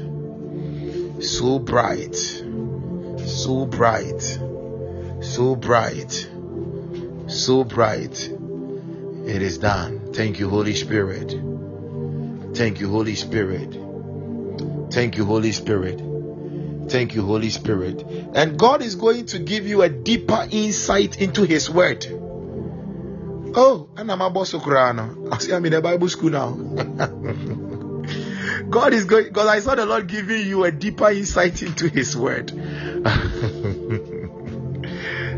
so 1.23 1.57
bright, 1.57 2.15
so 2.15 3.65
bright, 3.65 4.21
so 5.21 5.55
bright, 5.55 6.29
so 7.27 7.63
bright. 7.63 8.29
It 9.25 9.41
is 9.41 9.57
done. 9.57 10.11
Thank 10.13 10.39
you, 10.39 10.49
Holy 10.49 10.75
Spirit. 10.75 11.31
Thank 12.55 12.81
you, 12.81 12.89
Holy 12.89 13.15
Spirit. 13.15 13.73
Thank 14.91 15.17
you, 15.17 15.25
Holy 15.25 15.53
Spirit. 15.53 16.12
Thank 16.89 17.15
you, 17.15 17.25
Holy 17.25 17.49
Spirit. 17.49 18.03
And 18.33 18.59
God 18.59 18.81
is 18.81 18.95
going 18.95 19.27
to 19.27 19.39
give 19.39 19.65
you 19.67 19.81
a 19.81 19.89
deeper 19.89 20.45
insight 20.51 21.21
into 21.21 21.45
His 21.45 21.69
Word. 21.69 22.05
Oh, 23.55 23.87
and 23.95 24.11
I'm 24.11 24.21
about 24.21 24.47
to 24.47 24.57
I 25.31 25.37
see 25.37 25.53
I'm 25.53 25.63
in 25.65 25.73
the 25.73 25.81
Bible 25.81 26.09
school 26.09 26.31
now. 26.31 26.53
God 28.69 28.93
is 28.93 29.05
going 29.05 29.25
because 29.25 29.47
I 29.47 29.59
saw 29.59 29.75
the 29.75 29.85
Lord 29.85 30.07
giving 30.07 30.47
you 30.47 30.63
a 30.63 30.71
deeper 30.71 31.11
insight 31.11 31.61
into 31.61 31.87
His 31.87 32.17
Word. 32.17 32.51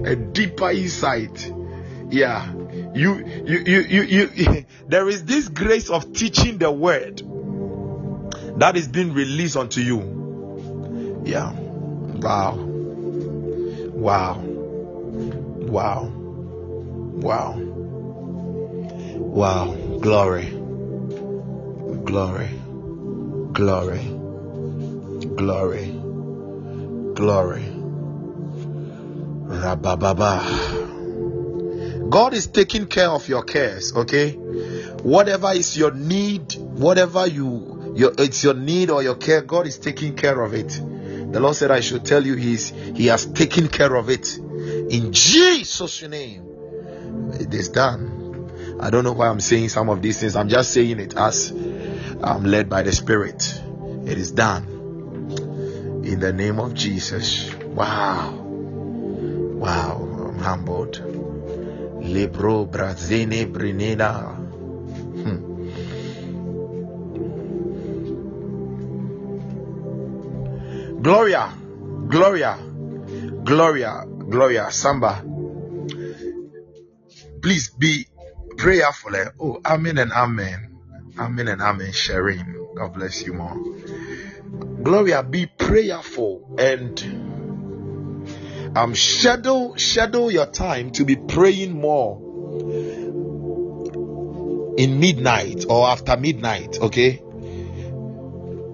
a 0.06 0.16
deeper 0.16 0.72
insight. 0.72 1.52
Yeah. 2.10 2.54
You, 2.94 3.26
you, 3.46 3.64
you, 3.66 3.82
you, 3.82 4.30
you, 4.34 4.66
there 4.88 5.10
is 5.10 5.26
this 5.26 5.50
grace 5.50 5.90
of 5.90 6.14
teaching 6.14 6.58
the 6.58 6.72
Word 6.72 7.22
that 8.58 8.78
is 8.78 8.88
being 8.88 9.14
released 9.14 9.58
unto 9.58 9.82
you. 9.82 10.25
Yeah. 11.26 11.52
Wow. 11.54 12.56
Wow. 13.96 14.42
Wow. 15.66 16.12
Wow. 17.26 17.56
Wow. 19.18 19.76
Glory. 20.02 20.46
Glory. 22.06 22.50
Glory. 23.54 24.04
Glory. 25.36 25.86
Glory. 27.16 27.66
Rabababa. 29.48 30.42
God 32.10 32.34
is 32.36 32.48
taking 32.48 32.86
care 32.86 33.10
of 33.10 33.28
your 33.28 33.44
cares, 33.44 33.94
okay? 33.96 34.34
Whatever 35.02 35.54
is 35.54 35.76
your 35.76 35.92
need, 35.92 36.54
whatever 36.56 37.26
you 37.26 37.94
your 37.96 38.14
it's 38.20 38.44
your 38.44 38.54
need 38.54 38.92
or 38.92 39.02
your 39.02 39.16
care, 39.16 39.42
God 39.42 39.66
is 39.66 39.80
taking 39.80 40.16
care 40.16 40.40
of 40.42 40.54
it. 40.54 40.80
The 41.36 41.42
Lord 41.42 41.58
said 41.58 41.70
I 41.70 41.82
should 41.82 42.06
tell 42.06 42.26
you 42.26 42.36
he's 42.36 42.70
he 42.70 43.08
has 43.08 43.26
taken 43.26 43.68
care 43.68 43.94
of 43.94 44.10
it. 44.10 44.38
In 44.38 45.12
Jesus' 45.12 46.02
name. 46.04 46.48
It 47.34 47.54
is 47.54 47.68
done. 47.68 48.78
I 48.80 48.90
don't 48.90 49.04
know 49.04 49.12
why 49.12 49.28
I'm 49.28 49.42
saying 49.42 49.68
some 49.68 49.90
of 49.90 50.02
these 50.02 50.18
things. 50.18 50.38
I'm 50.38 50.48
just 50.48 50.72
saying 50.72 50.98
it 51.02 51.18
as 51.18 51.52
I'm 51.52 52.46
led 52.46 52.70
by 52.70 52.84
the 52.84 52.94
Spirit. 52.94 53.62
It 54.06 54.18
is 54.18 54.32
done. 54.32 54.64
In 56.06 56.22
the 56.22 56.32
name 56.32 56.58
of 56.58 56.74
Jesus. 56.74 57.54
Wow. 57.66 58.32
Wow. 58.32 60.30
I'm 60.30 60.40
humbled. 60.40 61.02
Libro 62.02 62.66
Brazine 62.66 63.52
Brinena. 63.52 64.35
Gloria. 71.06 71.54
Gloria. 72.08 72.58
Gloria. 73.44 74.06
Gloria. 74.08 74.72
Samba. 74.72 75.24
Please 77.44 77.70
be 77.70 78.08
prayerful. 78.58 79.12
Oh, 79.40 79.62
amen 79.64 80.00
and 80.00 80.12
amen. 80.12 80.80
Amen 81.20 81.48
and 81.48 81.62
amen. 81.62 81.92
Sharing. 81.92 82.72
God 82.76 82.96
bless 82.96 83.24
you 83.24 83.34
more. 83.34 83.56
Gloria, 84.82 85.22
be 85.22 85.46
prayerful 85.46 86.56
and 86.58 87.00
um 88.76 88.96
schedule 88.96 89.78
schedule 89.78 90.32
your 90.32 90.48
time 90.48 90.90
to 90.94 91.06
be 91.06 91.18
praying 91.18 91.80
more 91.80 92.18
in 94.80 95.00
midnight 95.00 95.66
or 95.70 95.88
after 95.88 96.18
midnight. 96.18 96.80
Okay. 96.82 97.22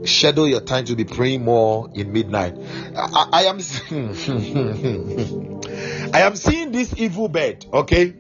Schedule 0.05 0.47
your 0.47 0.61
time 0.61 0.85
to 0.85 0.95
be 0.95 1.03
praying 1.03 1.43
more 1.43 1.89
in 1.93 2.11
midnight. 2.11 2.55
I, 2.95 3.27
I 3.31 3.43
am 3.45 3.57
I 6.13 6.21
am 6.21 6.35
seeing 6.35 6.71
this 6.71 6.93
evil 6.97 7.27
bed. 7.27 7.65
Okay 7.71 8.15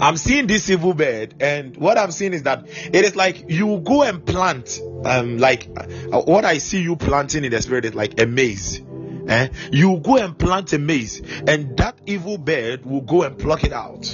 I'm 0.00 0.16
seeing 0.16 0.46
this 0.46 0.68
evil 0.70 0.94
bed, 0.94 1.34
and 1.40 1.76
what 1.76 1.98
I'm 1.98 2.10
seeing 2.10 2.32
is 2.32 2.44
that 2.44 2.66
it 2.68 3.04
is 3.04 3.16
like 3.16 3.44
you 3.48 3.80
go 3.80 4.02
and 4.02 4.24
plant, 4.24 4.80
um, 5.04 5.38
like 5.38 5.68
uh, 5.76 6.20
what 6.22 6.44
I 6.44 6.58
see 6.58 6.82
you 6.82 6.96
planting 6.96 7.44
in 7.44 7.50
the 7.50 7.62
spirit 7.62 7.84
is 7.84 7.94
like 7.94 8.20
a 8.20 8.26
maize. 8.26 8.80
Eh? 9.28 9.48
You 9.70 9.98
go 9.98 10.18
and 10.18 10.38
plant 10.38 10.72
a 10.72 10.78
maize, 10.78 11.20
and 11.46 11.76
that 11.78 11.98
evil 12.06 12.38
bird 12.38 12.84
will 12.84 13.00
go 13.00 13.22
and 13.22 13.38
pluck 13.38 13.64
it 13.64 13.72
out. 13.72 14.04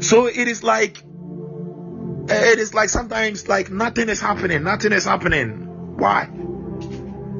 So 0.00 0.26
it 0.26 0.48
is 0.48 0.62
like 0.62 1.02
it 2.30 2.58
is 2.58 2.74
like 2.74 2.88
sometimes 2.88 3.48
like 3.48 3.70
nothing 3.70 4.08
is 4.08 4.20
happening, 4.20 4.62
nothing 4.62 4.92
is 4.92 5.04
happening. 5.04 5.96
Why? 5.96 6.28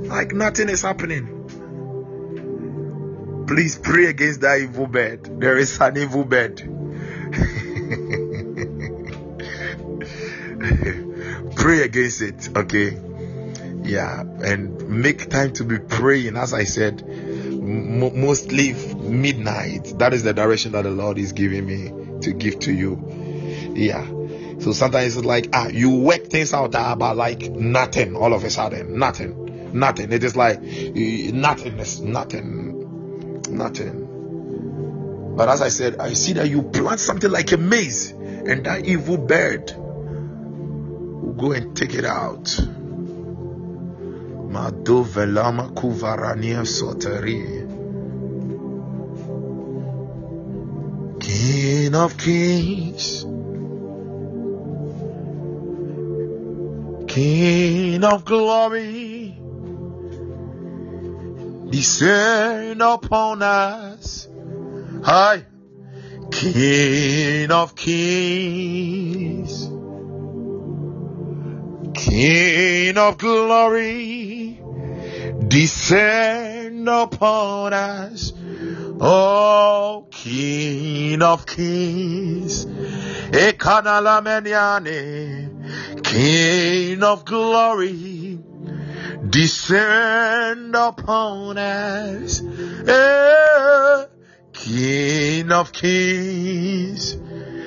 Like 0.08 0.32
nothing 0.32 0.68
is 0.68 0.82
happening. 0.82 1.34
Please 3.46 3.78
pray 3.78 4.06
against 4.06 4.42
that 4.42 4.60
evil 4.60 4.86
bed. 4.86 5.40
There 5.40 5.56
is 5.56 5.80
an 5.80 5.96
evil 5.96 6.24
bed. 6.24 6.58
pray 11.56 11.82
against 11.82 12.22
it, 12.22 12.56
okay? 12.56 12.98
Yeah, 13.82 14.20
and 14.20 14.88
make 14.88 15.30
time 15.30 15.52
to 15.54 15.64
be 15.64 15.78
praying. 15.78 16.36
As 16.36 16.52
I 16.52 16.64
said, 16.64 17.02
m- 17.02 18.20
mostly 18.20 18.72
midnight. 18.72 19.98
That 19.98 20.12
is 20.12 20.24
the 20.24 20.34
direction 20.34 20.72
that 20.72 20.82
the 20.82 20.90
Lord 20.90 21.18
is 21.18 21.32
giving 21.32 21.66
me 21.66 22.20
to 22.20 22.32
give 22.32 22.58
to 22.60 22.72
you. 22.72 23.72
Yeah. 23.74 24.17
So 24.60 24.72
sometimes 24.72 25.16
it's 25.16 25.24
like 25.24 25.48
ah, 25.52 25.68
you 25.68 25.90
work 25.90 26.26
things 26.28 26.52
out 26.52 26.74
about 26.74 27.16
like 27.16 27.50
nothing 27.50 28.16
all 28.16 28.32
of 28.32 28.44
a 28.44 28.50
sudden, 28.50 28.98
nothing, 28.98 29.72
nothing. 29.78 30.12
It 30.12 30.24
is 30.24 30.36
like 30.36 30.60
nothingness, 30.62 32.00
nothing 32.00 32.68
nothing. 33.50 35.34
But 35.36 35.48
as 35.48 35.62
I 35.62 35.68
said, 35.68 35.98
I 35.98 36.14
see 36.14 36.34
that 36.34 36.48
you 36.48 36.62
plant 36.62 37.00
something 37.00 37.30
like 37.30 37.52
a 37.52 37.56
maize, 37.56 38.10
and 38.10 38.64
that 38.66 38.86
evil 38.86 39.18
bird 39.18 39.72
will 39.76 41.34
go 41.34 41.52
and 41.52 41.76
take 41.76 41.94
it 41.94 42.04
out. 42.04 42.44
Madovelama 44.50 45.74
kuvarania 45.74 46.64
soteri. 46.66 47.68
King 51.20 51.94
of 51.94 52.16
kings, 52.16 53.24
King 57.18 58.04
of 58.04 58.24
glory 58.24 59.36
descend 61.68 62.80
upon 62.80 63.42
us. 63.42 64.28
Hi, 65.02 65.44
King 66.30 67.50
of 67.50 67.74
kings, 67.74 69.66
King 71.92 72.96
of 72.96 73.18
glory, 73.18 74.62
descend 75.48 76.88
upon 76.88 77.72
us. 77.72 78.32
Oh, 79.00 80.06
King 80.12 81.22
of 81.22 81.46
kings, 81.46 82.64
Ekanalameniane, 82.64 85.47
King 86.02 87.02
of 87.02 87.24
glory, 87.24 88.38
descend 89.28 90.74
upon 90.74 91.58
us. 91.58 92.42
Eh, 92.86 94.06
King 94.52 95.52
of 95.52 95.72
kings, 95.72 97.16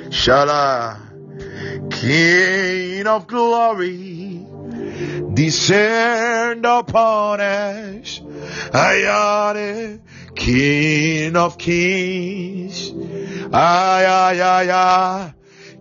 Shala, 0.10 1.00
King 1.92 3.08
of 3.08 3.28
glory, 3.28 4.46
descend 5.34 6.66
upon 6.66 7.42
us. 7.42 8.20
Ayane, 8.72 10.02
King 10.36 11.36
of 11.36 11.58
kings. 11.58 12.92
Ay, 13.54 14.06
ay, 14.06 14.42
ay, 14.42 14.70
ay. 14.72 15.34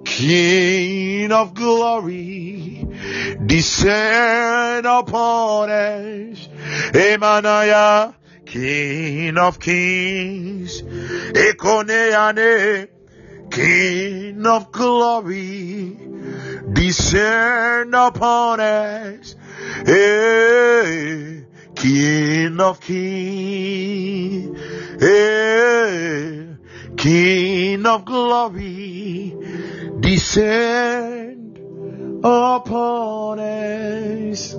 King 0.04 1.32
of 1.32 1.54
glory, 1.54 2.86
descend 3.44 4.86
upon 4.86 5.70
us. 5.70 6.48
Emanaya, 6.92 8.14
King 8.46 9.38
of 9.38 9.60
kings. 9.60 10.82
Ekoneane, 11.32 12.88
King 13.50 14.46
of 14.46 14.70
glory, 14.72 15.98
descend 16.72 17.94
upon 17.94 18.60
us. 18.60 19.34
Hey, 19.86 21.44
King 21.74 22.60
of 22.60 22.80
kings, 22.80 24.58
hey, 25.00 26.49
King 26.96 27.86
of 27.86 28.04
glory, 28.04 29.34
descend 30.00 31.58
upon 32.24 33.38
us. 33.38 34.54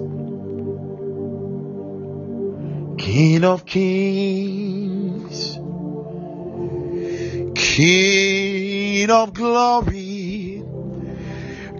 King 2.97 3.43
of 3.43 3.65
kings, 3.65 5.55
King 7.55 9.09
of 9.09 9.33
glory, 9.33 10.63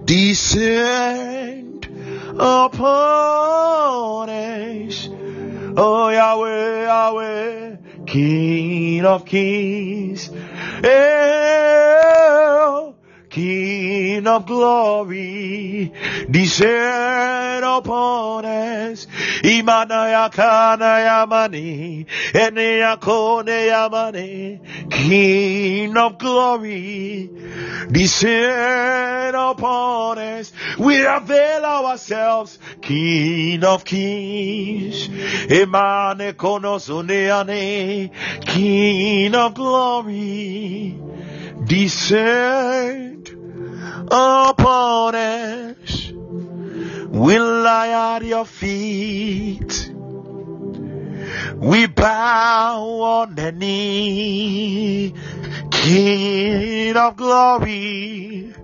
descend 0.04 1.86
upon 2.38 4.28
us. 4.28 5.08
Oh 5.74 6.08
Yahweh, 6.10 6.82
Yahweh, 6.84 7.71
King 8.12 9.06
of 9.06 9.24
kings, 9.24 10.28
El, 10.84 10.90
King 13.32 14.26
of 14.26 14.44
glory, 14.44 15.90
descend 16.30 17.64
upon 17.64 18.44
us. 18.44 19.06
Imana 19.42 20.28
yakana 20.30 21.00
yamani, 21.00 22.04
ene 22.34 22.80
yakone 22.82 23.70
yamani, 23.72 24.90
King 24.90 25.96
of 25.96 26.18
glory, 26.18 27.30
descend 27.90 29.34
upon 29.34 30.18
us. 30.18 30.52
We 30.78 31.02
avail 31.02 31.64
ourselves, 31.64 32.58
King 32.82 33.64
of 33.64 33.82
kings, 33.86 35.08
Emane 35.08 36.34
konosuneane, 36.34 38.10
King 38.44 39.34
of 39.34 39.54
glory, 39.54 41.00
descend 41.64 43.28
upon 44.10 45.14
us. 45.14 46.12
We 46.12 47.38
lie 47.38 48.16
at 48.16 48.24
your 48.24 48.44
feet. 48.44 49.90
We 51.56 51.86
bow 51.86 52.82
on 52.82 53.34
the 53.34 53.52
knee. 53.52 55.14
King 55.70 56.96
of 56.96 57.16
glory, 57.16 58.54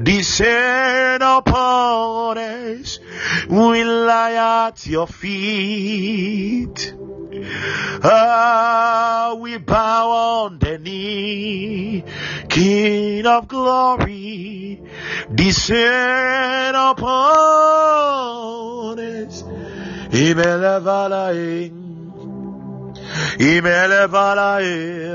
descend 0.00 1.22
upon 1.22 2.38
us. 2.38 3.00
We 3.48 3.84
lie 3.84 4.68
at 4.68 4.86
your 4.86 5.06
feet. 5.06 6.94
Ah, 8.02 9.34
we 9.38 9.58
bow 9.58 10.10
on 10.44 10.58
the 10.58 10.78
knee. 10.78 12.04
King 12.48 13.26
of 13.26 13.48
glory, 13.48 14.80
descend 15.34 16.76
upon 16.76 17.04
us. 18.98 19.42
Imelevalae, 20.14 21.70
Imelevalae, 23.38 25.14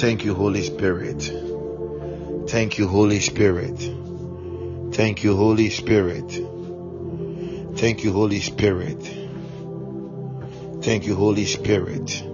Thank 0.01 0.25
you, 0.25 0.35
Holy 0.35 0.63
Spirit. 0.63 1.23
Thank 2.49 2.77
you, 2.77 2.89
Holy 2.89 3.21
Spirit. 3.21 3.79
Thank 4.93 5.23
you, 5.23 5.37
Holy 5.37 5.71
Spirit. 5.71 6.29
Thank 7.77 8.03
you, 8.03 8.13
Holy 8.13 8.41
Spirit. 8.41 9.01
Thank 10.83 11.07
you, 11.07 11.15
Holy 11.15 11.45
Spirit. 11.45 12.25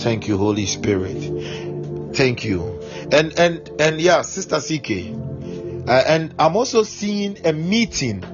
Thank 0.00 0.28
you, 0.28 0.38
Holy 0.38 0.64
Spirit. 0.64 2.14
Thank 2.14 2.42
you. 2.42 2.80
And 3.12 3.38
and 3.38 3.70
and 3.78 4.00
yeah, 4.00 4.22
Sister 4.22 4.60
CK. 4.60 5.12
Uh, 5.86 6.02
and 6.06 6.34
I'm 6.38 6.56
also 6.56 6.84
seeing 6.84 7.36
a 7.44 7.52
meeting. 7.52 8.24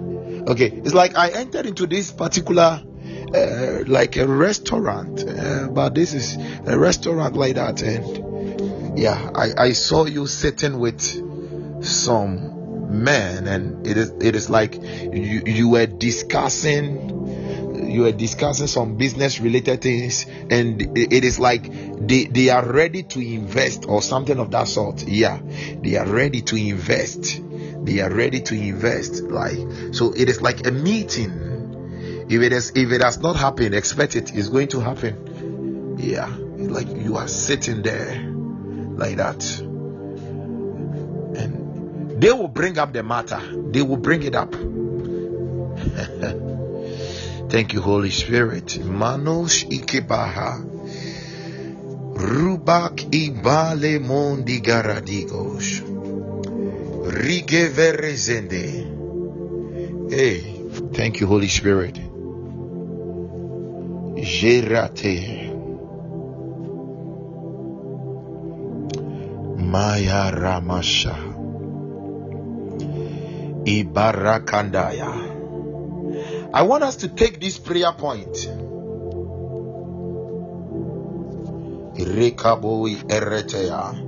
Okay, 0.47 0.67
it's 0.69 0.95
like 0.95 1.17
I 1.17 1.31
entered 1.31 1.67
into 1.67 1.89
this 1.89 2.13
particular 2.13 2.85
uh, 3.35 3.85
like 3.87 4.17
a 4.17 4.27
restaurant, 4.27 5.25
uh, 5.27 5.69
but 5.69 5.95
this 5.95 6.15
is 6.15 6.37
a 6.67 6.79
restaurant 6.79 7.37
like 7.37 7.55
that, 7.55 7.83
and 7.83 8.99
yeah, 8.99 9.31
I, 9.35 9.67
I 9.67 9.73
saw 9.73 10.05
you 10.05 10.27
sitting 10.27 10.79
with 10.79 11.01
some 11.85 13.05
men, 13.05 13.47
and 13.47 13.87
it 13.87 13.97
is 13.97 14.13
it 14.21 14.35
is 14.35 14.51
like 14.51 14.75
you 14.75 15.43
you 15.47 15.69
were 15.69 15.87
discussing 15.87 17.17
you 17.91 18.03
were 18.03 18.13
discussing 18.13 18.67
some 18.67 18.97
business 18.97 19.41
related 19.41 19.83
things 19.83 20.25
and 20.51 20.97
it 20.97 21.25
is 21.25 21.41
like 21.41 21.65
they 22.07 22.25
they 22.25 22.49
are 22.49 22.65
ready 22.65 23.03
to 23.03 23.21
invest 23.21 23.85
or 23.89 24.01
something 24.01 24.39
of 24.39 24.51
that 24.53 24.69
sort. 24.69 25.07
Yeah 25.09 25.41
they 25.83 25.97
are 25.97 26.07
ready 26.07 26.41
to 26.43 26.57
invest. 26.57 27.41
They 27.85 28.01
are 28.01 28.13
ready 28.13 28.41
to 28.43 28.55
invest 28.55 29.23
like 29.23 29.59
so 29.93 30.13
it 30.13 30.29
is 30.29 30.41
like 30.41 30.67
a 30.67 30.71
meeting 30.71 31.50
if 32.31 32.43
it 32.43 32.53
is 32.53 32.73
if 32.75 32.93
it 32.93 33.03
has 33.03 33.19
not 33.19 33.37
happened 33.37 33.75
expect 33.75 34.17
it. 34.17 34.31
it 34.31 34.37
is 34.37 34.49
going 34.49 34.69
to 34.69 34.81
happen 34.81 35.97
yeah 35.99 36.29
like 36.57 36.89
you 36.89 37.17
are 37.17 37.29
sitting 37.29 37.83
there 37.83 38.31
like 39.01 39.17
that. 39.17 39.43
And 41.41 42.21
they 42.21 42.33
will 42.33 42.49
bring 42.49 42.79
up 42.79 42.93
the 42.93 43.03
matter, 43.03 43.41
they 43.71 43.83
will 43.83 43.97
bring 43.97 44.23
it 44.23 44.35
up. 44.35 44.53
Thank 47.51 47.73
you, 47.73 47.81
Holy 47.81 48.11
Spirit. 48.11 48.85
Manos 48.85 49.65
ikebaha. 49.65 50.63
Rubak 52.15 53.11
ibale 53.11 53.99
mondi 53.99 54.61
garadigos. 54.61 55.81
Rige 57.11 57.69
verezende. 57.73 58.87
Hey, 60.11 60.67
thank 60.93 61.21
you, 61.21 61.27
Holy 61.27 61.49
Spirit. 61.49 62.10
Gerate. 64.23 65.51
Maya 69.57 70.31
Ramasha. 70.31 71.17
Ibarakandaya. 73.65 75.31
I 76.53 76.63
want 76.63 76.85
us 76.85 76.97
to 76.97 77.09
take 77.09 77.41
this 77.41 77.59
prayer 77.59 77.93
point. 77.93 78.35
Rekaboi 81.97 82.97
eretea. 83.09 84.07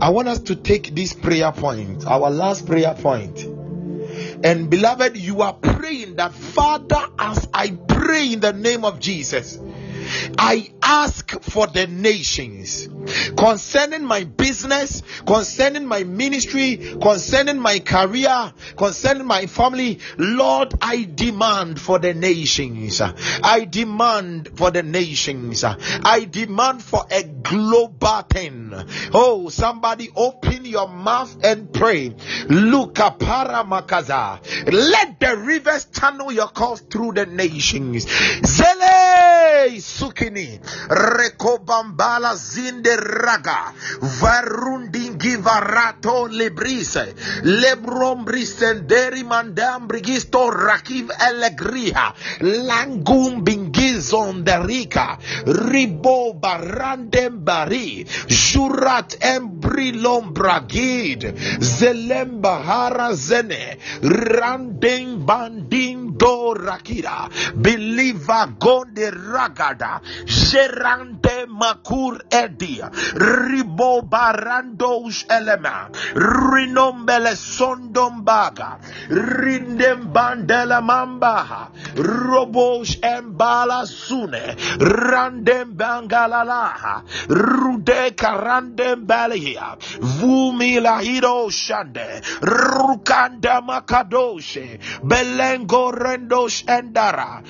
I 0.00 0.10
want 0.10 0.28
us 0.28 0.40
to 0.40 0.56
take 0.56 0.94
this 0.94 1.14
prayer 1.14 1.52
point, 1.52 2.06
our 2.06 2.30
last 2.30 2.66
prayer 2.66 2.94
point. 2.94 3.53
And 4.44 4.68
beloved, 4.68 5.16
you 5.16 5.40
are 5.40 5.54
praying 5.54 6.16
that 6.16 6.34
Father, 6.34 7.02
as 7.18 7.48
I 7.54 7.70
pray 7.70 8.30
in 8.34 8.40
the 8.40 8.52
name 8.52 8.84
of 8.84 9.00
Jesus, 9.00 9.56
I 10.38 10.72
ask 10.82 11.30
for 11.42 11.66
the 11.66 11.86
nations 11.86 12.88
concerning 13.36 14.04
my 14.04 14.24
business, 14.24 15.02
concerning 15.26 15.86
my 15.86 16.04
ministry, 16.04 16.76
concerning 17.00 17.58
my 17.58 17.78
career, 17.78 18.52
concerning 18.76 19.26
my 19.26 19.46
family. 19.46 20.00
Lord, 20.18 20.74
I 20.80 21.04
demand 21.04 21.80
for 21.80 21.98
the 21.98 22.14
nations. 22.14 23.00
I 23.00 23.64
demand 23.64 24.56
for 24.56 24.70
the 24.70 24.82
nations. 24.82 25.64
I 25.64 26.26
demand 26.30 26.82
for 26.82 27.04
a 27.10 27.22
global 27.24 28.22
thing. 28.22 28.72
Oh, 29.12 29.48
somebody 29.48 30.10
open 30.14 30.64
your 30.64 30.88
mouth 30.88 31.44
and 31.44 31.72
pray. 31.72 32.14
Luka 32.48 33.16
makaza. 33.18 34.40
Let 34.72 35.20
the 35.20 35.36
rivers 35.36 35.86
channel 35.86 36.32
your 36.32 36.48
cause 36.48 36.80
through 36.80 37.12
the 37.12 37.26
nations. 37.26 38.06
Zele 38.06 39.80
sukini 39.98 40.60
rekobambala 40.90 42.34
zinde 42.36 42.96
raga 42.96 43.72
varundingi 44.20 45.36
varato 45.36 46.26
lebrise 46.28 47.14
lebrom 47.42 48.24
brisenderi 48.24 49.22
mandam 49.24 49.86
brigisto 49.88 50.50
rakiv 50.50 51.10
elegriha 51.28 52.06
langum 52.40 53.44
bingizon 54.04 54.44
derika 54.44 55.18
ribo 55.46 56.34
barandem 56.34 57.44
bari 57.44 58.04
jurat 58.28 59.16
embrilom 59.20 60.32
bragid 60.34 61.34
zelem 61.60 62.40
bahara 62.40 63.14
zene 63.14 63.78
randing 64.02 65.24
banding 65.24 66.16
do 66.16 66.54
rakira 66.54 67.28
believa 67.56 68.46
gonde 68.58 69.10
ragada 69.10 70.00
gerande 70.26 71.46
makur 71.48 72.20
edia 72.30 72.90
ribo 73.16 74.02
barandos 74.02 75.24
elema 75.30 75.88
rinombele 76.16 77.34
sondombaga 77.36 78.78
rindem 79.08 80.12
bandela 80.12 80.80
mambaha 80.80 81.68
robos 81.96 82.98
embala 83.02 83.86
sune 83.94 84.42
randem 84.80 85.74
bangalalaha 85.78 86.94
rude 87.28 88.02
karandem 88.22 89.06
balihia 89.06 89.76
vumila 90.18 90.98
hiro 91.00 91.48
shande 91.48 92.06
rukanda 92.42 93.60
makadoshe 93.62 94.78
belengo 95.02 95.92
rendos 95.92 96.64
endara 96.66 97.42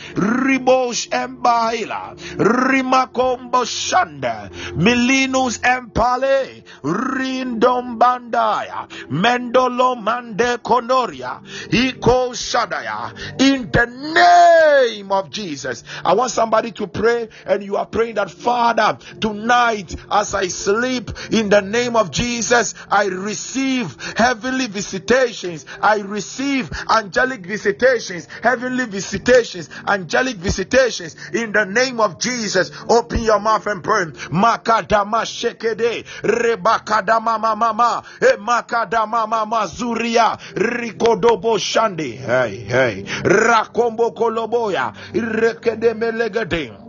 ribos 0.45 1.09
embaila 1.11 2.15
rimakombo 2.39 3.65
shande 3.65 4.51
milinus 4.77 5.59
empale 5.75 6.63
rindom 6.85 7.99
bandaya 7.99 8.87
mendolo 9.11 9.97
mande 9.97 10.59
konoria 10.63 11.41
iko 11.71 12.35
shadaya 12.35 13.13
in 13.41 13.71
the 13.71 13.87
name 13.87 15.11
of 15.13 15.31
jesus 15.31 15.85
i 16.05 16.13
want 16.13 16.31
somebody 16.35 16.73
to 16.73 16.87
pray 16.87 17.29
and 17.47 17.63
you 17.63 17.77
are 17.77 17.87
praying 17.87 18.17
that 18.17 18.31
father 18.31 18.99
tonight 19.21 19.95
as 20.11 20.35
i 20.35 20.49
sleep 20.49 21.11
in 21.31 21.49
the 21.49 21.61
name 21.61 21.97
of 21.97 22.11
jesus 22.11 22.75
i 22.91 23.07
receive 23.07 23.97
heavenly 24.17 24.67
visitations. 24.67 25.67
I 25.81 26.01
receive 26.01 26.71
angelic 26.91 27.47
visitations 27.47 28.27
heavenly 28.43 28.87
visitations 28.87 29.69
angelic 29.87 30.37
visitations 30.37 31.17
in 31.33 31.53
the 31.53 31.65
name 31.65 32.01
of 32.01 32.19
jesus. 32.19 32.71
Open 32.89 33.23
your 33.23 33.41
mouth 33.41 33.67
and 33.67 33.83
pray. 33.83 34.07
Makadama 34.31 35.25
shekede 35.25 36.05
rebakadama 36.23 37.39
mama 37.39 38.03
makadama 38.39 39.29
mama 39.29 39.67
zuria 39.67 40.39
rikodobo 40.55 41.59
hey 41.59 42.57
hey. 42.65 43.03
Rakombo 43.23 44.11
koloboya 44.15 44.93
rekedemelegede 46.21 46.84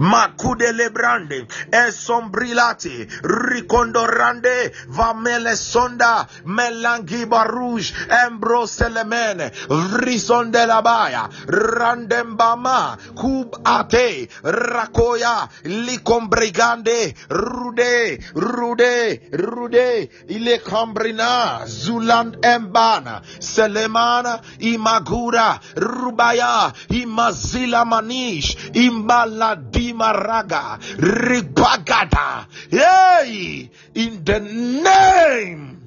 makude 0.00 0.72
lebrande 0.72 1.46
esombrilate 1.72 3.06
ricondorande 3.22 4.72
vamele 4.88 5.56
sonda 5.56 6.26
melangi 6.46 7.26
barouge 7.26 7.92
embroselemene 8.24 9.50
vrisonde 9.68 10.66
la 10.66 10.80
baya 10.82 11.28
randembama 11.46 12.96
kub 13.14 13.56
ate 13.64 14.28
rakoya 14.42 15.48
likombrigande 15.64 17.14
rude 17.28 18.18
rude 18.34 19.20
rude 19.32 20.08
ile 20.28 20.58
kambrina 20.58 21.60
zuland 21.66 22.36
embana 22.42 23.20
selemana 23.38 24.40
imagura 24.58 25.60
rubaya 25.76 26.72
imazila 26.88 27.84
manish 27.84 28.56
imbala 29.90 30.20
dimaraga 30.20 30.78
ribagada. 30.98 32.46
Hey 32.70 33.70
in 33.94 34.24
the 34.24 34.40
name 34.40 35.78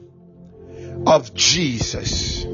of 1.08 1.34
jesus. 1.34 2.46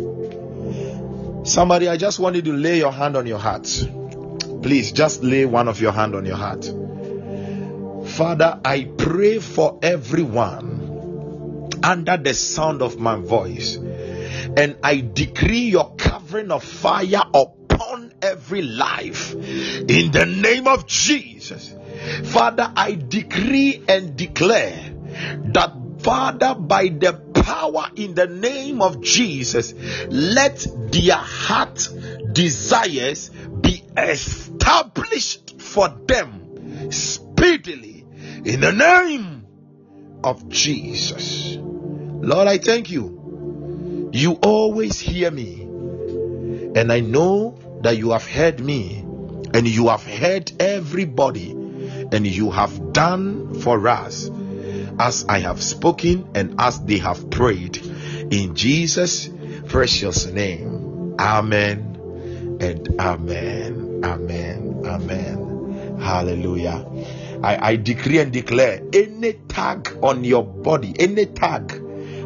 Somebody 1.43 1.87
i 1.87 1.97
just 1.97 2.19
want 2.19 2.35
you 2.35 2.41
to 2.43 2.53
lay 2.53 2.77
your 2.77 2.91
hand 2.91 3.15
on 3.17 3.27
your 3.27 3.39
heart. 3.39 3.67
Please 4.61 4.91
just 4.91 5.23
lay 5.23 5.45
one 5.45 5.67
of 5.67 5.79
your 5.81 5.91
hand 5.91 6.15
on 6.15 6.25
your 6.25 6.37
heart. 6.37 6.65
Father 8.07 8.59
i 8.65 8.83
pray 8.97 9.39
for 9.39 9.79
everyone 9.81 10.87
under 11.83 12.17
the 12.17 12.33
sound 12.33 12.81
of 12.81 12.99
my 12.99 13.15
voice. 13.15 13.75
And 13.75 14.77
i 14.83 15.01
decree 15.01 15.69
your 15.69 15.95
covering 15.95 16.51
of 16.51 16.63
fire 16.63 17.21
upon 17.33 17.58
every 18.21 18.61
life 18.61 19.33
in 19.33 20.11
the 20.11 20.25
name 20.25 20.67
of 20.67 20.87
Jesus. 20.87 21.75
Father, 22.25 22.71
I 22.75 22.95
decree 22.95 23.83
and 23.87 24.15
declare 24.15 24.93
that 25.53 25.73
Father, 25.99 26.55
by 26.55 26.87
the 26.87 27.13
power 27.13 27.89
in 27.95 28.15
the 28.15 28.27
name 28.27 28.81
of 28.81 29.01
Jesus, 29.01 29.73
let 30.09 30.65
their 30.91 31.15
heart 31.15 31.89
desires 32.31 33.29
be 33.29 33.83
established 33.97 35.59
for 35.59 35.89
them 35.89 36.89
speedily 36.91 38.05
in 38.45 38.61
the 38.61 38.71
name 38.71 39.45
of 40.23 40.47
Jesus. 40.47 41.57
Lord, 41.59 42.47
I 42.47 42.57
thank 42.57 42.89
you. 42.89 44.09
You 44.13 44.33
always 44.41 44.99
hear 44.99 45.29
me, 45.31 45.61
and 45.61 46.91
I 46.91 47.01
know 47.01 47.59
that 47.81 47.97
you 47.97 48.11
have 48.11 48.27
heard 48.27 48.59
me 48.59 48.99
and 49.53 49.67
you 49.67 49.87
have 49.87 50.03
heard 50.03 50.51
everybody 50.59 51.51
and 51.51 52.25
you 52.25 52.51
have 52.51 52.93
done 52.93 53.59
for 53.61 53.87
us 53.87 54.29
as 54.99 55.25
I 55.27 55.39
have 55.39 55.61
spoken 55.61 56.29
and 56.35 56.55
as 56.59 56.79
they 56.81 56.97
have 56.97 57.29
prayed 57.29 57.77
in 58.31 58.55
Jesus' 58.55 59.29
precious 59.67 60.25
name. 60.25 61.15
Amen 61.19 62.57
and 62.59 62.99
amen. 62.99 64.01
Amen. 64.03 64.81
Amen. 64.85 65.97
Hallelujah. 65.99 66.85
I, 67.43 67.71
I 67.71 67.75
decree 67.75 68.19
and 68.19 68.31
declare 68.31 68.81
any 68.93 69.33
tag 69.33 69.97
on 70.01 70.23
your 70.23 70.43
body, 70.43 70.95
any 70.99 71.25
tag 71.25 71.71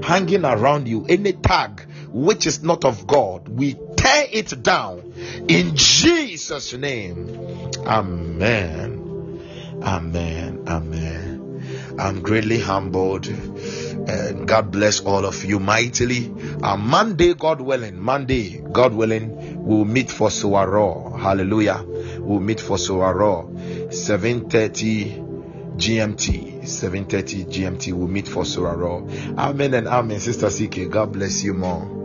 hanging 0.03 0.45
around 0.45 0.87
you, 0.87 1.05
any 1.07 1.33
tag 1.33 1.81
which 2.09 2.45
is 2.45 2.63
not 2.63 2.85
of 2.85 3.07
God, 3.07 3.47
we 3.49 3.75
tear 4.03 4.27
it 4.31 4.61
down 4.61 5.13
in 5.47 5.75
Jesus' 5.75 6.73
name. 6.73 7.71
Amen. 7.85 9.79
Amen. 9.81 10.63
Amen. 10.67 11.95
I'm 11.97 12.21
greatly 12.21 12.59
humbled. 12.59 13.27
And 13.27 14.45
God 14.45 14.71
bless 14.71 14.99
all 14.99 15.25
of 15.25 15.45
you 15.45 15.59
mightily. 15.59 16.29
On 16.61 16.81
Monday, 16.81 17.33
God 17.33 17.61
willing, 17.61 17.97
Monday, 17.97 18.57
God 18.59 18.93
willing, 18.93 19.63
we'll 19.65 19.85
meet 19.85 20.11
for 20.11 20.27
Suwaro. 20.27 21.17
Hallelujah. 21.17 21.85
We'll 22.19 22.41
meet 22.41 22.59
for 22.59 22.75
Suwaro. 22.75 23.49
7.30 23.87 25.77
GMT. 25.77 26.63
7.30 26.63 27.45
GMT. 27.45 27.93
We'll 27.93 28.07
meet 28.07 28.27
for 28.27 28.43
Suwaro. 28.43 29.37
Amen 29.37 29.73
and 29.73 29.87
amen. 29.87 30.19
Sister 30.19 30.49
CK, 30.49 30.89
God 30.89 31.13
bless 31.13 31.43
you 31.43 31.53
more. 31.53 32.03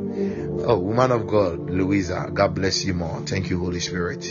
Oh, 0.61 0.79
woman 0.79 1.13
of 1.13 1.27
God, 1.27 1.71
Louisa, 1.71 2.31
God 2.33 2.55
bless 2.55 2.85
you 2.85 2.95
more. 2.95 3.21
Thank 3.21 3.51
you, 3.51 3.61
Holy 3.61 3.81
Spirit. 3.81 4.25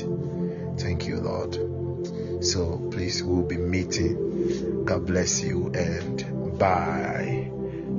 Thank 0.78 1.08
you, 1.08 1.18
Lord. 1.18 2.44
So 2.44 2.90
please, 2.92 3.24
we'll 3.24 3.48
be 3.48 3.58
meeting. 3.58 4.84
God 4.86 5.06
bless 5.06 5.44
you 5.44 5.72
and 5.74 6.60
bye. 6.60 7.52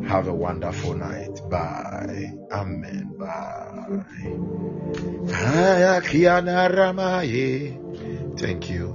Have 0.06 0.28
a 0.28 0.34
wonderful 0.34 0.94
night. 0.94 1.40
Bye. 1.50 2.32
Amen. 2.52 3.14
Bye. 3.18 4.04
Ah, 5.32 6.00
Thank 8.36 8.70
you. 8.70 8.94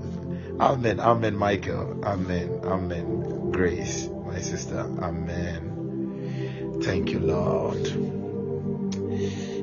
Amen. 0.59 0.99
Amen, 0.99 1.35
Michael. 1.35 1.99
Amen. 2.05 2.61
Amen. 2.63 3.51
Grace, 3.51 4.07
my 4.25 4.39
sister. 4.39 4.79
Amen. 4.79 6.79
Thank 6.81 7.11
you, 7.11 7.19
Lord. 7.19 8.22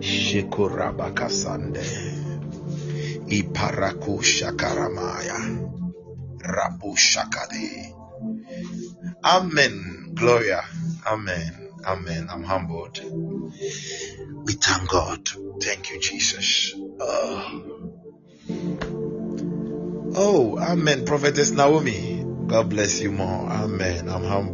Shikurabakasande. 0.00 1.84
Iparaku 3.28 4.22
shakaramaya. 4.22 5.38
Rabu 6.38 6.96
shakade. 6.96 7.94
Amen. 9.24 10.12
Gloria. 10.14 10.62
Amen. 11.06 11.68
Amen. 11.84 12.28
I'm 12.30 12.42
humbled. 12.44 13.00
We 14.44 14.52
thank 14.54 14.88
God. 14.88 15.28
Thank 15.62 15.90
you, 15.90 16.00
Jesus. 16.00 16.74
Oh, 17.00 17.90
oh 20.16 20.58
Amen. 20.58 21.04
Prophetess 21.04 21.50
Naomi. 21.52 22.24
God 22.46 22.68
bless 22.70 23.00
you 23.00 23.12
more. 23.12 23.46
Amen. 23.48 24.08
I'm 24.08 24.24
humbled. 24.24 24.40